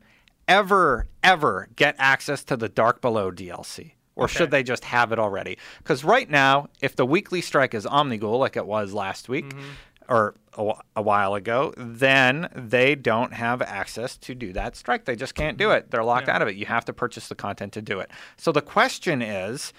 ever, 0.47 1.07
ever 1.23 1.69
get 1.75 1.95
access 1.97 2.43
to 2.45 2.57
the 2.57 2.69
Dark 2.69 3.01
Below 3.01 3.31
DLC? 3.31 3.93
Or 4.15 4.29
should 4.29 4.49
they 4.49 4.63
just 4.63 4.85
have 4.85 5.11
it 5.11 5.19
already? 5.19 5.57
Because 5.79 6.03
right 6.05 6.29
now, 6.29 6.69
if 6.79 6.95
the 6.95 7.05
weekly 7.05 7.41
strike 7.41 7.73
is 7.73 7.85
Omnigul, 7.85 8.39
like 8.39 8.55
it 8.55 8.65
was 8.65 8.93
last 8.93 9.27
week 9.27 9.49
mm-hmm. 9.49 9.69
or 10.07 10.35
a, 10.53 10.71
wh- 10.71 10.79
a 10.95 11.01
while 11.01 11.35
ago, 11.35 11.73
then 11.75 12.47
they 12.55 12.95
don't 12.95 13.33
have 13.33 13.61
access 13.61 14.15
to 14.19 14.33
do 14.33 14.53
that 14.53 14.77
strike. 14.77 15.03
They 15.03 15.17
just 15.17 15.35
can't 15.35 15.57
do 15.57 15.71
it. 15.71 15.91
They're 15.91 16.03
locked 16.03 16.29
out 16.29 16.41
of 16.41 16.47
it. 16.47 16.55
You 16.55 16.65
have 16.65 16.85
to 16.85 16.93
purchase 16.93 17.27
the 17.27 17.35
content 17.35 17.73
to 17.73 17.81
do 17.81 17.99
it. 17.99 18.09
So 18.37 18.53
the 18.53 18.61
question 18.61 19.21
is 19.21 19.73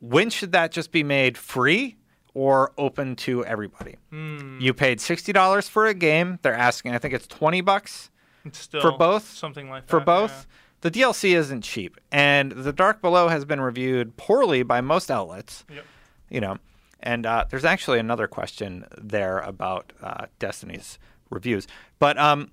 when 0.00 0.30
should 0.30 0.52
that 0.52 0.72
just 0.72 0.90
be 0.90 1.02
made 1.02 1.36
free 1.36 1.96
or 2.32 2.72
open 2.78 3.16
to 3.16 3.44
everybody? 3.44 3.96
Hmm. 4.10 4.58
You 4.60 4.72
paid 4.72 4.98
$60 4.98 5.68
for 5.68 5.86
a 5.86 5.94
game. 5.94 6.38
They're 6.40 6.54
asking, 6.54 6.94
I 6.94 6.98
think 6.98 7.12
it's 7.12 7.26
20 7.26 7.60
bucks 7.60 8.10
for 8.52 8.92
both 8.92 9.30
something 9.30 9.68
like 9.68 9.84
that. 9.86 9.90
for 9.90 9.98
yeah. 10.00 10.04
both 10.04 10.46
the 10.82 10.90
dlc 10.90 11.34
isn't 11.34 11.62
cheap 11.62 11.98
and 12.12 12.52
the 12.52 12.72
dark 12.72 13.00
below 13.00 13.28
has 13.28 13.44
been 13.44 13.60
reviewed 13.60 14.16
poorly 14.16 14.62
by 14.62 14.80
most 14.80 15.10
outlets 15.10 15.64
Yep. 15.72 15.84
you 16.30 16.40
know 16.40 16.58
and 17.00 17.26
uh, 17.26 17.44
there's 17.50 17.64
actually 17.64 17.98
another 17.98 18.26
question 18.26 18.86
there 18.96 19.38
about 19.40 19.92
uh, 20.02 20.26
destiny's 20.38 20.98
reviews 21.30 21.66
but 21.98 22.18
um, 22.18 22.50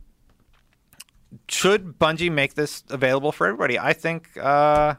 should 1.48 1.98
Bungie 2.00 2.32
make 2.32 2.56
this 2.56 2.84
available 2.90 3.32
for 3.32 3.48
everybody? 3.48 3.80
I 3.80 3.94
think 3.94 4.38
uh, 4.38 4.96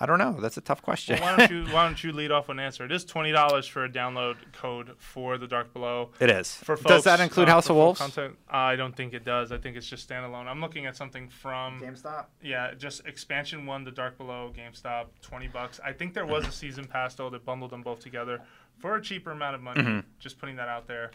I 0.00 0.06
don't 0.06 0.18
know. 0.18 0.38
That's 0.40 0.56
a 0.56 0.60
tough 0.60 0.80
question. 0.80 1.18
Well, 1.20 1.36
why 1.36 1.46
don't 1.46 1.50
you 1.50 1.64
why 1.74 1.84
don't 1.86 2.02
you 2.04 2.12
lead 2.12 2.30
off 2.30 2.48
with 2.48 2.56
an 2.56 2.60
answer? 2.60 2.84
It 2.84 2.92
is 2.92 3.04
twenty 3.04 3.32
dollars 3.32 3.66
for 3.66 3.84
a 3.84 3.88
download 3.88 4.36
code 4.52 4.92
for 4.98 5.38
the 5.38 5.46
Dark 5.48 5.72
Below. 5.72 6.10
it 6.20 6.30
is. 6.30 6.54
For 6.54 6.76
folks, 6.76 6.88
Does 6.88 7.04
that 7.04 7.20
include 7.20 7.48
uh, 7.48 7.52
House 7.52 7.68
of 7.68 7.76
Wolves? 7.76 8.00
Content, 8.00 8.36
I 8.48 8.76
don't 8.76 8.96
think 8.96 9.12
it 9.12 9.24
does. 9.24 9.50
I 9.50 9.58
think 9.58 9.76
it's 9.76 9.88
just 9.88 10.08
standalone. 10.08 10.46
I'm 10.46 10.60
looking 10.60 10.86
at 10.86 10.96
something 10.96 11.28
from 11.28 11.80
GameStop. 11.80 12.26
yeah, 12.42 12.74
just 12.74 13.06
expansion 13.06 13.66
one, 13.66 13.84
the 13.84 13.90
Dark 13.90 14.16
Below, 14.18 14.52
GameStop, 14.56 15.06
twenty 15.20 15.48
bucks. 15.48 15.80
I 15.84 15.92
think 15.92 16.14
there 16.14 16.26
was 16.26 16.46
a 16.46 16.52
season 16.52 16.84
pass 16.84 17.14
though 17.14 17.30
that 17.30 17.44
bundled 17.44 17.72
them 17.72 17.82
both 17.82 17.98
together 17.98 18.40
for 18.78 18.94
a 18.96 19.02
cheaper 19.02 19.32
amount 19.32 19.56
of 19.56 19.60
money. 19.62 19.82
Mm-hmm. 19.82 20.08
Just 20.20 20.38
putting 20.38 20.56
that 20.56 20.68
out 20.68 20.86
there. 20.86 21.10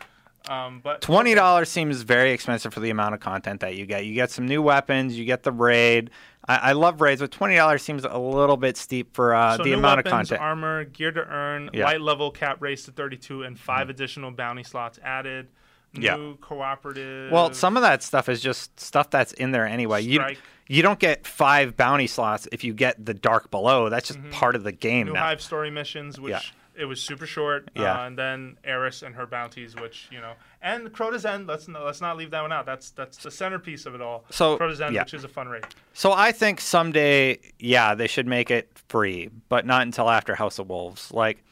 Um, 0.49 0.81
but 0.83 1.01
Twenty 1.01 1.33
dollars 1.35 1.69
seems 1.69 2.01
very 2.01 2.31
expensive 2.31 2.73
for 2.73 2.81
the 2.81 2.89
amount 2.89 3.13
of 3.15 3.21
content 3.21 3.61
that 3.61 3.75
you 3.75 3.85
get. 3.85 4.05
You 4.05 4.13
get 4.13 4.29
some 4.29 4.45
new 4.45 4.61
weapons. 4.61 5.17
You 5.17 5.23
get 5.25 5.43
the 5.43 5.51
raid. 5.53 6.09
I, 6.45 6.55
I 6.57 6.71
love 6.73 6.99
raids, 6.99 7.21
but 7.21 7.31
twenty 7.31 7.55
dollars 7.55 7.81
seems 7.81 8.03
a 8.03 8.17
little 8.17 8.57
bit 8.57 8.75
steep 8.75 9.15
for 9.15 9.33
uh, 9.33 9.55
So 9.57 9.63
the 9.63 9.69
new 9.69 9.75
amount 9.77 9.99
weapons, 9.99 10.31
of 10.31 10.37
content. 10.37 10.41
armor, 10.41 10.83
gear 10.85 11.11
to 11.13 11.21
earn, 11.25 11.69
Yeah. 11.73 11.85
light 11.85 12.01
level 12.01 12.29
cap 12.31 12.57
raised 12.59 12.85
to 12.85 12.91
32, 12.91 13.43
and 13.43 13.57
5 13.57 13.89
additional 13.89 14.31
bounty 14.31 14.63
slots 14.63 14.99
added. 15.03 15.47
New 15.93 16.01
Yeah. 16.05 16.33
cooperative. 16.41 17.31
Well, 17.31 17.53
some 17.53 17.77
of 17.77 17.83
that 17.83 18.03
stuff 18.03 18.27
is 18.27 18.41
just 18.41 18.77
stuff 18.79 19.09
that's 19.09 19.31
in 19.33 19.51
there 19.51 19.65
anyway. 19.65 20.01
You 20.01 20.15
Strike. 20.19 20.39
you 20.67 20.81
don't 20.81 20.99
get 20.99 21.25
five 21.27 21.77
bounty 21.77 22.07
slots 22.07 22.47
if 22.51 22.63
you 22.65 22.73
get 22.73 23.05
the 23.05 23.13
dark 23.13 23.49
below. 23.51 23.89
That's 23.89 24.07
just 24.09 24.19
part 24.31 24.55
of 24.55 24.63
the 24.63 24.71
game 24.73 25.07
new 25.07 25.13
now. 25.13 25.21
hive 25.21 25.41
story 25.41 25.69
missions, 25.71 26.19
which 26.19 26.31
Yeah. 26.31 26.39
It 26.75 26.85
was 26.85 27.01
super 27.01 27.25
short. 27.25 27.69
Yeah. 27.75 28.01
Uh, 28.01 28.07
and 28.07 28.17
then 28.17 28.57
Eris 28.63 29.03
and 29.03 29.15
her 29.15 29.25
bounties, 29.25 29.75
which 29.75 30.07
you 30.11 30.19
know, 30.19 30.33
and 30.61 30.91
Crota's 30.91 31.25
End. 31.25 31.47
Let's 31.47 31.67
no, 31.67 31.83
let's 31.83 32.01
not 32.01 32.17
leave 32.17 32.31
that 32.31 32.41
one 32.41 32.51
out. 32.51 32.65
That's 32.65 32.91
that's 32.91 33.17
the 33.17 33.31
centerpiece 33.31 33.85
of 33.85 33.95
it 33.95 34.01
all. 34.01 34.25
So, 34.29 34.57
Crota's 34.57 34.81
End, 34.81 34.93
yeah. 34.95 35.03
which 35.03 35.13
is 35.13 35.23
a 35.23 35.27
fun 35.27 35.47
raid. 35.47 35.65
So 35.93 36.11
I 36.11 36.31
think 36.31 36.61
someday, 36.61 37.39
yeah, 37.59 37.95
they 37.95 38.07
should 38.07 38.27
make 38.27 38.49
it 38.51 38.69
free, 38.89 39.29
but 39.49 39.65
not 39.65 39.83
until 39.83 40.09
after 40.09 40.35
House 40.35 40.59
of 40.59 40.69
Wolves. 40.69 41.11
Like, 41.11 41.43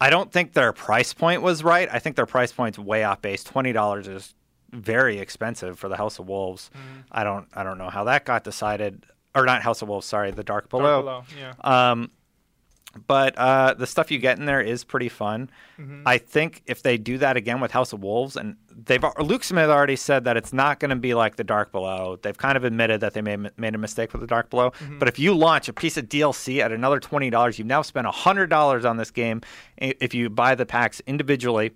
I 0.00 0.10
don't 0.10 0.32
think 0.32 0.52
their 0.52 0.72
price 0.72 1.12
point 1.12 1.42
was 1.42 1.62
right. 1.62 1.88
I 1.90 1.98
think 1.98 2.16
their 2.16 2.26
price 2.26 2.52
point's 2.52 2.78
way 2.78 3.04
off 3.04 3.22
base. 3.22 3.44
Twenty 3.44 3.72
dollars 3.72 4.08
is 4.08 4.34
very 4.72 5.18
expensive 5.18 5.78
for 5.78 5.88
the 5.88 5.96
House 5.96 6.18
of 6.18 6.28
Wolves. 6.28 6.70
Mm-hmm. 6.74 7.00
I 7.12 7.24
don't, 7.24 7.46
I 7.54 7.62
don't 7.62 7.78
know 7.78 7.88
how 7.88 8.04
that 8.04 8.24
got 8.24 8.44
decided, 8.44 9.06
or 9.34 9.44
not 9.46 9.62
House 9.62 9.80
of 9.80 9.88
Wolves. 9.88 10.06
Sorry, 10.06 10.32
the 10.32 10.44
Dark 10.44 10.68
Below. 10.68 11.02
Dark 11.02 11.04
Below. 11.04 11.24
Below, 11.28 11.54
yeah. 11.62 11.90
Um, 11.90 12.10
but 13.06 13.36
uh, 13.36 13.74
the 13.74 13.86
stuff 13.86 14.10
you 14.10 14.18
get 14.18 14.38
in 14.38 14.46
there 14.46 14.60
is 14.60 14.84
pretty 14.84 15.08
fun. 15.08 15.50
Mm-hmm. 15.78 16.02
I 16.06 16.18
think 16.18 16.62
if 16.66 16.82
they 16.82 16.96
do 16.98 17.18
that 17.18 17.36
again 17.36 17.60
with 17.60 17.70
House 17.70 17.92
of 17.92 18.02
Wolves, 18.02 18.36
and 18.36 18.56
they've 18.70 19.02
Luke 19.18 19.44
Smith 19.44 19.68
already 19.68 19.96
said 19.96 20.24
that 20.24 20.36
it's 20.36 20.52
not 20.52 20.80
going 20.80 20.90
to 20.90 20.96
be 20.96 21.14
like 21.14 21.36
the 21.36 21.44
Dark 21.44 21.72
Below. 21.72 22.18
They've 22.22 22.36
kind 22.36 22.56
of 22.56 22.64
admitted 22.64 23.00
that 23.00 23.14
they 23.14 23.22
made 23.22 23.50
made 23.58 23.74
a 23.74 23.78
mistake 23.78 24.12
with 24.12 24.20
the 24.20 24.26
Dark 24.26 24.50
Below. 24.50 24.70
Mm-hmm. 24.70 24.98
But 24.98 25.08
if 25.08 25.18
you 25.18 25.34
launch 25.34 25.68
a 25.68 25.72
piece 25.72 25.96
of 25.96 26.08
DLC 26.08 26.60
at 26.60 26.72
another 26.72 27.00
twenty 27.00 27.30
dollars, 27.30 27.58
you've 27.58 27.68
now 27.68 27.82
spent 27.82 28.06
hundred 28.06 28.50
dollars 28.50 28.84
on 28.84 28.96
this 28.96 29.10
game. 29.10 29.42
If 29.76 30.14
you 30.14 30.30
buy 30.30 30.54
the 30.54 30.66
packs 30.66 31.00
individually, 31.06 31.72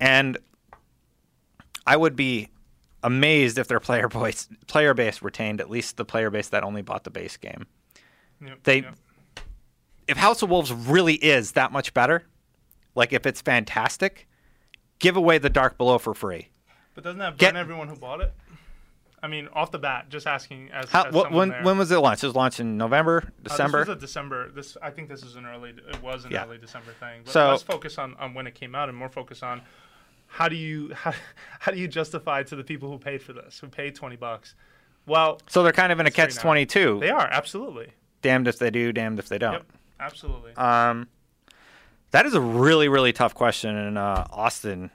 and 0.00 0.38
I 1.86 1.96
would 1.96 2.16
be 2.16 2.48
amazed 3.02 3.58
if 3.58 3.68
their 3.68 3.80
player 3.80 4.08
base 4.08 4.48
player 4.66 4.94
base 4.94 5.22
retained 5.22 5.60
at 5.60 5.70
least 5.70 5.96
the 5.96 6.04
player 6.04 6.30
base 6.30 6.48
that 6.48 6.62
only 6.62 6.82
bought 6.82 7.04
the 7.04 7.10
base 7.10 7.36
game 7.36 7.66
Yep, 8.44 8.62
they 8.64 8.76
yep. 8.82 8.94
If 10.12 10.18
House 10.18 10.42
of 10.42 10.50
Wolves 10.50 10.72
really 10.72 11.14
is 11.14 11.52
that 11.52 11.72
much 11.72 11.92
better, 11.94 12.24
like 12.94 13.12
if 13.12 13.26
it's 13.26 13.40
fantastic, 13.40 14.28
give 14.98 15.16
away 15.16 15.38
the 15.38 15.50
Dark 15.50 15.76
Below 15.78 15.98
for 15.98 16.14
free. 16.14 16.48
But 16.94 17.04
doesn't 17.04 17.18
that 17.18 17.30
burn 17.32 17.38
Get- 17.38 17.56
everyone 17.56 17.88
who 17.88 17.96
bought 17.96 18.20
it? 18.20 18.32
I 19.24 19.28
mean, 19.28 19.46
off 19.52 19.70
the 19.70 19.78
bat, 19.78 20.08
just 20.08 20.26
asking 20.26 20.70
as, 20.72 20.90
How, 20.90 21.04
as 21.04 21.14
when 21.30 21.50
there. 21.50 21.62
when 21.62 21.78
was 21.78 21.92
it 21.92 21.98
launched? 21.98 22.24
It 22.24 22.26
was 22.26 22.34
launched 22.34 22.58
in 22.58 22.76
November, 22.76 23.22
Uh, 23.24 23.30
December. 23.44 23.78
this 23.78 23.88
was 23.88 23.96
a 23.96 24.00
December. 24.00 24.50
This 24.50 24.76
I 24.82 24.90
think 24.90 25.08
this 25.08 25.22
is 25.22 25.36
an 25.36 25.46
early. 25.46 25.70
It 25.70 26.02
was 26.02 26.24
an 26.24 26.32
Yeah. 26.32 26.44
early 26.44 26.58
December 26.58 26.90
thing. 26.98 27.22
But 27.24 27.32
So- 27.32 27.50
let's 27.50 27.62
focus 27.62 27.98
on, 27.98 28.14
on 28.18 28.34
when 28.34 28.48
it 28.48 28.54
came 28.56 28.74
out 28.74 28.88
and 28.88 28.98
more 28.98 29.08
focus 29.08 29.42
on 29.44 29.62
how 30.26 30.48
do 30.48 30.56
you 30.56 30.92
how, 30.94 31.12
how 31.60 31.70
do 31.70 31.78
you 31.78 31.86
justify 31.86 32.42
to 32.42 32.56
the 32.56 32.64
people 32.64 32.90
who 32.90 32.98
paid 32.98 33.22
for 33.22 33.32
this, 33.32 33.60
who 33.60 33.68
paid 33.68 33.94
twenty 33.94 34.16
bucks? 34.16 34.56
Well, 35.06 35.40
so 35.48 35.62
they're 35.62 35.72
kind 35.72 35.92
of 35.92 36.00
in 36.00 36.06
a 36.06 36.10
catch 36.10 36.34
twenty 36.36 36.66
two. 36.66 36.98
they 37.00 37.10
are 37.10 37.28
absolutely. 37.30 37.92
Damned 38.22 38.48
if 38.48 38.58
they 38.58 38.70
do, 38.70 38.92
damned 38.92 39.18
if 39.20 39.28
they 39.28 39.38
don't. 39.38 39.52
Yep, 39.54 39.66
absolutely. 40.02 40.52
Um, 40.56 41.08
that 42.10 42.26
is 42.26 42.34
a 42.34 42.40
really 42.40 42.88
really 42.88 43.12
tough 43.12 43.34
question, 43.34 43.74
and 43.76 43.96
uh, 43.98 44.24
Austin. 44.30 44.90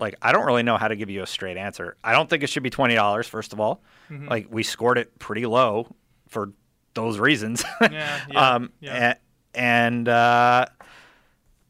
Like 0.00 0.14
I 0.22 0.30
don't 0.32 0.46
really 0.46 0.62
know 0.62 0.76
how 0.76 0.86
to 0.88 0.94
give 0.96 1.10
you 1.10 1.22
a 1.22 1.26
straight 1.26 1.56
answer. 1.56 1.96
I 2.04 2.12
don't 2.12 2.30
think 2.30 2.42
it 2.44 2.48
should 2.50 2.62
be 2.62 2.70
twenty 2.70 2.94
dollars. 2.94 3.26
First 3.26 3.52
of 3.52 3.60
all, 3.60 3.82
Mm-hmm. 4.10 4.28
like 4.28 4.46
we 4.50 4.62
scored 4.62 4.96
it 4.96 5.18
pretty 5.18 5.44
low 5.44 5.86
for 6.28 6.52
those 6.94 7.18
reasons. 7.18 7.62
Yeah, 7.82 8.20
yeah, 8.30 8.54
um, 8.54 8.72
yeah. 8.80 9.14
and 9.54 10.08
uh, 10.08 10.64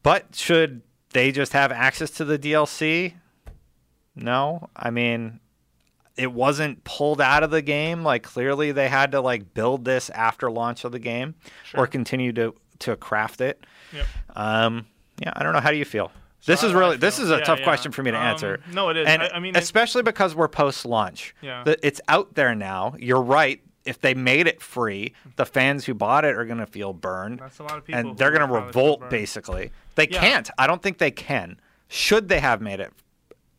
but 0.03 0.33
should 0.35 0.81
they 1.11 1.31
just 1.33 1.51
have 1.53 1.71
access 1.73 2.11
to 2.11 2.23
the 2.25 2.39
DLC? 2.39 3.15
No, 4.15 4.69
I 4.75 4.89
mean, 4.91 5.39
it 6.19 6.31
wasn't 6.31 6.83
pulled 6.83 7.21
out 7.21 7.43
of 7.43 7.51
the 7.51 7.61
game. 7.61 8.03
Like 8.03 8.23
clearly, 8.23 8.71
they 8.71 8.87
had 8.89 9.11
to 9.13 9.21
like 9.21 9.53
build 9.53 9.85
this 9.85 10.09
after 10.11 10.51
launch 10.51 10.83
of 10.83 10.91
the 10.91 10.99
game, 10.99 11.35
Sure. 11.65 11.81
or 11.81 11.87
continue 11.87 12.31
to 12.33 12.53
to 12.79 12.95
craft 12.95 13.41
it. 13.41 13.65
Yep. 13.93 14.05
Um, 14.35 14.85
yeah, 15.21 15.33
I 15.35 15.43
don't 15.43 15.53
know. 15.53 15.59
How 15.59 15.71
do 15.71 15.77
you 15.77 15.85
feel? 15.85 16.11
This 16.45 16.63
is 16.63 16.73
really 16.73 16.95
this 16.97 17.19
is 17.19 17.29
a 17.31 17.37
Yeah, 17.39 17.43
tough 17.43 17.59
yeah. 17.59 17.65
question 17.65 17.91
for 17.91 18.01
me 18.03 18.11
to 18.11 18.17
Um, 18.17 18.23
answer. 18.23 18.59
no, 18.71 18.89
it 18.89 18.97
is. 18.97 19.07
and 19.07 19.21
I- 19.23 19.29
I 19.35 19.39
mean, 19.39 19.55
it- 19.55 19.61
especially 19.61 20.03
because 20.03 20.33
we're 20.35 20.47
post 20.47 20.85
launch. 20.85 21.35
Yeah. 21.41 21.63
it's 21.83 21.99
out 22.07 22.35
there 22.35 22.55
now. 22.55 22.95
You're 22.97 23.21
right. 23.21 23.61
If 23.85 23.99
they 24.01 24.13
made 24.13 24.45
it 24.47 24.61
free, 24.61 25.13
the 25.35 25.45
fans 25.45 25.85
who 25.85 25.93
bought 25.93 26.23
it 26.23 26.35
are 26.35 26.45
going 26.45 26.59
to 26.59 26.65
feel 26.67 26.93
burned, 26.93 27.39
That's 27.39 27.59
a 27.59 27.63
lot 27.63 27.77
of 27.77 27.85
people 27.85 27.99
and 27.99 28.17
they're 28.17 28.29
going 28.31 28.47
to 28.47 28.53
revolt. 28.53 29.09
Basically, 29.09 29.71
they 29.95 30.07
Yeah. 30.09 30.19
can't. 30.19 30.49
I 30.57 30.67
don't 30.67 30.81
think 30.81 30.97
they 30.99 31.11
can. 31.11 31.59
Should 31.87 32.29
they 32.29 32.39
have 32.39 32.61
made 32.61 32.79
it 32.79 32.93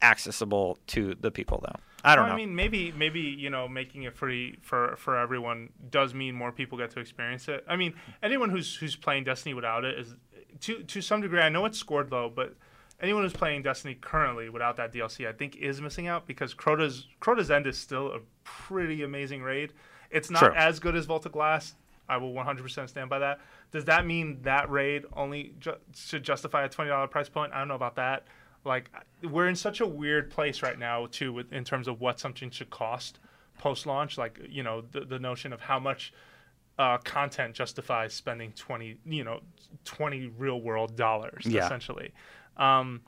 accessible 0.03 0.79
to 0.89 1.15
the 1.21 1.31
people 1.31 1.61
though? 1.67 1.81
I 2.03 2.15
don't 2.17 2.25
Well, 2.25 2.29
know. 2.31 2.43
I 2.43 2.47
mean, 2.47 2.55
maybe 2.55 2.93
maybe 2.93 3.21
you 3.21 3.51
know 3.51 3.69
making 3.69 4.05
it 4.05 4.15
free 4.17 4.57
for 4.63 4.97
for 4.97 5.17
everyone 5.19 5.71
does 5.91 6.15
mean 6.15 6.35
more 6.35 6.53
people 6.53 6.79
get 6.79 6.91
to 6.93 7.01
experience 7.01 7.49
it. 7.49 7.65
I 7.69 7.77
mean, 7.77 7.95
anyone 8.23 8.51
who's 8.51 8.75
who's 8.77 8.97
playing 8.97 9.25
Destiny 9.25 9.55
without 9.55 9.85
it 9.85 9.99
is 9.99 10.15
to 10.61 10.83
to 10.83 11.01
some 11.03 11.21
degree. 11.21 11.41
I 11.41 11.49
know 11.49 11.65
it's 11.67 11.79
scored 11.79 12.11
low, 12.11 12.31
but 12.35 12.55
anyone 13.01 13.23
who's 13.23 13.33
playing 13.33 13.63
Destiny 13.63 13.95
currently 13.95 14.49
without 14.49 14.77
that 14.77 14.93
DLC, 14.93 15.29
I 15.29 15.33
think 15.33 15.57
is 15.57 15.81
missing 15.81 16.07
out 16.09 16.27
because 16.27 16.55
Crota's 16.55 17.07
Crota's 17.21 17.51
End 17.51 17.67
is 17.67 17.77
still 17.79 18.09
a 18.13 18.21
pretty 18.45 19.03
amazing 19.03 19.43
raid. 19.43 19.73
It's 20.11 20.31
not 20.31 20.41
True. 20.41 20.55
as 20.55 20.81
good 20.81 20.97
as 20.97 21.07
Vault 21.07 21.27
of 21.27 21.33
Glass. 21.33 21.75
I 22.09 22.17
will 22.17 22.33
100% 22.33 22.89
stand 22.89 23.09
by 23.09 23.21
that. 23.21 23.39
Does 23.71 23.85
that 23.85 24.05
mean 24.05 24.41
that 24.43 24.69
raid 24.69 25.05
only 25.13 25.55
ju- 25.61 25.77
should 25.95 26.25
justify 26.25 26.65
a 26.65 26.69
$20 26.69 27.09
price 27.09 27.29
point? 27.29 27.53
I 27.55 27.59
don't 27.61 27.69
know 27.69 27.77
about 27.77 27.95
that. 27.95 28.27
Like 28.65 28.91
we're 29.23 29.49
in 29.49 29.57
such 29.57 29.81
a 29.81 29.87
weird 29.87 30.31
place 30.31 30.63
right 30.63 30.79
now 30.79 31.07
too 31.11 31.33
with, 31.33 31.53
in 31.53 31.65
terms 31.65 31.89
of 31.89 32.01
what 32.01 32.21
something 32.21 32.51
should 32.51 32.71
cost 32.71 33.19
post 33.59 33.85
launch 33.87 34.17
like 34.17 34.41
you 34.49 34.63
know 34.63 34.81
the, 34.93 35.01
the 35.01 35.19
notion 35.19 35.53
of 35.53 35.61
how 35.61 35.79
much 35.79 36.13
uh, 36.79 36.97
content 36.99 37.55
justifies 37.55 38.15
spending 38.15 38.53
20 38.53 38.97
you 39.05 39.23
know 39.23 39.41
20 39.85 40.29
real 40.39 40.61
world 40.63 40.97
dollars 40.97 41.45
Yeah. 41.47 41.67
essentially 41.67 42.13
um, 42.57 43.03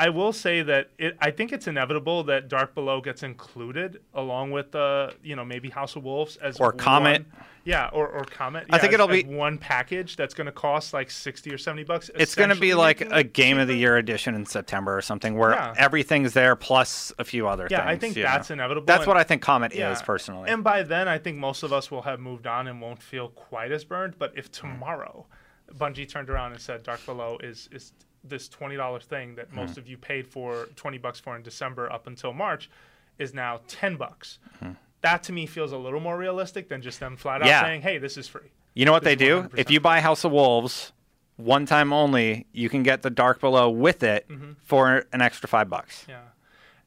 I 0.00 0.08
will 0.08 0.32
say 0.32 0.62
that 0.62 0.88
it, 0.98 1.16
I 1.20 1.30
think 1.30 1.52
it's 1.52 1.66
inevitable 1.66 2.24
that 2.24 2.48
Dark 2.48 2.74
Below 2.74 3.00
gets 3.02 3.22
included 3.22 4.00
along 4.14 4.50
with 4.50 4.74
uh, 4.74 5.10
you 5.22 5.36
know 5.36 5.44
maybe 5.44 5.68
House 5.68 5.94
of 5.96 6.04
Wolves 6.04 6.36
as 6.38 6.58
Or 6.58 6.72
Comet. 6.72 7.26
yeah, 7.64 7.90
or, 7.92 8.08
or 8.08 8.24
Comet. 8.24 8.64
I 8.70 8.78
think 8.78 8.92
as- 8.92 8.94
it'll 8.94 9.10
as 9.10 9.22
be- 9.24 9.28
one 9.34 9.58
package 9.58 10.16
that's 10.16 10.32
going 10.32 10.46
to 10.46 10.52
cost 10.52 10.94
like 10.94 11.10
sixty 11.10 11.52
or 11.52 11.58
seventy 11.58 11.84
bucks. 11.84 12.10
it's 12.14 12.34
going 12.34 12.48
to 12.48 12.56
be 12.56 12.72
like 12.72 13.02
a 13.02 13.22
game 13.22 13.58
of 13.58 13.68
the 13.68 13.74
year 13.76 13.98
edition 13.98 14.34
in 14.34 14.46
September 14.46 14.96
or 14.96 15.02
something, 15.02 15.36
where 15.36 15.50
Yeah. 15.50 15.74
everything's 15.76 16.32
there 16.32 16.56
plus 16.56 17.12
a 17.18 17.24
few 17.24 17.46
other 17.46 17.68
Yeah, 17.70 17.80
things. 17.86 17.88
I 17.90 17.96
think 17.98 18.14
that's 18.14 18.48
know. 18.48 18.54
inevitable. 18.54 18.86
That's 18.86 19.00
and- 19.00 19.08
what 19.08 19.16
I 19.18 19.22
think 19.24 19.42
Comet 19.42 19.74
Yeah. 19.74 19.92
is 19.92 20.00
personally. 20.00 20.48
And 20.50 20.64
by 20.64 20.82
then, 20.82 21.08
I 21.08 21.18
think 21.18 21.36
most 21.36 21.62
of 21.62 21.72
us 21.74 21.90
will 21.90 22.02
have 22.02 22.20
moved 22.20 22.46
on 22.46 22.68
and 22.68 22.80
won't 22.80 23.02
feel 23.02 23.28
quite 23.28 23.70
as 23.70 23.84
burned. 23.84 24.18
But 24.18 24.32
if 24.34 24.50
tomorrow, 24.50 25.26
Bungie 25.74 26.08
turned 26.08 26.30
around 26.30 26.52
and 26.52 26.60
said 26.60 26.82
Dark 26.84 27.04
Below 27.04 27.36
is 27.42 27.68
is 27.70 27.92
this 28.24 28.48
twenty 28.48 28.76
dollars 28.76 29.04
thing 29.04 29.34
that 29.36 29.52
most 29.52 29.74
hmm. 29.74 29.80
of 29.80 29.88
you 29.88 29.96
paid 29.96 30.26
for 30.26 30.66
twenty 30.76 30.98
bucks 30.98 31.20
for 31.20 31.36
in 31.36 31.42
December 31.42 31.90
up 31.90 32.06
until 32.06 32.32
March, 32.32 32.70
is 33.18 33.34
now 33.34 33.60
ten 33.68 33.96
bucks. 33.96 34.38
Hmm. 34.58 34.72
That 35.02 35.22
to 35.24 35.32
me 35.32 35.46
feels 35.46 35.72
a 35.72 35.78
little 35.78 36.00
more 36.00 36.16
realistic 36.16 36.68
than 36.68 36.82
just 36.82 37.00
them 37.00 37.16
flat 37.16 37.42
out 37.42 37.48
Yeah. 37.48 37.62
saying, 37.62 37.82
"Hey, 37.82 37.98
this 37.98 38.16
is 38.16 38.28
free." 38.28 38.50
You 38.74 38.84
know 38.84 38.92
what 38.92 39.04
they 39.04 39.14
This 39.14 39.26
is 39.26 39.28
do? 39.28 39.48
100% 39.48 39.58
If 39.58 39.70
you 39.70 39.80
buy 39.80 40.00
House 40.00 40.24
of 40.24 40.32
Wolves 40.32 40.92
one 41.36 41.66
time 41.66 41.92
only, 41.92 42.46
you 42.52 42.68
can 42.68 42.82
get 42.82 43.02
the 43.02 43.10
Dark 43.10 43.40
Below 43.40 43.70
with 43.70 44.02
it 44.02 44.28
mm-hmm. 44.28 44.52
for 44.62 45.06
an 45.12 45.22
extra 45.22 45.48
five 45.48 45.68
bucks. 45.68 46.04
Yeah. 46.08 46.20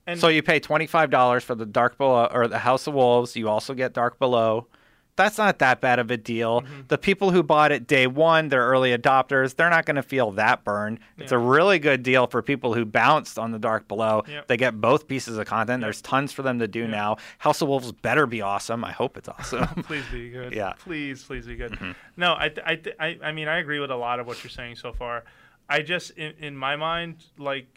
And 0.05 0.19
So 0.19 0.27
you 0.27 0.43
pay 0.43 0.59
twenty 0.59 0.87
five 0.87 1.09
dollars 1.09 1.43
for 1.43 1.55
the 1.55 1.65
Dark 1.65 1.97
Below 1.97 2.29
or 2.31 2.47
the 2.47 2.59
House 2.59 2.87
of 2.87 2.93
Wolves. 2.93 3.35
You 3.35 3.49
also 3.49 3.73
get 3.73 3.93
Dark 3.93 4.19
Below, 4.19 4.67
that's 5.15 5.37
not 5.37 5.59
that 5.59 5.81
bad 5.81 5.99
of 5.99 6.09
a 6.11 6.17
deal. 6.17 6.61
Mm-hmm. 6.61 6.81
The 6.87 6.97
people 6.97 7.31
who 7.31 7.43
bought 7.43 7.71
it 7.71 7.87
day 7.87 8.07
one, 8.07 8.49
they're 8.49 8.65
early 8.65 8.97
adopters, 8.97 9.55
they're 9.55 9.69
not 9.69 9.85
going 9.85 9.95
to 9.95 10.03
feel 10.03 10.31
that 10.31 10.63
burn. 10.63 10.99
It's 11.17 11.31
a 11.31 11.37
really 11.37 11.79
good 11.79 12.03
deal 12.03 12.27
for 12.27 12.41
people 12.41 12.73
who 12.73 12.85
bounced 12.85 13.37
on 13.37 13.51
the 13.51 13.59
Dark 13.59 13.87
Below. 13.87 14.23
Yep. 14.27 14.47
They 14.47 14.57
get 14.57 14.79
both 14.79 15.07
pieces 15.07 15.37
of 15.37 15.45
content. 15.45 15.81
There's 15.81 16.01
tons 16.01 16.31
for 16.31 16.41
them 16.41 16.59
to 16.59 16.67
do 16.67 16.87
now. 16.87 17.17
House 17.37 17.61
of 17.61 17.67
Wolves 17.67 17.91
better 17.91 18.25
be 18.25 18.41
awesome. 18.41 18.83
I 18.83 18.91
hope 18.91 19.17
it's 19.17 19.29
awesome. 19.29 19.67
please 19.83 20.05
be 20.11 20.29
good. 20.29 20.53
Yeah. 20.53 20.69
Mm-hmm. 20.69 20.89
Please, 20.89 21.23
please 21.23 21.45
be 21.45 21.55
good. 21.55 21.77
No, 22.17 22.33
I, 22.33 22.51
I, 22.65 22.75
th- 22.75 22.95
I, 22.99 23.17
I 23.23 23.31
mean, 23.31 23.47
I 23.47 23.59
agree 23.59 23.79
with 23.79 23.91
a 23.91 23.95
lot 23.95 24.19
of 24.19 24.27
what 24.27 24.43
you're 24.43 24.51
saying 24.51 24.77
so 24.77 24.93
far. 24.93 25.23
I 25.69 25.81
just, 25.81 26.11
in, 26.11 26.33
in 26.39 26.57
my 26.57 26.75
mind, 26.75 27.23
like, 27.37 27.67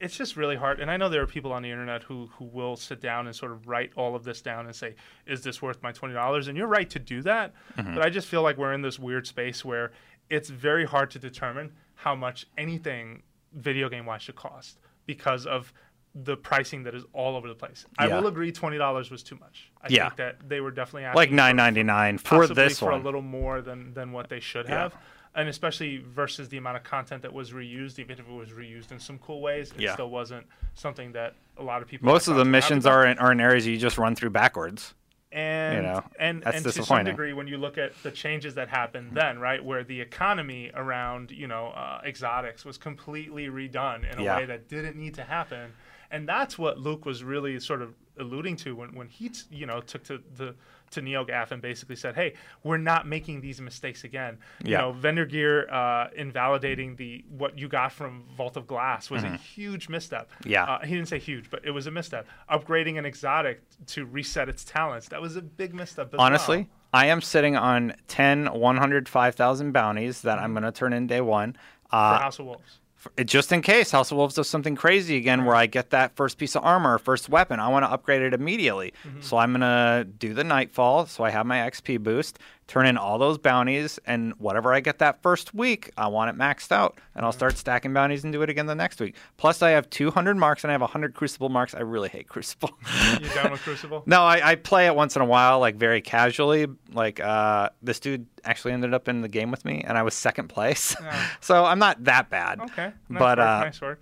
it's 0.00 0.16
just 0.16 0.36
really 0.36 0.56
hard. 0.56 0.80
And 0.80 0.90
I 0.90 0.96
know 0.96 1.08
there 1.08 1.22
are 1.22 1.26
people 1.26 1.52
on 1.52 1.62
the 1.62 1.70
internet 1.70 2.02
who, 2.02 2.30
who 2.38 2.44
will 2.46 2.76
sit 2.76 3.00
down 3.00 3.26
and 3.26 3.36
sort 3.36 3.52
of 3.52 3.66
write 3.68 3.92
all 3.96 4.14
of 4.16 4.24
this 4.24 4.40
down 4.42 4.66
and 4.66 4.74
say, 4.74 4.94
is 5.26 5.42
this 5.42 5.60
worth 5.60 5.82
my 5.82 5.92
$20? 5.92 6.48
And 6.48 6.56
you're 6.56 6.66
right 6.66 6.88
to 6.90 6.98
do 6.98 7.22
that. 7.22 7.52
Mm-hmm. 7.76 7.94
But 7.94 8.04
I 8.04 8.10
just 8.10 8.28
feel 8.28 8.42
like 8.42 8.56
we're 8.56 8.72
in 8.72 8.82
this 8.82 8.98
weird 8.98 9.26
space 9.26 9.64
where 9.64 9.92
it's 10.30 10.48
very 10.48 10.84
hard 10.84 11.10
to 11.10 11.18
determine 11.18 11.72
how 11.94 12.14
much 12.14 12.46
anything 12.56 13.22
video 13.54 13.88
game 13.88 14.06
wise 14.06 14.22
should 14.22 14.36
cost 14.36 14.78
because 15.06 15.46
of 15.46 15.72
the 16.14 16.36
pricing 16.36 16.82
that 16.82 16.94
is 16.94 17.04
all 17.12 17.36
over 17.36 17.48
the 17.48 17.54
place. 17.54 17.86
I 17.98 18.06
will 18.08 18.26
agree 18.26 18.52
$20 18.52 19.10
was 19.10 19.22
too 19.22 19.36
much. 19.36 19.70
I 19.82 19.86
Yeah. 19.90 20.04
think 20.08 20.16
that 20.16 20.48
they 20.48 20.60
were 20.60 20.70
definitely 20.70 21.04
asking 21.04 21.16
like 21.16 21.30
nine 21.32 21.56
ninety 21.56 21.82
nine 21.82 22.18
for 22.18 22.46
this 22.46 22.78
for 22.78 22.90
one. 22.92 23.00
a 23.00 23.04
little 23.04 23.22
more 23.22 23.62
than 23.62 23.94
than 23.94 24.12
what 24.12 24.28
they 24.28 24.40
should 24.40 24.66
Yeah. 24.68 24.78
have 24.82 24.96
and 25.34 25.48
especially 25.48 25.98
versus 25.98 26.48
the 26.50 26.56
amount 26.58 26.76
of 26.76 26.82
content 26.84 27.22
that 27.22 27.32
was 27.32 27.52
reused 27.52 27.98
even 27.98 28.18
if 28.18 28.28
it 28.28 28.32
was 28.32 28.50
reused 28.50 28.92
in 28.92 28.98
some 29.00 29.18
cool 29.18 29.40
ways 29.40 29.70
it 29.72 29.80
Yeah. 29.80 29.94
still 29.94 30.10
wasn't 30.10 30.46
something 30.74 31.12
that 31.12 31.34
a 31.56 31.62
lot 31.62 31.82
of 31.82 31.88
people 31.88 32.06
Most 32.06 32.28
of 32.28 32.36
the 32.36 32.44
missions 32.44 32.84
are 32.86 33.06
in, 33.06 33.18
are 33.18 33.32
in 33.32 33.40
areas 33.40 33.66
you 33.66 33.76
just 33.78 33.98
run 33.98 34.14
through 34.14 34.30
backwards. 34.30 34.94
and 35.32 35.76
you 35.76 35.82
know, 35.82 36.04
and 36.18 36.42
that's 36.42 36.56
and 36.56 36.64
to 36.66 36.84
some 36.84 37.04
degree 37.04 37.32
when 37.32 37.46
you 37.46 37.56
look 37.56 37.78
at 37.78 37.92
the 38.02 38.10
changes 38.10 38.54
that 38.56 38.68
happened 38.68 39.08
then 39.14 39.38
right 39.38 39.64
where 39.64 39.82
the 39.82 39.98
economy 40.00 40.70
around 40.74 41.30
you 41.30 41.46
know 41.46 41.68
uh, 41.68 42.00
exotics 42.04 42.64
was 42.66 42.76
completely 42.76 43.46
redone 43.46 44.10
in 44.12 44.18
a 44.18 44.22
Yeah. 44.24 44.36
way 44.36 44.44
that 44.44 44.68
didn't 44.68 44.96
need 44.96 45.14
to 45.14 45.22
happen 45.24 45.72
and 46.10 46.28
that's 46.28 46.58
what 46.58 46.78
luke 46.78 47.06
was 47.06 47.24
really 47.24 47.58
sort 47.60 47.80
of 47.80 47.94
alluding 48.18 48.56
to 48.56 48.76
when, 48.76 48.94
when 48.94 49.08
he 49.08 49.30
t- 49.30 49.40
you 49.50 49.64
know 49.64 49.80
took 49.80 50.04
to 50.04 50.20
the 50.36 50.54
to 50.92 51.02
NeoGAF 51.02 51.50
and 51.50 51.60
basically 51.60 51.96
said, 51.96 52.14
"Hey, 52.14 52.34
we're 52.62 52.76
not 52.78 53.06
making 53.06 53.40
these 53.40 53.60
mistakes 53.60 54.04
again." 54.04 54.38
You 54.64 54.72
Yeah. 54.72 54.78
know, 54.82 54.92
vendor 54.92 55.26
gear 55.26 55.68
uh, 55.70 56.08
invalidating 56.14 56.96
the 56.96 57.24
what 57.28 57.58
you 57.58 57.68
got 57.68 57.92
from 57.92 58.24
Vault 58.36 58.56
of 58.56 58.66
Glass 58.66 59.10
was 59.10 59.24
a 59.24 59.36
huge 59.36 59.88
misstep. 59.88 60.30
Mm-hmm. 60.40 60.50
Yeah. 60.50 60.64
uh, 60.64 60.84
he 60.84 60.94
didn't 60.94 61.08
say 61.08 61.18
huge, 61.18 61.50
but 61.50 61.64
it 61.64 61.70
was 61.72 61.86
a 61.86 61.90
misstep. 61.90 62.26
Upgrading 62.50 62.98
an 62.98 63.04
exotic 63.04 63.60
to 63.86 64.06
reset 64.06 64.48
its 64.48 64.64
talents 64.64 65.08
that 65.08 65.20
was 65.20 65.36
a 65.36 65.42
big 65.42 65.74
misstep. 65.74 66.14
Honestly, 66.18 66.58
well. 66.58 66.66
I 66.94 67.06
am 67.06 67.20
sitting 67.20 67.56
on 67.56 67.94
10 68.08 68.46
105,000 68.52 69.72
bounties 69.72 70.22
that 70.22 70.38
I'm 70.38 70.52
going 70.52 70.62
to 70.64 70.72
turn 70.72 70.92
in 70.92 71.06
day 71.06 71.20
one. 71.20 71.54
for 71.90 71.96
Uh, 71.96 72.18
House 72.18 72.38
of 72.38 72.46
Wolves. 72.46 72.78
Just 73.24 73.52
in 73.52 73.62
case 73.62 73.90
House 73.90 74.10
of 74.10 74.16
Wolves 74.16 74.34
does 74.34 74.48
something 74.48 74.76
crazy 74.76 75.16
again 75.16 75.44
where 75.44 75.54
I 75.54 75.66
get 75.66 75.90
that 75.90 76.16
first 76.16 76.38
piece 76.38 76.54
of 76.54 76.64
armor, 76.64 76.98
first 76.98 77.28
weapon, 77.28 77.60
I 77.60 77.68
want 77.68 77.84
to 77.84 77.90
upgrade 77.90 78.22
it 78.22 78.34
immediately. 78.34 78.92
Mm-hmm. 79.06 79.20
So 79.20 79.36
I'm 79.36 79.52
going 79.52 79.60
to 79.60 80.04
do 80.04 80.34
the 80.34 80.44
Nightfall, 80.44 81.06
so 81.06 81.24
I 81.24 81.30
have 81.30 81.46
my 81.46 81.58
XP 81.58 82.00
boost, 82.00 82.38
turn 82.66 82.86
in 82.86 82.96
all 82.96 83.18
those 83.18 83.38
bounties, 83.38 83.98
and 84.06 84.32
whatever 84.38 84.72
I 84.72 84.80
get 84.80 84.98
that 85.00 85.22
first 85.22 85.54
week, 85.54 85.90
I 85.96 86.08
want 86.08 86.30
it 86.30 86.40
maxed 86.40 86.72
out. 86.72 86.98
And 87.14 87.24
I'll 87.24 87.32
start 87.32 87.58
stacking 87.58 87.92
bounties 87.92 88.24
and 88.24 88.32
do 88.32 88.42
it 88.42 88.48
again 88.50 88.66
the 88.66 88.74
next 88.74 89.00
week. 89.00 89.16
Plus, 89.36 89.62
I 89.62 89.70
have 89.70 89.90
200 89.90 90.36
marks 90.36 90.64
and 90.64 90.70
I 90.70 90.72
have 90.72 90.80
100 90.80 91.14
Crucible 91.14 91.48
marks. 91.48 91.74
I 91.74 91.80
really 91.80 92.08
hate 92.08 92.28
Crucible. 92.28 92.70
You 93.20 93.28
down 93.30 93.52
with 93.52 93.60
Crucible? 93.64 94.02
No, 94.06 94.22
I, 94.22 94.52
I 94.52 94.54
play 94.54 94.86
it 94.86 94.94
once 94.94 95.16
in 95.16 95.22
a 95.22 95.24
while, 95.26 95.60
like 95.60 95.76
very 95.76 96.00
casually. 96.00 96.66
Like 96.92 97.20
uh, 97.20 97.70
this 97.82 98.00
dude 98.00 98.26
actually 98.44 98.72
ended 98.72 98.94
up 98.94 99.08
in 99.08 99.20
the 99.20 99.28
game 99.28 99.50
with 99.50 99.64
me, 99.64 99.82
and 99.86 99.98
I 99.98 100.02
was 100.02 100.14
second 100.14 100.48
place. 100.48 100.96
Yeah. 101.00 101.26
so 101.40 101.64
I'm 101.64 101.78
not 101.78 102.04
that 102.04 102.30
bad. 102.30 102.60
Okay, 102.60 102.92
nice 103.08 103.18
but 103.18 103.38
work, 103.38 103.46
uh, 103.46 103.60
nice 103.64 103.80
work. 103.80 104.00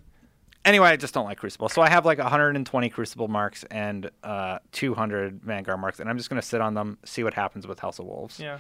Anyway, 0.65 0.89
I 0.89 0.97
just 0.97 1.15
don't 1.15 1.25
like 1.25 1.39
Crucible. 1.39 1.69
So 1.69 1.83
I 1.83 1.89
have 1.89 2.05
like 2.07 2.19
120 2.19 2.91
Crucible 2.91 3.29
marks 3.29 3.65
and 3.71 4.11
uh, 4.23 4.59
200 4.73 5.43
Vanguard 5.43 5.81
marks, 5.81 6.01
and 6.01 6.09
I'm 6.09 6.17
just 6.17 6.29
gonna 6.31 6.43
sit 6.43 6.61
on 6.61 6.75
them, 6.75 6.99
see 7.05 7.25
what 7.25 7.35
happens 7.35 7.67
with 7.67 7.81
House 7.81 7.99
of 7.99 8.07
Wolves. 8.07 8.39
Yeah. 8.41 8.59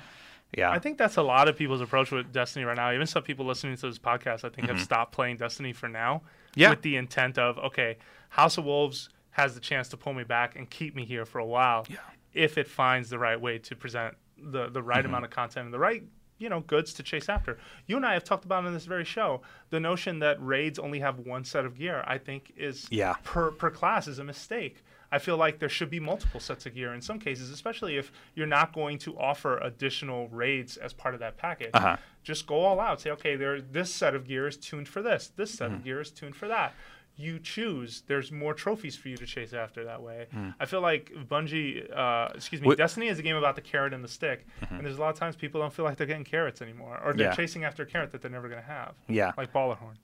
Yeah. 0.56 0.70
I 0.72 0.80
think 0.80 0.98
that's 0.98 1.16
a 1.16 1.22
lot 1.22 1.46
of 1.48 1.56
people's 1.56 1.80
approach 1.80 2.10
with 2.10 2.32
Destiny 2.32 2.64
right 2.64 2.76
now. 2.76 2.90
Even 2.92 3.06
some 3.06 3.22
people 3.22 3.46
listening 3.46 3.76
to 3.76 3.86
this 3.86 3.98
podcast, 4.00 4.44
I 4.44 4.48
think, 4.48 4.66
have 4.68 4.80
stopped 4.80 5.12
playing 5.12 5.36
Destiny 5.36 5.72
for 5.72 5.88
now. 5.88 6.16
Mm-hmm. 6.16 6.60
Yeah. 6.60 6.70
With 6.70 6.82
the 6.82 6.96
intent 6.96 7.38
of, 7.38 7.56
okay, 7.58 7.98
House 8.30 8.58
of 8.58 8.64
Wolves 8.64 9.10
has 9.30 9.54
the 9.54 9.60
chance 9.60 9.88
to 9.90 9.96
pull 9.96 10.12
me 10.12 10.24
back 10.24 10.56
and 10.56 10.68
keep 10.68 10.96
me 10.96 11.04
here 11.04 11.24
for 11.24 11.38
a 11.38 11.46
while. 11.46 11.86
Yeah. 11.88 11.98
If 12.34 12.58
it 12.58 12.66
finds 12.66 13.10
the 13.10 13.18
right 13.20 13.40
way 13.40 13.58
to 13.58 13.76
present 13.76 14.16
the, 14.42 14.68
the 14.68 14.82
right 14.82 14.98
Mm-hmm. 14.98 15.06
amount 15.10 15.24
of 15.26 15.30
content 15.30 15.66
and 15.66 15.72
the 15.74 15.78
right, 15.78 16.02
you 16.40 16.48
know, 16.48 16.60
goods 16.60 16.92
to 16.94 17.02
chase 17.04 17.28
after. 17.28 17.58
You 17.86 17.96
and 17.96 18.04
I 18.04 18.14
have 18.14 18.24
talked 18.24 18.44
about 18.44 18.64
in 18.64 18.72
this 18.74 18.86
very 18.86 19.04
show 19.04 19.42
the 19.70 19.78
notion 19.78 20.18
that 20.20 20.44
raids 20.44 20.78
only 20.78 20.98
have 21.00 21.20
one 21.20 21.44
set 21.44 21.64
of 21.64 21.78
gear. 21.78 22.02
I 22.06 22.18
think 22.18 22.52
is 22.56 22.88
Yeah. 22.90 23.14
per 23.22 23.52
per 23.52 23.70
class 23.70 24.08
is 24.08 24.18
a 24.18 24.24
mistake. 24.24 24.82
I 25.12 25.18
feel 25.18 25.36
like 25.36 25.58
there 25.58 25.68
should 25.68 25.90
be 25.90 25.98
multiple 25.98 26.38
sets 26.38 26.66
of 26.66 26.74
gear 26.74 26.94
in 26.94 27.00
some 27.00 27.18
cases, 27.18 27.50
especially 27.50 27.96
if 27.96 28.12
you're 28.36 28.46
not 28.46 28.72
going 28.72 28.96
to 28.98 29.18
offer 29.18 29.58
additional 29.58 30.28
raids 30.28 30.76
as 30.76 30.92
part 30.92 31.14
of 31.14 31.20
that 31.20 31.36
package. 31.36 31.70
Uh-huh. 31.74 31.96
Just 32.22 32.46
go 32.46 32.54
all 32.60 32.78
out. 32.78 33.00
Say, 33.00 33.10
okay, 33.10 33.34
there 33.34 33.60
this 33.60 33.92
set 33.92 34.14
of 34.14 34.26
gear 34.26 34.46
is 34.46 34.56
tuned 34.56 34.86
for 34.88 35.02
this. 35.02 35.32
This 35.36 35.52
set 35.52 35.66
Mm-hmm. 35.68 35.76
of 35.78 35.84
gear 35.84 36.00
is 36.00 36.10
tuned 36.12 36.36
for 36.36 36.46
that. 36.48 36.74
You 37.16 37.38
choose. 37.38 38.02
There's 38.06 38.32
more 38.32 38.54
trophies 38.54 38.96
for 38.96 39.08
you 39.08 39.16
to 39.18 39.26
chase 39.26 39.52
after 39.52 39.84
that 39.84 40.00
way. 40.02 40.26
Hmm. 40.32 40.50
I 40.58 40.64
feel 40.64 40.80
like 40.80 41.12
Bungie, 41.28 41.86
uh, 41.94 42.28
excuse 42.34 42.62
me, 42.62 42.72
Wh- 42.72 42.76
Destiny 42.76 43.08
is 43.08 43.18
a 43.18 43.22
game 43.22 43.36
about 43.36 43.56
the 43.56 43.60
carrot 43.60 43.92
and 43.92 44.02
the 44.02 44.08
stick, 44.08 44.46
and 44.70 44.84
there's 44.86 44.96
a 44.96 45.00
lot 45.00 45.10
of 45.10 45.16
times 45.18 45.36
people 45.36 45.60
don't 45.60 45.72
feel 45.72 45.84
like 45.84 45.98
they're 45.98 46.06
getting 46.06 46.24
carrots 46.24 46.62
anymore, 46.62 46.98
or 47.04 47.12
they're 47.12 47.26
Mm-hmm. 47.28 47.32
Yeah. 47.32 47.34
chasing 47.34 47.64
after 47.64 47.82
a 47.82 47.86
carrot 47.86 48.10
that 48.12 48.22
they're 48.22 48.30
never 48.30 48.48
going 48.48 48.62
to 48.62 48.66
have. 48.66 48.94
Yeah. 49.08 49.32
like 49.36 49.52
Gjallarhorn. 49.52 49.96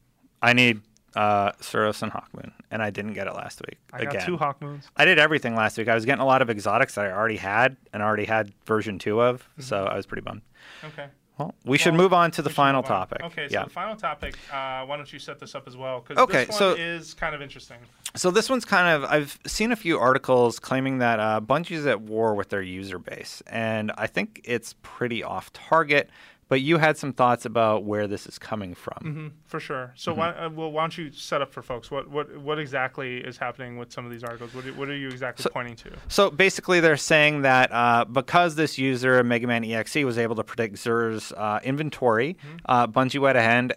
I 0.42 0.52
need 0.52 0.82
uh, 1.14 1.52
Suros 1.52 2.02
and 2.02 2.12
Hawkmoon, 2.12 2.52
and 2.70 2.82
I 2.82 2.90
didn't 2.90 3.14
get 3.14 3.26
it 3.26 3.32
last 3.32 3.62
week. 3.66 3.78
I 3.94 4.00
again. 4.00 4.12
got 4.12 4.26
two 4.26 4.36
Hawk 4.36 4.60
Moons. 4.60 4.86
I 4.98 5.06
did 5.06 5.18
everything 5.18 5.54
last 5.56 5.78
week. 5.78 5.88
I 5.88 5.94
was 5.94 6.04
getting 6.04 6.20
a 6.20 6.26
lot 6.26 6.42
of 6.42 6.50
exotics 6.50 6.96
that 6.96 7.06
I 7.06 7.12
already 7.12 7.38
had 7.38 7.78
and 7.94 8.02
already 8.02 8.26
had 8.26 8.52
version 8.66 8.98
two 8.98 9.22
of, 9.22 9.40
Mm-hmm. 9.52 9.62
so 9.62 9.84
I 9.86 9.96
was 9.96 10.04
pretty 10.04 10.20
bummed. 10.20 10.42
Okay. 10.84 11.06
Well, 11.38 11.54
we 11.64 11.76
should 11.76 11.92
Well, 11.92 12.02
move 12.04 12.12
on 12.14 12.30
to 12.32 12.42
the 12.42 12.48
final 12.50 12.82
topic. 12.82 13.22
Okay, 13.22 13.48
so 13.48 13.52
yeah. 13.52 13.64
the 13.64 13.70
final 13.70 13.94
topic. 13.94 14.38
Uh, 14.50 14.84
why 14.86 14.96
don't 14.96 15.12
you 15.12 15.18
set 15.18 15.38
this 15.38 15.54
up 15.54 15.68
as 15.68 15.76
well? 15.76 16.00
Because 16.00 16.22
Okay, 16.22 16.46
this 16.46 16.48
one 16.48 16.58
so- 16.58 16.74
is 16.74 17.12
kind 17.14 17.34
of 17.34 17.42
interesting. 17.42 17.76
So 18.14 18.30
this 18.30 18.48
one's 18.48 18.64
kind 18.64 18.88
of 18.88 19.04
I've 19.10 19.38
seen 19.46 19.72
a 19.72 19.76
few 19.76 19.98
articles 19.98 20.58
claiming 20.58 20.98
that 20.98 21.20
uh, 21.20 21.40
Bungie's 21.42 21.84
at 21.84 22.00
war 22.00 22.34
with 22.34 22.48
their 22.48 22.62
user 22.62 22.98
base, 22.98 23.42
and 23.46 23.92
I 23.98 24.06
think 24.06 24.40
it's 24.44 24.74
pretty 24.82 25.22
off 25.22 25.52
target. 25.52 26.08
But 26.48 26.60
you 26.60 26.78
had 26.78 26.96
some 26.96 27.12
thoughts 27.12 27.44
about 27.44 27.82
where 27.84 28.06
this 28.06 28.24
is 28.26 28.38
coming 28.38 28.74
from. 28.74 28.98
hmm 29.02 29.28
for 29.46 29.58
sure. 29.58 29.92
So 29.96 30.12
Mm-hmm. 30.12 30.20
why, 30.20 30.28
uh, 30.30 30.48
well, 30.50 30.70
why 30.70 30.82
don't 30.84 30.96
you 30.96 31.10
set 31.10 31.42
up 31.42 31.52
for 31.52 31.60
folks? 31.62 31.90
What 31.90 32.08
what 32.08 32.36
what 32.38 32.58
exactly 32.60 33.18
is 33.18 33.36
happening 33.36 33.78
with 33.78 33.92
some 33.92 34.04
of 34.06 34.12
these 34.12 34.22
articles? 34.22 34.54
What, 34.54 34.64
what 34.76 34.88
are 34.88 34.96
you 34.96 35.08
exactly 35.08 35.42
So- 35.42 35.50
pointing 35.50 35.74
to? 35.76 35.90
So 36.08 36.30
basically, 36.30 36.78
they're 36.80 36.96
saying 36.96 37.42
that 37.42 37.72
uh, 37.72 38.04
because 38.04 38.54
this 38.54 38.78
user, 38.78 39.22
Mega 39.24 39.46
Man 39.48 39.64
EXE, 39.64 40.04
was 40.04 40.18
able 40.18 40.36
to 40.36 40.44
predict 40.44 40.76
Xur's 40.76 41.32
uh, 41.32 41.58
inventory, 41.64 42.36
uh, 42.66 42.86
Bungie 42.86 43.18
went 43.20 43.36
ahead, 43.36 43.74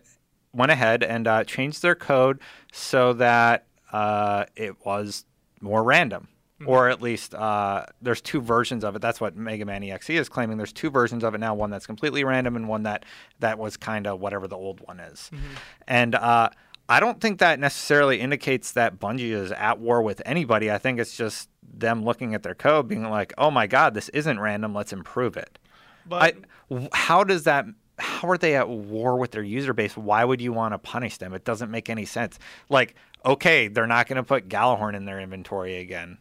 went 0.54 0.72
ahead 0.72 1.04
and 1.04 1.28
uh, 1.28 1.44
changed 1.46 1.82
their 1.82 1.96
code 1.96 2.40
so 2.72 3.14
that 3.14 3.66
uh, 3.92 4.46
it 4.56 4.76
was 4.86 5.26
more 5.62 5.84
random. 5.84 6.28
Or 6.66 6.90
at 6.90 7.02
least 7.02 7.34
uh, 7.34 7.86
there's 8.02 8.22
two 8.22 8.42
versions 8.42 8.84
of 8.84 8.96
it. 8.96 9.02
That's 9.02 9.22
what 9.22 9.36
Mega 9.36 9.66
Man 9.66 9.84
EXE 9.84 10.10
is 10.10 10.30
claiming. 10.30 10.58
There's 10.58 10.74
two 10.74 10.90
versions 10.90 11.24
of 11.24 11.34
it 11.34 11.38
now. 11.40 11.54
One 11.54 11.70
that's 11.70 11.86
completely 11.86 12.24
random, 12.24 12.56
and 12.56 12.68
one 12.68 12.84
that 12.84 13.06
that 13.40 13.58
was 13.58 13.78
kind 13.78 14.06
of 14.08 14.20
whatever 14.20 14.48
the 14.48 14.58
old 14.58 14.82
one 14.82 15.00
is. 15.00 15.32
And 15.88 16.16
uh, 16.16 16.50
I 16.90 17.00
don't 17.00 17.22
think 17.22 17.40
that 17.40 17.60
necessarily 17.60 18.20
indicates 18.20 18.72
that 18.74 19.00
Bungie 19.00 19.32
is 19.32 19.52
at 19.52 19.80
war 19.80 20.02
with 20.02 20.22
anybody. 20.26 20.72
I 20.72 20.80
think 20.80 21.00
it's 21.00 21.16
just 21.16 21.48
them 21.62 22.04
looking 22.04 22.34
at 22.34 22.44
their 22.44 22.56
code, 22.56 22.88
being 22.88 23.10
like, 23.10 23.34
"Oh 23.38 23.52
my 23.52 23.68
God, 23.68 23.94
this 23.94 24.10
isn't 24.10 24.40
random. 24.40 24.74
Let's 24.74 24.92
improve 24.92 25.38
it." 25.38 25.60
But 26.06 26.38
I, 26.72 26.90
how 26.92 27.24
does 27.24 27.44
that? 27.44 27.66
How 28.00 28.30
are 28.30 28.38
they 28.38 28.56
at 28.56 28.68
war 28.70 29.18
with 29.18 29.32
their 29.32 29.44
user 29.44 29.74
base? 29.74 29.96
Why 29.96 30.26
would 30.26 30.42
you 30.42 30.52
want 30.52 30.74
to 30.74 30.78
punish 30.78 31.18
them? 31.18 31.34
It 31.34 31.46
doesn't 31.46 31.70
make 31.70 31.90
any 31.90 32.06
sense. 32.06 32.40
Like, 32.70 32.96
okay, 33.26 33.68
they're 33.68 33.88
not 33.88 34.08
going 34.08 34.18
to 34.18 34.24
put 34.24 34.50
Gjallarhorn 34.50 34.96
in 34.96 35.06
their 35.06 35.20
inventory 35.20 35.78
again. 35.78 36.18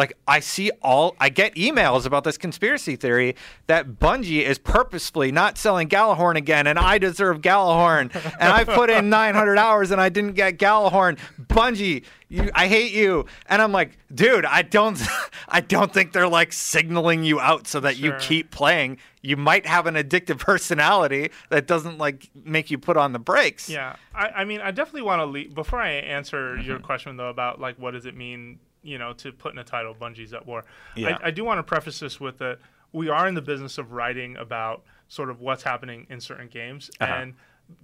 Like, 0.00 0.14
I 0.26 0.40
see 0.40 0.70
all, 0.82 1.14
I 1.20 1.28
get 1.28 1.54
emails 1.56 2.06
about 2.06 2.24
this 2.24 2.38
conspiracy 2.38 2.96
theory 2.96 3.36
that 3.66 3.98
Bungie 3.98 4.42
is 4.42 4.58
purposefully 4.58 5.30
not 5.30 5.58
selling 5.58 5.88
Gjallarhorn 5.90 6.36
again, 6.36 6.66
and 6.66 6.78
I 6.78 6.96
deserve 6.96 7.42
Gjallarhorn, 7.42 8.14
and 8.40 8.52
I 8.52 8.64
put 8.64 8.88
in 8.88 9.10
900 9.20 9.58
hours 9.58 9.90
and 9.90 10.00
I 10.00 10.08
didn't 10.08 10.32
get 10.36 10.56
Gjallarhorn. 10.56 11.18
Bungie, 11.48 12.04
you, 12.30 12.50
I 12.54 12.66
hate 12.68 12.92
you. 12.92 13.26
And 13.46 13.60
I'm 13.60 13.72
like, 13.72 13.98
dude, 14.14 14.46
I 14.46 14.62
don't, 14.62 14.98
I 15.48 15.60
don't 15.60 15.92
think 15.92 16.12
they're 16.12 16.28
like 16.28 16.52
signaling 16.54 17.22
you 17.24 17.38
out 17.38 17.66
so 17.66 17.80
that 17.80 17.98
you 17.98 18.14
keep 18.20 18.50
playing. 18.50 18.96
You 19.22 19.36
might 19.36 19.66
have 19.66 19.86
an 19.86 19.96
addictive 19.96 20.38
personality 20.50 21.30
that 21.50 21.66
doesn't 21.66 21.98
like 21.98 22.30
make 22.44 22.70
you 22.70 22.78
put 22.78 22.96
on 22.96 23.12
the 23.12 23.18
brakes. 23.18 23.68
yeah, 23.68 23.96
I, 24.14 24.28
I 24.28 24.44
mean, 24.44 24.60
I 24.62 24.70
definitely 24.70 25.02
want 25.02 25.20
to 25.20 25.26
leave 25.26 25.54
before 25.54 25.78
I 25.80 25.90
answer 25.90 26.56
your 26.56 26.76
Mm-hmm. 26.76 26.86
question 26.86 27.16
though 27.18 27.28
about 27.28 27.60
like 27.60 27.76
what 27.78 27.90
does 27.90 28.06
it 28.06 28.16
mean, 28.16 28.60
you 28.82 28.98
know, 28.98 29.12
to 29.14 29.32
put 29.32 29.52
in 29.52 29.58
a 29.58 29.64
title 29.64 29.94
Bungie's 29.94 30.32
at 30.32 30.46
war. 30.46 30.64
Yeah. 30.96 31.18
I, 31.22 31.28
I 31.28 31.30
do 31.30 31.44
want 31.44 31.58
to 31.58 31.62
preface 31.62 32.00
this 32.00 32.18
with 32.20 32.38
that 32.38 32.58
we 32.92 33.08
are 33.08 33.28
in 33.28 33.34
the 33.34 33.42
business 33.42 33.78
of 33.78 33.92
writing 33.92 34.36
about 34.36 34.82
sort 35.08 35.30
of 35.30 35.40
what's 35.40 35.62
happening 35.62 36.06
in 36.10 36.20
certain 36.20 36.48
games, 36.48 36.90
Uh-huh. 37.00 37.12
and 37.12 37.34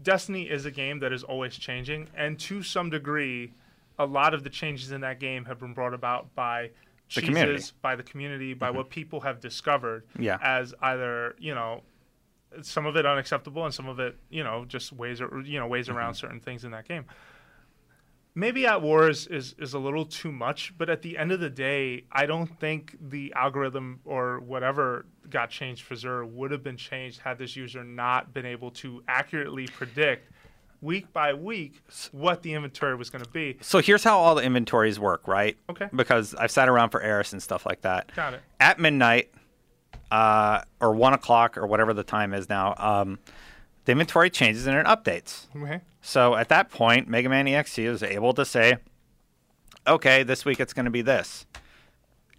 Destiny 0.02 0.42
is 0.50 0.66
a 0.66 0.70
game 0.72 0.98
that 1.00 1.12
is 1.12 1.22
always 1.22 1.56
changing, 1.56 2.08
and 2.16 2.38
to 2.40 2.62
some 2.62 2.90
degree, 2.90 3.52
a 4.00 4.04
lot 4.06 4.34
of 4.34 4.42
the 4.42 4.50
changes 4.50 4.90
in 4.90 5.00
that 5.02 5.20
game 5.20 5.44
have 5.44 5.60
been 5.60 5.74
brought 5.74 5.94
about 5.94 6.34
by 6.34 6.62
The 7.14 7.20
cheeses, 7.20 7.28
community. 7.28 7.58
Mm-hmm. 7.62 7.76
by 7.82 7.96
the 7.96 8.02
community, 8.02 8.54
by 8.54 8.70
what 8.70 8.90
people 8.90 9.20
have 9.20 9.40
discovered 9.40 10.04
Yeah. 10.18 10.38
as 10.42 10.74
either 10.82 11.36
you 11.38 11.54
know 11.54 11.82
some 12.62 12.86
of 12.86 12.96
it 12.96 13.04
unacceptable 13.06 13.64
and 13.64 13.72
some 13.74 13.86
of 13.88 14.00
it 14.00 14.16
you 14.30 14.42
know 14.42 14.64
just 14.64 14.92
ways 14.92 15.20
or 15.20 15.40
you 15.42 15.58
know 15.60 15.66
ways 15.66 15.88
around 15.88 16.14
certain 16.14 16.40
things 16.40 16.64
in 16.64 16.70
that 16.72 16.86
game 16.88 17.04
maybe 18.36 18.66
at 18.66 18.80
war 18.80 19.08
is, 19.08 19.26
is 19.26 19.56
is 19.58 19.74
a 19.74 19.78
little 19.78 20.04
too 20.04 20.30
much 20.30 20.72
but 20.78 20.88
at 20.88 21.02
the 21.02 21.18
end 21.18 21.32
of 21.32 21.40
the 21.40 21.50
day 21.50 22.04
i 22.12 22.24
don't 22.24 22.60
think 22.60 22.96
the 23.00 23.32
algorithm 23.34 23.98
or 24.04 24.38
whatever 24.38 25.06
got 25.28 25.50
changed 25.50 25.82
for 25.82 25.94
Xur 25.94 26.24
would 26.30 26.52
have 26.52 26.62
been 26.62 26.76
changed 26.76 27.20
had 27.20 27.38
this 27.38 27.56
user 27.56 27.82
not 27.82 28.32
been 28.32 28.46
able 28.46 28.70
to 28.72 29.02
accurately 29.08 29.66
predict 29.66 30.30
week 30.80 31.12
by 31.12 31.34
week 31.34 31.82
what 32.12 32.42
the 32.42 32.52
inventory 32.52 32.94
was 32.94 33.10
going 33.10 33.24
to 33.24 33.30
be 33.30 33.56
So 33.60 33.80
here's 33.80 34.04
how 34.04 34.18
all 34.18 34.34
the 34.34 34.42
inventories 34.42 35.00
work, 35.00 35.26
right? 35.26 35.56
Okay. 35.68 35.88
Because 35.92 36.34
I've 36.34 36.50
sat 36.50 36.68
around 36.68 36.90
for 36.90 37.00
Eris 37.00 37.32
and 37.32 37.42
stuff 37.42 37.66
like 37.66 37.80
that. 37.80 38.14
Got 38.14 38.34
it. 38.34 38.42
At 38.60 38.78
midnight, 38.78 39.32
uh, 40.10 40.60
or 40.80 40.92
one 40.92 41.14
o'clock, 41.14 41.56
or 41.58 41.66
whatever 41.66 41.92
the 41.94 42.04
time 42.04 42.34
is 42.34 42.48
now, 42.48 42.74
um, 42.78 43.18
the 43.86 43.92
inventory 43.92 44.28
changes 44.28 44.66
and 44.66 44.76
it 44.76 44.84
updates. 44.86 45.46
okay 45.56 45.80
So 46.02 46.34
at 46.34 46.48
that 46.50 46.70
point, 46.70 47.08
Mega 47.08 47.28
Man 47.28 47.48
EXE 47.48 47.78
is 47.78 48.02
able 48.02 48.34
to 48.34 48.44
say, 48.44 48.76
okay, 49.86 50.22
this 50.22 50.44
week 50.44 50.60
it's 50.60 50.72
going 50.72 50.84
to 50.84 50.90
be 50.90 51.02
this. 51.02 51.46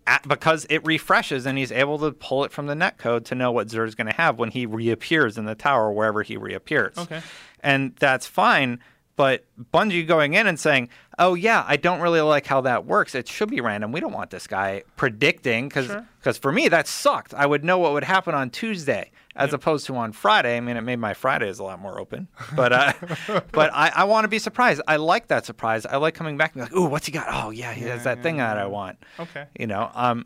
At, 0.06 0.26
because 0.26 0.66
it 0.70 0.86
refreshes 0.86 1.46
and 1.46 1.58
he's 1.58 1.72
able 1.72 2.00
to 2.00 2.12
pull 2.12 2.46
it 2.46 2.52
from 2.54 2.68
the 2.68 2.76
netcode 2.76 3.26
to 3.26 3.36
know 3.36 3.52
what 3.52 3.68
Xur's 3.68 3.96
going 3.96 4.08
to 4.08 4.16
have 4.16 4.38
when 4.40 4.52
he 4.52 4.66
reappears 4.66 5.38
in 5.38 5.46
the 5.46 5.56
tower 5.56 5.92
wherever 5.92 6.24
he 6.24 6.38
reappears. 6.38 6.98
Okay. 6.98 7.22
And 7.62 7.94
that's 7.98 8.26
fine. 8.26 8.80
But 9.18 9.46
Bungie 9.74 10.08
going 10.08 10.36
in 10.36 10.48
and 10.48 10.58
saying, 10.60 10.90
"Oh 11.20 11.34
yeah, 11.34 11.66
I 11.68 11.76
don't 11.76 12.00
really 12.00 12.22
like 12.22 12.46
how 12.46 12.62
that 12.62 12.86
works. 12.86 13.16
It 13.16 13.28
should 13.28 13.50
be 13.50 13.60
random. 13.60 13.92
We 13.92 14.00
don't 14.00 14.14
want 14.14 14.30
this 14.30 14.48
guy 14.48 14.84
predicting 14.96 15.68
because 15.68 15.88
Sure. 15.88 16.34
for 16.34 16.52
me 16.52 16.70
that 16.70 16.88
sucked. 16.88 17.34
I 17.34 17.46
would 17.46 17.66
know 17.66 17.80
what 17.80 17.94
would 17.94 18.04
happen 18.06 18.34
on 18.36 18.50
Tuesday 18.52 19.12
as 19.36 19.54
opposed 19.54 19.86
to 19.88 19.96
on 19.96 20.12
Friday. 20.12 20.56
I 20.56 20.60
mean, 20.60 20.78
it 20.78 20.82
made 20.82 21.00
my 21.00 21.14
Fridays 21.14 21.60
a 21.60 21.64
lot 21.64 21.80
more 21.80 22.00
open. 22.00 22.28
But 22.56 22.72
uh, 22.72 22.94
but 23.52 23.72
I, 23.74 23.92
I 23.96 24.04
want 24.04 24.26
to 24.26 24.28
be 24.30 24.40
surprised. 24.40 24.82
I 24.88 24.98
like 24.98 25.28
that 25.28 25.46
surprise. 25.48 25.86
I 25.88 25.98
like 25.98 26.14
coming 26.14 26.38
back 26.38 26.56
and 26.56 26.62
be 26.62 26.70
like, 26.70 26.74
"Ooh, 26.80 26.86
what's 26.88 27.08
he 27.08 27.12
got? 27.12 27.26
Oh 27.30 27.50
yeah, 27.50 27.74
he 27.74 27.86
has 27.86 28.04
that 28.04 28.22
thing 28.24 28.38
that 28.38 28.58
I 28.58 28.68
want." 28.68 29.00
okay 29.20 29.46
You 29.60 29.66
know, 29.68 29.90
um, 29.96 30.26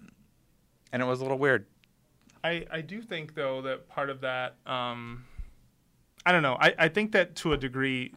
and 0.91 1.01
it 1.01 1.05
was 1.05 1.19
a 1.21 1.23
little 1.23 1.39
weird. 1.39 1.65
I, 2.43 2.65
I 2.71 2.81
do 2.81 3.01
think 3.01 3.35
though 3.35 3.61
that 3.61 3.87
part 3.87 4.09
of 4.09 4.21
that 4.21 4.55
um, 4.65 5.25
I 6.25 6.31
don't 6.31 6.41
know 6.41 6.57
I, 6.59 6.73
I 6.77 6.87
think 6.87 7.11
that 7.11 7.35
to 7.37 7.53
a 7.53 7.57
degree 7.57 8.15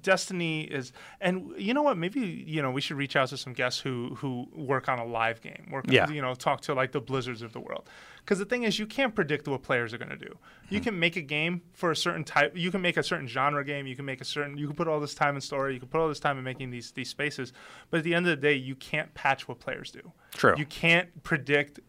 Destiny 0.00 0.62
is 0.62 0.92
and 1.20 1.52
you 1.58 1.74
know 1.74 1.82
what 1.82 1.96
maybe 1.98 2.20
you 2.46 2.62
know 2.62 2.70
we 2.70 2.80
should 2.80 2.96
reach 2.96 3.16
out 3.16 3.28
to 3.28 3.36
some 3.36 3.52
guests 3.52 3.80
who 3.80 4.14
who 4.16 4.46
work 4.54 4.88
on 4.88 4.98
a 4.98 5.04
live 5.04 5.40
game 5.40 5.68
work 5.70 5.84
Yeah. 5.88 6.08
you 6.10 6.22
know 6.22 6.34
talk 6.34 6.60
to 6.62 6.74
like 6.74 6.92
the 6.92 7.00
blizzards 7.00 7.42
of 7.42 7.52
the 7.52 7.60
world 7.60 7.88
because 8.24 8.38
the 8.38 8.44
thing 8.44 8.62
is 8.62 8.78
you 8.78 8.86
can't 8.86 9.14
predict 9.14 9.46
what 9.48 9.62
players 9.62 9.92
are 9.92 9.98
going 9.98 10.10
to 10.10 10.16
do 10.16 10.34
you 10.70 10.78
Hmm. 10.78 10.84
can 10.84 10.98
make 11.00 11.16
a 11.16 11.20
game 11.22 11.62
for 11.74 11.90
a 11.90 11.96
certain 11.96 12.24
type 12.24 12.56
you 12.56 12.70
can 12.70 12.80
make 12.80 12.96
a 12.96 13.02
certain 13.02 13.26
genre 13.26 13.64
game 13.64 13.86
you 13.86 13.96
can 13.96 14.04
make 14.04 14.20
a 14.20 14.24
certain 14.24 14.56
you 14.56 14.66
can 14.66 14.76
put 14.76 14.88
all 14.88 15.00
this 15.00 15.14
time 15.14 15.34
in 15.34 15.40
story 15.40 15.74
you 15.74 15.80
can 15.80 15.88
put 15.88 16.00
all 16.00 16.08
this 16.08 16.20
time 16.20 16.38
in 16.38 16.44
making 16.44 16.70
these 16.70 16.92
these 16.92 17.08
spaces 17.10 17.52
but 17.90 17.98
at 17.98 18.04
the 18.04 18.14
end 18.14 18.26
of 18.26 18.30
the 18.30 18.40
day 18.48 18.54
you 18.54 18.74
can't 18.74 19.12
patch 19.14 19.46
what 19.48 19.58
players 19.58 19.90
do 19.90 20.12
True. 20.32 20.54
you 20.56 20.64
can't 20.66 21.22
predict 21.22 21.80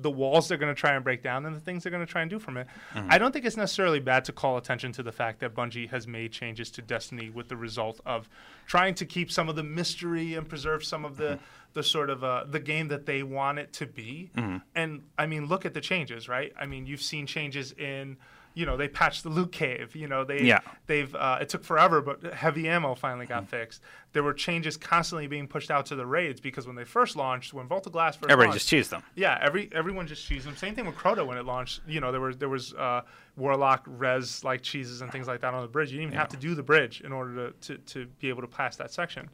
the 0.00 0.10
walls 0.10 0.48
they're 0.48 0.58
going 0.58 0.74
to 0.74 0.80
try 0.80 0.94
and 0.94 1.04
break 1.04 1.22
down 1.22 1.46
and 1.46 1.54
the 1.54 1.60
things 1.60 1.82
they're 1.82 1.92
going 1.92 2.04
to 2.04 2.10
try 2.10 2.22
and 2.22 2.30
do 2.30 2.38
from 2.38 2.56
it. 2.56 2.66
Mm-hmm. 2.94 3.08
I 3.10 3.18
don't 3.18 3.32
think 3.32 3.44
it's 3.44 3.56
necessarily 3.56 4.00
bad 4.00 4.24
to 4.26 4.32
call 4.32 4.56
attention 4.56 4.92
to 4.92 5.02
the 5.02 5.12
fact 5.12 5.40
that 5.40 5.54
Bungie 5.54 5.90
has 5.90 6.06
made 6.06 6.32
changes 6.32 6.70
to 6.72 6.82
Destiny 6.82 7.30
with 7.30 7.48
the 7.48 7.56
result 7.56 8.00
of 8.06 8.28
trying 8.66 8.94
to 8.96 9.06
keep 9.06 9.30
some 9.30 9.48
of 9.48 9.56
the 9.56 9.62
mystery 9.62 10.34
and 10.34 10.48
preserve 10.48 10.84
some 10.84 11.04
of 11.04 11.16
the 11.16 11.26
Mm-hmm. 11.26 11.44
the 11.74 11.82
sort 11.82 12.08
of 12.08 12.24
uh, 12.24 12.44
the 12.48 12.60
game 12.60 12.88
that 12.88 13.04
they 13.04 13.22
want 13.22 13.58
it 13.58 13.72
to 13.74 13.86
be. 13.86 14.30
Mm-hmm. 14.36 14.58
And 14.74 15.02
I 15.18 15.26
mean, 15.26 15.46
look 15.46 15.66
at 15.66 15.74
the 15.74 15.80
changes, 15.80 16.28
right? 16.28 16.52
I 16.58 16.66
mean, 16.66 16.86
you've 16.86 17.02
seen 17.02 17.26
changes 17.26 17.72
in. 17.72 18.16
You 18.56 18.64
know, 18.64 18.78
they 18.78 18.88
patched 18.88 19.22
the 19.22 19.28
loot 19.28 19.52
cave. 19.52 19.94
You 19.94 20.08
know, 20.08 20.24
they 20.24 20.40
Yeah. 20.42 20.60
they've 20.86 21.14
uh, 21.14 21.38
it 21.42 21.50
took 21.50 21.62
forever, 21.62 22.00
but 22.00 22.32
heavy 22.32 22.68
ammo 22.68 22.94
finally 22.94 23.26
got 23.26 23.46
fixed. 23.48 23.82
There 24.14 24.22
were 24.22 24.32
changes 24.32 24.78
constantly 24.78 25.26
being 25.26 25.46
pushed 25.46 25.70
out 25.70 25.84
to 25.86 25.94
the 25.94 26.06
raids 26.06 26.40
because 26.40 26.66
when 26.66 26.74
they 26.74 26.84
first 26.84 27.16
launched, 27.16 27.52
when 27.52 27.68
Vault 27.68 27.84
of 27.86 27.92
Glass 27.92 28.16
first 28.16 28.30
Everybody 28.32 28.48
launched, 28.48 28.60
just 28.60 28.68
choose 28.70 28.88
them. 28.88 29.02
yeah, 29.14 29.38
every 29.42 29.68
everyone 29.72 30.06
just 30.06 30.26
cheesed 30.28 30.44
them. 30.44 30.56
Same 30.56 30.74
thing 30.74 30.86
with 30.86 30.96
Crota 30.96 31.26
when 31.26 31.36
it 31.36 31.44
launched. 31.44 31.82
You 31.86 32.00
know, 32.00 32.10
there 32.10 32.20
was 32.22 32.38
there 32.38 32.48
was 32.48 32.72
uh, 32.72 33.02
Warlock 33.36 33.82
res 33.86 34.42
like 34.42 34.62
cheeses 34.62 35.02
and 35.02 35.12
things 35.12 35.26
like 35.28 35.42
that 35.42 35.52
on 35.52 35.60
the 35.60 35.68
bridge. 35.68 35.90
You 35.92 35.98
didn't 35.98 36.08
even 36.12 36.18
have 36.18 36.30
to 36.30 36.38
do 36.38 36.54
the 36.54 36.62
bridge 36.62 37.02
in 37.02 37.12
order 37.12 37.50
to, 37.50 37.76
to, 37.76 37.78
to 37.92 38.06
be 38.20 38.30
able 38.30 38.40
to 38.40 38.48
pass 38.48 38.76
that 38.76 38.90
section. 38.90 39.28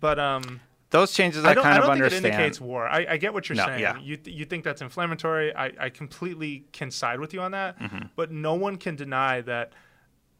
But 0.00 0.20
um, 0.20 0.60
Those 0.94 1.12
changes 1.12 1.44
I 1.44 1.50
I, 1.50 1.54
kind 1.54 1.66
I 1.66 1.70
of 1.72 1.76
don't 1.76 1.82
think 1.96 2.04
understand. 2.04 2.24
it 2.24 2.28
indicates 2.28 2.60
war. 2.60 2.86
I, 2.86 3.04
I 3.10 3.16
get 3.16 3.34
what 3.34 3.48
you're 3.48 3.56
No, 3.56 3.66
saying. 3.66 3.80
yeah. 3.80 3.98
You 3.98 4.16
th- 4.16 4.36
you 4.36 4.44
think 4.44 4.62
that's 4.62 4.80
inflammatory. 4.80 5.52
I, 5.54 5.72
I 5.78 5.88
completely 5.90 6.64
can 6.72 6.90
side 6.92 7.18
with 7.18 7.34
you 7.34 7.40
on 7.40 7.50
that. 7.50 7.78
Mm-hmm. 7.80 8.06
But 8.14 8.30
no 8.30 8.54
one 8.54 8.76
can 8.76 8.94
deny 8.94 9.40
that 9.40 9.72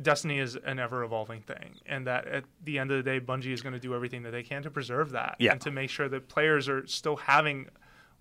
Destiny 0.00 0.38
is 0.38 0.56
an 0.56 0.78
ever 0.78 1.02
evolving 1.02 1.40
thing, 1.40 1.74
and 1.86 2.06
that 2.06 2.26
at 2.28 2.44
the 2.62 2.78
end 2.78 2.90
of 2.92 2.96
the 2.96 3.02
day, 3.02 3.18
Bungie 3.20 3.52
is 3.52 3.62
going 3.62 3.72
to 3.74 3.78
do 3.80 3.94
everything 3.94 4.22
that 4.22 4.30
they 4.30 4.42
can 4.44 4.62
to 4.62 4.70
preserve 4.70 5.10
that 5.10 5.34
Yeah. 5.40 5.52
and 5.52 5.60
to 5.62 5.70
make 5.72 5.90
sure 5.90 6.08
that 6.08 6.28
players 6.28 6.68
are 6.68 6.86
still 6.86 7.16
having 7.16 7.68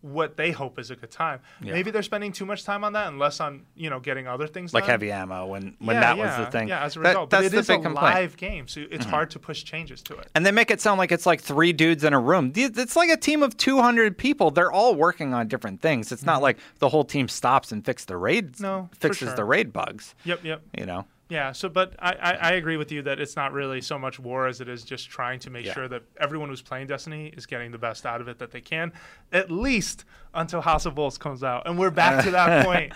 what 0.04 0.38
they 0.38 0.52
hope 0.52 0.78
is 0.78 0.92
a 0.92 0.96
good 0.96 1.10
time. 1.10 1.39
Yeah. 1.62 1.72
Maybe 1.74 1.89
they're 1.89 2.04
spending 2.04 2.32
too 2.34 2.46
much 2.46 2.63
time 2.66 2.84
on 2.84 2.94
that 2.94 3.08
and 3.08 3.18
less 3.18 3.39
on 3.39 3.66
you 3.76 3.89
know 3.89 4.00
getting 4.00 4.28
other 4.28 4.48
things 4.48 4.74
like 4.74 4.84
done. 4.84 4.92
heavy 4.92 5.12
ammo 5.12 5.46
when 5.48 5.76
when 5.80 5.96
Yeah, 5.96 6.00
that 6.02 6.18
yeah, 6.18 6.38
was 6.39 6.46
the 6.46 6.52
thing. 6.52 6.68
Yeah, 6.68 6.84
as 6.84 6.96
a 6.96 7.00
That- 7.00 7.08
result, 7.10 7.30
that's 7.30 7.48
but 7.50 7.54
it 7.54 7.58
is 7.60 7.68
big 7.68 7.80
a 7.80 7.84
complaint. 7.84 8.08
Mm-hmm. 8.08 8.16
live 8.22 8.38
game, 8.38 8.68
so 8.68 8.84
it's 8.92 9.06
hard 9.06 9.32
to 9.32 9.39
push 9.39 9.63
changes 9.63 10.02
to 10.04 10.16
it. 10.18 10.28
And 10.36 10.46
they 10.46 10.52
make 10.52 10.70
it 10.70 10.82
sound 10.82 10.98
like 11.00 11.12
it's 11.12 11.26
like 11.26 11.42
three 11.42 11.74
dudes 11.74 12.04
in 12.04 12.13
a 12.13 12.20
room. 12.20 12.52
It's 12.56 12.96
like 12.96 13.10
a 13.10 13.18
team 13.18 13.42
of 13.42 13.56
200 13.58 14.18
people. 14.18 14.52
They're 14.52 14.72
all 14.72 14.94
working 14.94 15.34
on 15.34 15.48
different 15.48 15.82
things. 15.82 16.12
It's 16.12 16.26
not 16.26 16.42
like 16.42 16.58
the 16.80 16.89
whole 16.89 17.06
team 17.06 17.28
stops 17.30 17.72
and 17.72 17.84
fix 17.86 18.06
the 18.06 18.18
raid, 18.18 18.54
Mm-hmm. 18.54 18.63
No, 18.63 18.89
fixes 19.00 19.30
sure. 19.30 19.36
the 19.36 19.46
raid 19.46 19.72
bugs. 19.72 20.13
Yep, 20.26 20.44
yep. 20.44 20.62
You 20.78 20.86
know, 20.86 21.06
Yeah, 21.30 21.52
so 21.54 21.70
but 21.70 21.94
I, 22.00 22.12
I, 22.14 22.32
I 22.34 22.52
agree 22.52 22.78
with 22.78 22.92
you 22.92 23.02
that 23.04 23.20
it's 23.20 23.36
not 23.36 23.54
really 23.54 23.82
so 23.82 23.98
much 23.98 24.20
war 24.20 24.46
as 24.48 24.62
it 24.62 24.70
is 24.70 24.84
just 24.84 25.10
trying 25.10 25.40
to 25.40 25.50
make 25.50 25.66
Yeah. 25.66 25.74
sure 25.74 25.88
that 25.88 26.04
everyone 26.20 26.50
who's 26.50 26.62
playing 26.62 26.88
Destiny 26.88 27.28
is 27.36 27.46
getting 27.46 27.72
the 27.72 27.78
best 27.78 28.06
out 28.06 28.22
of 28.22 28.28
it 28.28 28.38
that 28.40 28.52
they 28.52 28.62
can, 28.62 28.92
at 29.32 29.50
least 29.50 30.06
until 30.34 30.62
House 30.62 30.86
of 30.86 30.96
Wolves 30.98 31.18
comes 31.18 31.44
out. 31.44 31.68
And 31.68 31.78
we're 31.80 31.90
back 31.92 32.24
to 32.26 32.32
that 32.32 32.66
point. 32.68 32.94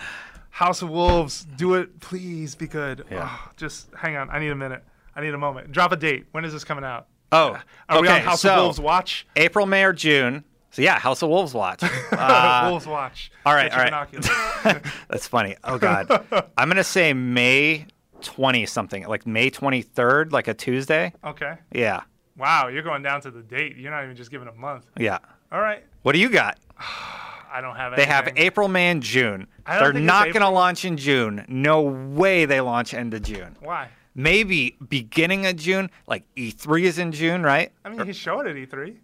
House 0.50 0.82
of 0.82 0.90
Wolves, 0.90 1.46
do 1.56 1.74
it, 1.74 2.00
please 2.00 2.54
be 2.54 2.66
good. 2.68 3.04
Yeah. 3.10 3.28
Oh, 3.30 3.50
just 3.56 3.88
hang 3.96 4.16
on, 4.16 4.30
I 4.30 4.38
need 4.38 4.50
a 4.50 4.54
minute. 4.56 4.84
I 5.16 5.20
need 5.20 5.34
a 5.34 5.38
moment. 5.38 5.72
Drop 5.72 5.90
a 5.92 5.96
date. 5.96 6.26
When 6.32 6.44
is 6.44 6.52
this 6.52 6.64
coming 6.64 6.84
out? 6.84 7.06
Oh, 7.32 7.58
Are 7.88 8.00
we 8.00 8.08
on 8.08 8.14
okay, 8.14 8.24
House 8.24 8.42
so- 8.42 8.54
of 8.54 8.62
Wolves 8.62 8.80
watch? 8.80 9.26
April, 9.36 9.66
May, 9.66 9.84
or 9.84 9.92
June. 9.92 10.44
So 10.70 10.82
yeah, 10.82 10.98
House 10.98 11.22
of 11.22 11.28
Wolves 11.30 11.54
watch. 11.54 11.82
Uh, 12.12 12.68
Wolves 12.70 12.86
watch. 12.86 13.30
all 13.46 13.54
right, 13.54 13.70
all 13.72 13.78
right. 13.78 14.82
that's 15.08 15.26
funny. 15.26 15.56
Oh 15.64 15.78
God, 15.78 16.10
I'm 16.56 16.68
gonna 16.68 16.82
say 16.84 17.12
May 17.14 17.86
20 18.22 18.66
something, 18.66 19.06
like 19.06 19.26
May 19.26 19.50
23rd, 19.50 20.32
like 20.32 20.48
a 20.48 20.54
Tuesday. 20.54 21.12
okay. 21.24 21.54
Yeah, 21.72 22.02
Wow, 22.36 22.68
you're 22.68 22.82
going 22.84 23.02
down 23.02 23.20
to 23.22 23.32
the 23.32 23.42
date. 23.42 23.76
You're 23.76 23.90
not 23.90 24.04
even 24.04 24.14
just 24.14 24.30
giving 24.30 24.46
a 24.48 24.52
month. 24.54 24.86
yeah. 24.96 25.18
All 25.50 25.60
right. 25.60 25.82
What 26.02 26.12
do 26.12 26.18
you 26.20 26.28
got? 26.28 26.58
I 26.78 27.60
don't 27.60 27.74
have 27.76 27.96
They 27.96 28.04
have. 28.04 28.28
April, 28.36 28.68
May, 28.68 28.90
and 28.90 29.02
June. 29.02 29.46
They're 29.66 29.92
not 29.92 30.26
going 30.26 30.42
to 30.42 30.48
launch 30.50 30.84
in 30.84 30.96
June. 30.96 31.44
No 31.48 31.80
way 31.82 32.44
they 32.44 32.60
launch 32.60 32.92
end 32.94 33.14
of 33.14 33.22
June. 33.22 33.56
Why? 33.60 33.88
Maybe 34.14 34.76
beginning 34.88 35.46
of 35.46 35.56
June, 35.56 35.90
like 36.06 36.24
E3 36.36 36.82
is 36.82 36.98
in 36.98 37.12
June, 37.12 37.42
right? 37.42 37.72
I 37.84 37.88
mean, 37.88 38.06
he 38.06 38.12
showed 38.12 38.46
it 38.46 38.50
at 38.50 38.68
E3. 38.70 38.96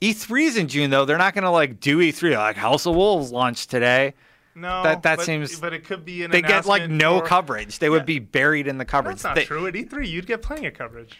E3 0.00 0.42
is 0.42 0.56
in 0.56 0.68
June 0.68 0.90
though. 0.90 1.04
They're 1.04 1.18
not 1.18 1.34
going 1.34 1.44
to 1.44 1.50
like 1.50 1.80
do 1.80 1.98
E3 1.98 2.36
like 2.36 2.56
House 2.56 2.86
of 2.86 2.94
Wolves 2.94 3.32
launched 3.32 3.70
today. 3.70 4.14
No, 4.54 4.82
That- 4.82 5.02
that 5.02 5.16
but, 5.18 5.24
seems- 5.26 5.58
But 5.58 5.72
it 5.72 5.84
could 5.84 6.04
be 6.04 6.22
an. 6.24 6.30
They 6.30 6.42
get 6.42 6.66
like 6.66 6.88
no 6.90 7.20
for- 7.20 7.26
coverage. 7.26 7.78
They 7.78 7.88
would 7.88 8.04
be 8.06 8.18
buried 8.18 8.66
in 8.66 8.78
the 8.78 8.84
coverage. 8.84 9.16
That's 9.16 9.24
not 9.24 9.34
They- 9.36 9.44
true. 9.44 9.66
At 9.66 9.74
E3, 9.74 10.06
you'd 10.08 10.26
get 10.26 10.42
plenty 10.42 10.66
of 10.66 10.74
coverage. 10.74 11.18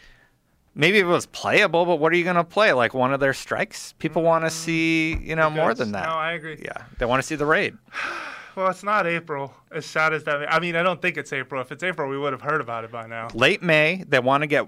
Maybe 0.75 0.97
it 0.97 1.05
was 1.05 1.27
playable, 1.27 1.85
but 1.85 1.97
what 1.97 2.11
are 2.11 2.15
you 2.15 2.23
going 2.23 2.35
to 2.35 2.43
play? 2.43 2.73
Like 2.73 2.93
one 2.95 3.13
of 3.13 3.19
their 3.19 3.33
strikes? 3.33 3.93
People 3.99 4.23
want 4.23 4.43
to 4.43 4.49
see, 4.49 5.15
you 5.15 5.35
know, 5.35 5.49
more 5.49 5.73
than 5.75 5.91
that. 5.91 6.03
Mm. 6.05 6.09
No, 6.09 6.15
I 6.15 6.31
agree. 6.33 6.59
yeah, 6.63 6.83
they 6.97 7.05
want 7.05 7.21
to 7.21 7.27
see 7.27 7.35
the 7.35 7.45
raid. 7.45 7.77
Well, 8.55 8.67
it's 8.67 8.83
not 8.83 9.07
April. 9.07 9.51
As 9.71 9.83
sad 9.83 10.13
as 10.13 10.25
that. 10.25 10.53
I 10.53 10.59
mean, 10.59 10.75
I 10.75 10.83
don't 10.83 11.01
think 11.01 11.17
it's 11.17 11.33
April. 11.33 11.59
If 11.59 11.71
it's 11.71 11.81
April, 11.83 12.07
we 12.07 12.19
would 12.19 12.33
have 12.33 12.43
heard 12.43 12.61
about 12.61 12.83
it 12.83 12.91
by 12.91 13.07
now. 13.07 13.29
Late 13.33 13.63
May, 13.63 14.03
they 14.07 14.19
want 14.19 14.43
to 14.43 14.47
get 14.47 14.67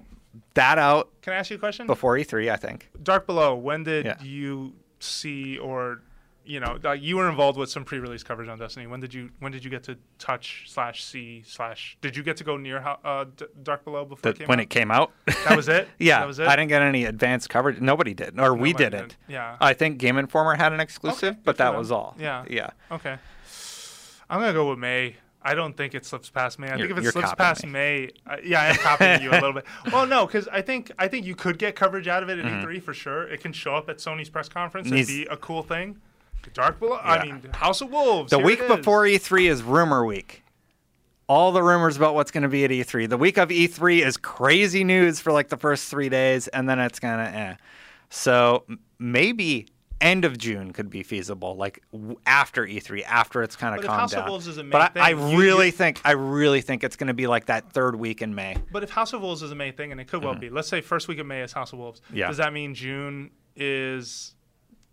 that 0.56 0.80
out 0.80 1.12
Can 1.22 1.34
I 1.34 1.36
ask 1.36 1.52
you 1.52 1.58
a 1.58 1.60
question? 1.60 1.86
before 1.86 2.16
E3, 2.18 2.52
I 2.52 2.56
think. 2.56 2.90
Dark 3.04 3.28
Below. 3.28 3.54
When 3.54 3.84
did 3.84 4.06
Yeah. 4.08 4.16
you 4.24 4.74
see 5.00 5.60
or 5.60 6.02
you 6.46 6.60
know, 6.60 6.78
like 6.84 7.02
you 7.02 7.18
were 7.18 7.30
involved 7.30 7.58
with 7.58 7.70
some 7.70 7.84
pre-release 7.86 8.24
coverage 8.24 8.48
on 8.50 8.58
Destiny. 8.60 8.88
When 8.88 9.00
did 9.00 9.14
you 9.14 9.30
when 9.40 9.52
did 9.52 9.64
you 9.64 9.70
get 9.72 9.84
to 9.86 9.98
touch 10.20 10.66
slash 10.68 11.04
see 11.04 11.44
slash? 11.46 11.98
Did 12.02 12.16
you 12.16 12.24
get 12.24 12.38
to 12.38 12.44
go 12.44 12.58
near 12.58 12.82
how, 12.82 13.00
uh, 13.04 13.26
D- 13.36 13.46
Dark 13.64 13.84
Below 13.84 14.06
before 14.06 14.22
The- 14.22 14.30
it 14.30 14.38
came 14.40 14.48
when 14.48 14.60
out? 14.60 14.64
it 14.64 14.70
came 14.70 14.92
out. 14.92 15.12
That 15.26 15.56
was 15.58 15.68
it. 15.68 15.88
yeah, 16.00 16.20
that 16.20 16.28
was 16.28 16.40
it. 16.40 16.48
I 16.48 16.56
didn't 16.56 16.70
get 16.70 16.82
any 16.82 17.06
advanced 17.06 17.50
coverage. 17.50 17.82
Nobody 17.82 18.14
did, 18.14 18.40
or 18.40 18.54
we 18.54 18.72
Nobody 18.74 18.84
did. 18.86 18.90
didn't. 18.92 19.18
Yeah. 19.28 19.58
I 19.60 19.74
think 19.74 19.98
Game 19.98 20.18
Informer 20.18 20.56
had 20.56 20.72
an 20.74 20.80
exclusive, 20.80 21.34
Okay, 21.34 21.40
but 21.44 21.58
that 21.58 21.72
them. 21.72 21.80
was 21.80 21.92
all. 21.92 22.16
Yeah. 22.20 22.46
yeah. 22.50 22.70
Okay. 22.92 23.18
I'm 24.30 24.40
gonna 24.40 24.54
go 24.54 24.70
with 24.70 24.80
May. 24.80 25.16
I 25.48 25.54
don't 25.54 25.78
think 25.78 25.94
it 25.94 26.04
slips 26.08 26.32
past 26.32 26.58
May. 26.58 26.70
I 26.70 26.76
You're- 26.76 26.88
think 26.88 27.00
if 27.02 27.06
it 27.06 27.12
slips 27.12 27.34
past 27.36 27.64
me. 27.66 27.72
May, 27.72 28.10
uh, 28.26 28.38
yeah, 28.44 28.62
I 28.62 28.66
am 28.70 28.76
copying 28.78 29.22
you 29.22 29.30
a 29.30 29.34
little 29.34 29.54
bit. 29.54 29.66
Well, 29.94 30.08
no, 30.08 30.26
because 30.26 30.48
I 30.48 30.64
think 30.64 30.92
I 30.98 31.08
think 31.08 31.28
you 31.28 31.36
could 31.36 31.60
get 31.60 31.76
coverage 31.76 32.08
out 32.08 32.24
of 32.24 32.30
it 32.30 32.40
at 32.40 32.46
Mm-hmm. 32.46 32.66
E3 32.68 32.82
for 32.82 32.96
sure. 32.96 33.28
It 33.28 33.42
can 33.42 33.54
show 33.54 33.76
up 33.76 33.88
at 33.88 33.98
Sony's 33.98 34.30
press 34.30 34.50
conference 34.50 34.90
and 34.90 35.06
be 35.06 35.28
a 35.30 35.38
cool 35.38 35.62
thing. 35.62 35.98
Dark 36.54 36.80
Below. 36.80 37.00
I 37.02 37.26
mean, 37.26 37.42
House 37.54 37.82
of 37.82 37.90
Wolves. 37.92 38.30
The 38.32 38.40
week 38.40 38.66
before 38.68 39.04
E3 39.04 39.50
is 39.50 39.64
rumor 39.64 40.06
week. 40.06 40.44
All 41.28 41.52
the 41.52 41.64
rumors 41.64 41.98
about 41.98 42.14
what's 42.14 42.30
going 42.32 42.44
to 42.44 42.50
be 42.50 42.64
at 42.66 42.70
E3. 42.72 43.10
The 43.10 43.18
week 43.18 43.38
of 43.38 43.50
E3 43.50 44.06
is 44.06 44.16
crazy 44.16 44.84
news 44.84 45.20
for 45.20 45.32
like 45.32 45.50
the 45.50 45.58
first 45.58 45.90
three 45.90 46.10
days, 46.10 46.48
and 46.50 46.70
then 46.70 46.80
it's 46.80 47.00
kind 47.00 47.20
of 47.22 47.28
eh. 47.34 47.56
So 48.10 48.66
maybe 49.00 49.68
end 50.02 50.24
of 50.24 50.38
June 50.38 50.72
could 50.72 50.90
be 50.90 51.02
feasible, 51.02 51.56
like 51.56 51.82
w- 51.92 52.18
after 52.28 52.64
E3, 52.68 53.04
after 53.06 53.42
it's 53.42 53.56
kind 53.56 53.76
of 53.76 53.84
calmed 53.84 54.02
House 54.02 54.14
of 54.14 54.20
down. 54.20 54.30
Wolves 54.30 54.48
is 54.48 54.58
a 54.60 54.64
main 54.64 54.72
but 54.72 54.96
I, 54.98 55.08
I 55.08 55.10
you- 55.12 55.40
really 55.40 55.66
you- 55.68 55.72
think, 55.72 56.00
I 56.06 56.12
really 56.12 56.62
think 56.62 56.84
it's 56.84 56.96
going 56.96 57.08
to 57.08 57.14
be 57.16 57.26
like 57.26 57.46
that 57.48 57.72
third 57.72 57.96
week 57.96 58.22
in 58.22 58.36
May. 58.36 58.58
But 58.72 58.84
if 58.84 58.92
House 58.92 59.14
of 59.14 59.22
Wolves 59.22 59.42
is 59.42 59.52
a 59.52 59.56
May 59.56 59.72
thing, 59.72 59.92
and 59.92 60.00
it 60.00 60.06
could 60.08 60.24
well 60.24 60.36
be, 60.36 60.50
let's 60.52 60.68
say 60.68 60.82
first 60.82 61.08
week 61.08 61.18
of 61.18 61.26
May 61.26 61.42
is 61.42 61.54
House 61.54 61.74
of 61.74 61.80
Wolves. 61.80 62.02
Mm-hmm. 62.02 62.18
Yeah. 62.18 62.28
Does 62.28 62.38
that 62.38 62.54
mean 62.54 62.76
June 62.76 63.32
is 63.56 64.36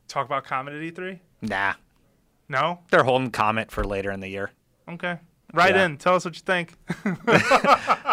talk 0.09 0.25
about 0.25 0.45
Comet 0.45 0.73
at 0.75 0.81
E3? 0.95 1.19
Nah, 1.43 1.75
No. 2.49 2.79
they're 2.91 3.03
holding 3.05 3.31
Comet 3.31 3.71
for 3.71 3.85
later 3.85 4.11
in 4.13 4.21
the 4.21 4.29
year. 4.29 4.53
Okay. 4.89 5.19
Write 5.53 5.75
Yeah. 5.75 5.85
in. 5.85 5.97
Tell 5.99 6.15
us 6.15 6.25
what 6.25 6.35
you 6.35 6.43
think. 6.43 6.75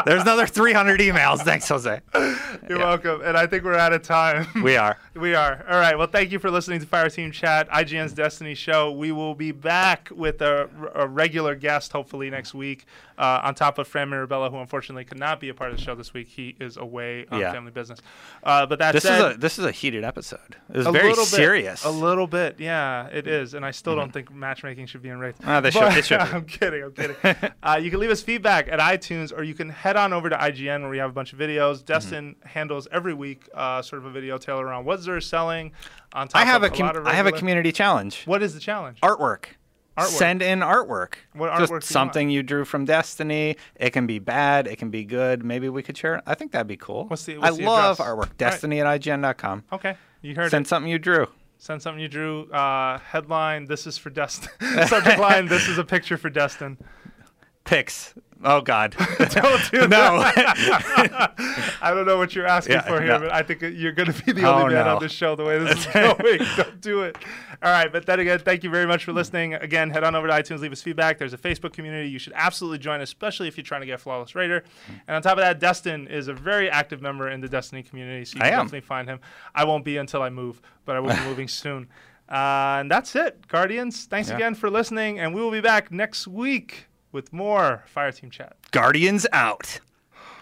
There's 0.06 0.22
another 0.22 0.46
300 0.48 1.00
emails. 1.00 1.40
Thanks, 1.40 1.68
Jose. 1.70 2.02
You're 2.14 2.32
Yeah. 2.70 2.78
welcome. 2.78 3.22
And 3.24 3.38
I 3.38 3.48
think 3.48 3.64
we're 3.64 3.76
out 3.76 3.94
of 3.94 4.02
time. 4.04 4.48
We 4.64 4.78
are. 4.78 4.98
We 5.20 5.36
are. 5.36 5.66
All 5.70 5.78
right. 5.78 5.98
Well, 5.98 6.08
thank 6.08 6.32
you 6.32 6.40
for 6.40 6.50
listening 6.50 6.80
to 6.80 6.86
Fireteam 6.86 7.34
Chat, 7.34 7.68
IGN's 7.72 8.14
Destiny 8.14 8.56
show. 8.56 8.90
We 8.94 9.12
will 9.12 9.36
be 9.36 9.52
back 9.52 10.08
with 10.16 10.42
a, 10.42 10.70
a 10.96 11.06
regular 11.08 11.56
guest, 11.56 11.92
hopefully 11.92 12.30
next 12.30 12.54
week, 12.54 12.86
uh, 13.18 13.42
on 13.44 13.54
top 13.54 13.80
of 13.80 13.88
Fran 13.90 14.08
Mirabella, 14.10 14.50
who 14.50 14.56
unfortunately 14.60 15.04
could 15.04 15.20
not 15.20 15.42
be 15.42 15.50
a 15.50 15.54
part 15.54 15.72
of 15.72 15.78
the 15.78 15.84
show 15.84 15.94
this 15.94 16.14
week. 16.14 16.30
He 16.30 16.56
is 16.62 16.78
away 16.78 17.26
on 17.32 17.42
Yeah. 17.42 17.52
family 17.52 17.72
business. 17.72 18.00
Uh, 18.44 18.66
but 18.66 18.80
that 18.80 18.94
This 18.94 19.04
said, 19.04 19.32
is 19.32 19.36
a 19.36 19.40
this 19.40 19.60
is 19.60 19.66
a 19.66 19.72
heated 19.72 20.06
episode. 20.06 20.56
It 20.74 20.78
was 20.78 20.88
a 20.88 20.92
very 20.94 21.10
little 21.10 21.26
bit- 21.26 21.30
serious. 21.34 21.84
a 21.84 21.90
little 21.90 22.28
bit, 22.28 22.56
yeah, 22.62 23.08
it 23.08 23.28
is. 23.28 23.54
And 23.56 23.66
I 23.66 23.72
still 23.72 23.98
don't 23.98 24.14
think 24.14 24.34
matchmaking 24.34 24.86
should 24.86 25.02
be 25.02 25.10
in 25.10 25.20
rates. 25.20 25.40
Ah, 25.44 25.60
they 25.60 25.72
should- 25.72 25.82
But- 25.82 25.98
it 25.98 26.06
should. 26.06 26.20
I'm 26.22 26.46
kidding. 26.46 26.82
I'm 26.82 26.94
kidding. 26.94 27.18
Uh, 27.64 27.80
you 27.82 27.90
can 27.92 28.00
leave 28.00 28.10
us 28.10 28.22
feedback 28.22 28.68
at 28.70 28.80
iTunes, 28.80 29.32
or 29.36 29.44
you 29.44 29.54
can 29.54 29.70
head 29.70 29.96
on 29.96 30.14
over 30.14 30.30
to 30.30 30.36
IGN 30.36 30.82
where 30.82 30.90
we 30.90 30.98
have 30.98 31.10
a 31.10 31.14
bunch 31.14 31.34
of 31.34 31.40
videos. 31.40 31.84
Destin 31.84 32.36
handles 32.44 32.88
every 32.92 33.14
week 33.14 33.48
uh, 33.54 33.82
sort 33.82 34.00
of 34.02 34.06
a 34.06 34.12
video 34.12 34.38
tailored 34.38 34.66
around 34.66 34.86
what 34.86 35.04
they're 35.04 35.22
selling. 35.22 35.72
On 36.14 36.28
top 36.28 36.42
I 36.42 36.46
have 36.46 36.64
of 36.64 36.72
a 36.72 36.76
com- 36.76 36.86
lot 36.88 36.96
of 36.96 37.08
I 37.08 37.14
have 37.14 37.26
a 37.28 37.32
community 37.32 37.72
challenge. 37.72 38.24
What 38.26 38.42
is 38.44 38.54
the 38.54 38.60
challenge? 38.60 39.00
Artwork. 39.02 39.46
Artwork. 39.98 40.06
Send 40.08 40.42
in 40.42 40.60
artwork. 40.60 41.16
What 41.34 41.58
Just 41.58 41.72
artwork 41.72 41.76
you 41.82 41.88
something 41.88 42.30
you 42.30 42.42
drew 42.42 42.64
from 42.64 42.86
Destiny. 42.86 43.58
It 43.76 43.90
can 43.90 44.08
be 44.08 44.18
bad. 44.20 44.66
It 44.66 44.78
can 44.78 44.90
be 44.90 45.04
good. 45.04 45.44
Maybe 45.44 45.68
we 45.68 45.84
could 45.84 45.98
share 45.98 46.16
it. 46.16 46.24
I 46.26 46.36
think 46.36 46.54
that'd 46.54 46.68
be 46.68 46.78
cool. 46.78 47.06
What's 47.08 47.26
the- 47.26 47.38
I 47.42 47.52
the 47.52 47.64
love 47.64 48.00
address? 48.00 48.08
artwork. 48.08 48.20
Right. 48.22 48.38
Destiny 48.38 48.80
at 48.80 48.88
IGN.com. 48.88 49.66
Okay, 49.74 49.98
you 50.22 50.36
heard 50.36 50.52
Send 50.52 50.66
it. 50.66 50.70
something 50.70 50.90
you 50.90 51.00
drew. 51.00 51.28
Send 51.58 51.82
something 51.82 52.02
you 52.02 52.08
drew. 52.08 52.50
Uh, 52.50 53.00
headline: 53.00 53.66
This 53.66 53.86
is 53.86 53.98
for 53.98 54.10
Destin. 54.10 54.50
Subject 54.88 55.20
line: 55.20 55.48
This 55.48 55.68
is 55.68 55.78
a 55.78 55.84
picture 55.84 56.16
for 56.18 56.30
Destin. 56.30 56.78
Pics. 57.70 58.13
Oh 58.43 58.61
God. 58.61 58.95
Don't 59.32 59.72
do 59.72 59.88
no. 59.88 60.22
I 61.82 61.91
don't 61.93 62.05
know 62.05 62.17
what 62.17 62.34
you're 62.34 62.47
asking 62.47 62.76
Yeah, 62.76 62.82
for 62.84 63.01
here, 63.01 63.13
no. 63.13 63.20
but 63.20 63.34
I 63.34 63.41
think 63.43 63.61
you're 63.61 63.91
going 63.91 64.11
to 64.11 64.24
be 64.24 64.32
the 64.32 64.47
Oh, 64.47 64.61
only 64.61 64.76
man 64.76 64.86
no. 64.86 64.95
on 64.95 65.01
this 65.03 65.11
show 65.11 65.36
the 65.36 65.43
way 65.43 65.57
this 65.59 65.80
is 65.80 65.86
going. 65.88 66.17
don't 66.55 66.80
do 66.82 67.01
it. 67.03 67.17
All 67.61 67.70
right, 67.72 67.91
but 67.91 68.05
then 68.05 68.20
again, 68.22 68.39
thank 68.39 68.63
you 68.63 68.70
very 68.70 68.86
much 68.86 69.03
for 69.03 69.11
listening. 69.11 69.55
Again, 69.55 69.89
head 69.89 70.03
on 70.05 70.15
over 70.15 70.28
to 70.28 70.34
iTunes, 70.34 70.59
leave 70.61 70.72
us 70.72 70.82
feedback. 70.82 71.17
There's 71.17 71.34
a 71.34 71.38
Facebook 71.38 71.74
community 71.74 72.07
you 72.09 72.20
should 72.20 72.32
absolutely 72.36 72.78
join, 72.80 73.01
especially 73.01 73.49
if 73.49 73.57
you're 73.57 73.65
trying 73.65 73.82
to 73.82 73.88
get 73.88 73.99
Flawless 73.99 74.34
Raider. 74.36 74.63
And 75.07 75.15
on 75.15 75.22
top 75.22 75.34
of 75.34 75.39
that, 75.39 75.59
Destin 75.59 76.07
is 76.07 76.30
a 76.30 76.34
very 76.34 76.70
active 76.70 77.01
member 77.01 77.30
in 77.30 77.41
the 77.41 77.49
Destiny 77.49 77.84
community, 77.84 78.24
so 78.26 78.38
you 78.38 78.41
I 78.43 78.45
can 78.51 78.53
am. 78.59 78.65
definitely 78.65 78.88
find 78.88 79.07
him. 79.09 79.20
I 79.53 79.65
won't 79.65 79.84
be 79.84 79.97
until 79.97 80.22
I 80.22 80.30
move, 80.30 80.61
but 80.86 80.95
I 80.95 81.01
will 81.01 81.13
be 81.13 81.22
moving 81.26 81.49
soon. 81.49 81.89
Uh, 82.30 82.78
and 82.80 82.89
that's 82.91 83.15
it, 83.15 83.47
Guardians. 83.47 84.05
Thanks 84.05 84.30
Yeah. 84.30 84.36
again 84.36 84.55
for 84.55 84.70
listening, 84.70 85.20
and 85.20 85.34
we 85.36 85.41
will 85.41 85.51
be 85.51 85.61
back 85.61 85.91
next 85.91 86.28
week 86.28 86.86
with 87.12 87.34
more 87.34 87.84
Fireteam 87.95 88.32
Chat. 88.32 88.55
Guardians 88.72 89.26
out. 89.32 89.80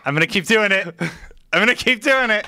I'm 0.06 0.14
gonna 0.14 0.28
keep 0.28 0.46
doing 0.46 0.72
it. 0.72 0.96
I'm 1.54 1.60
gonna 1.60 1.76
keep 1.76 2.02
doing 2.02 2.30
it. 2.30 2.48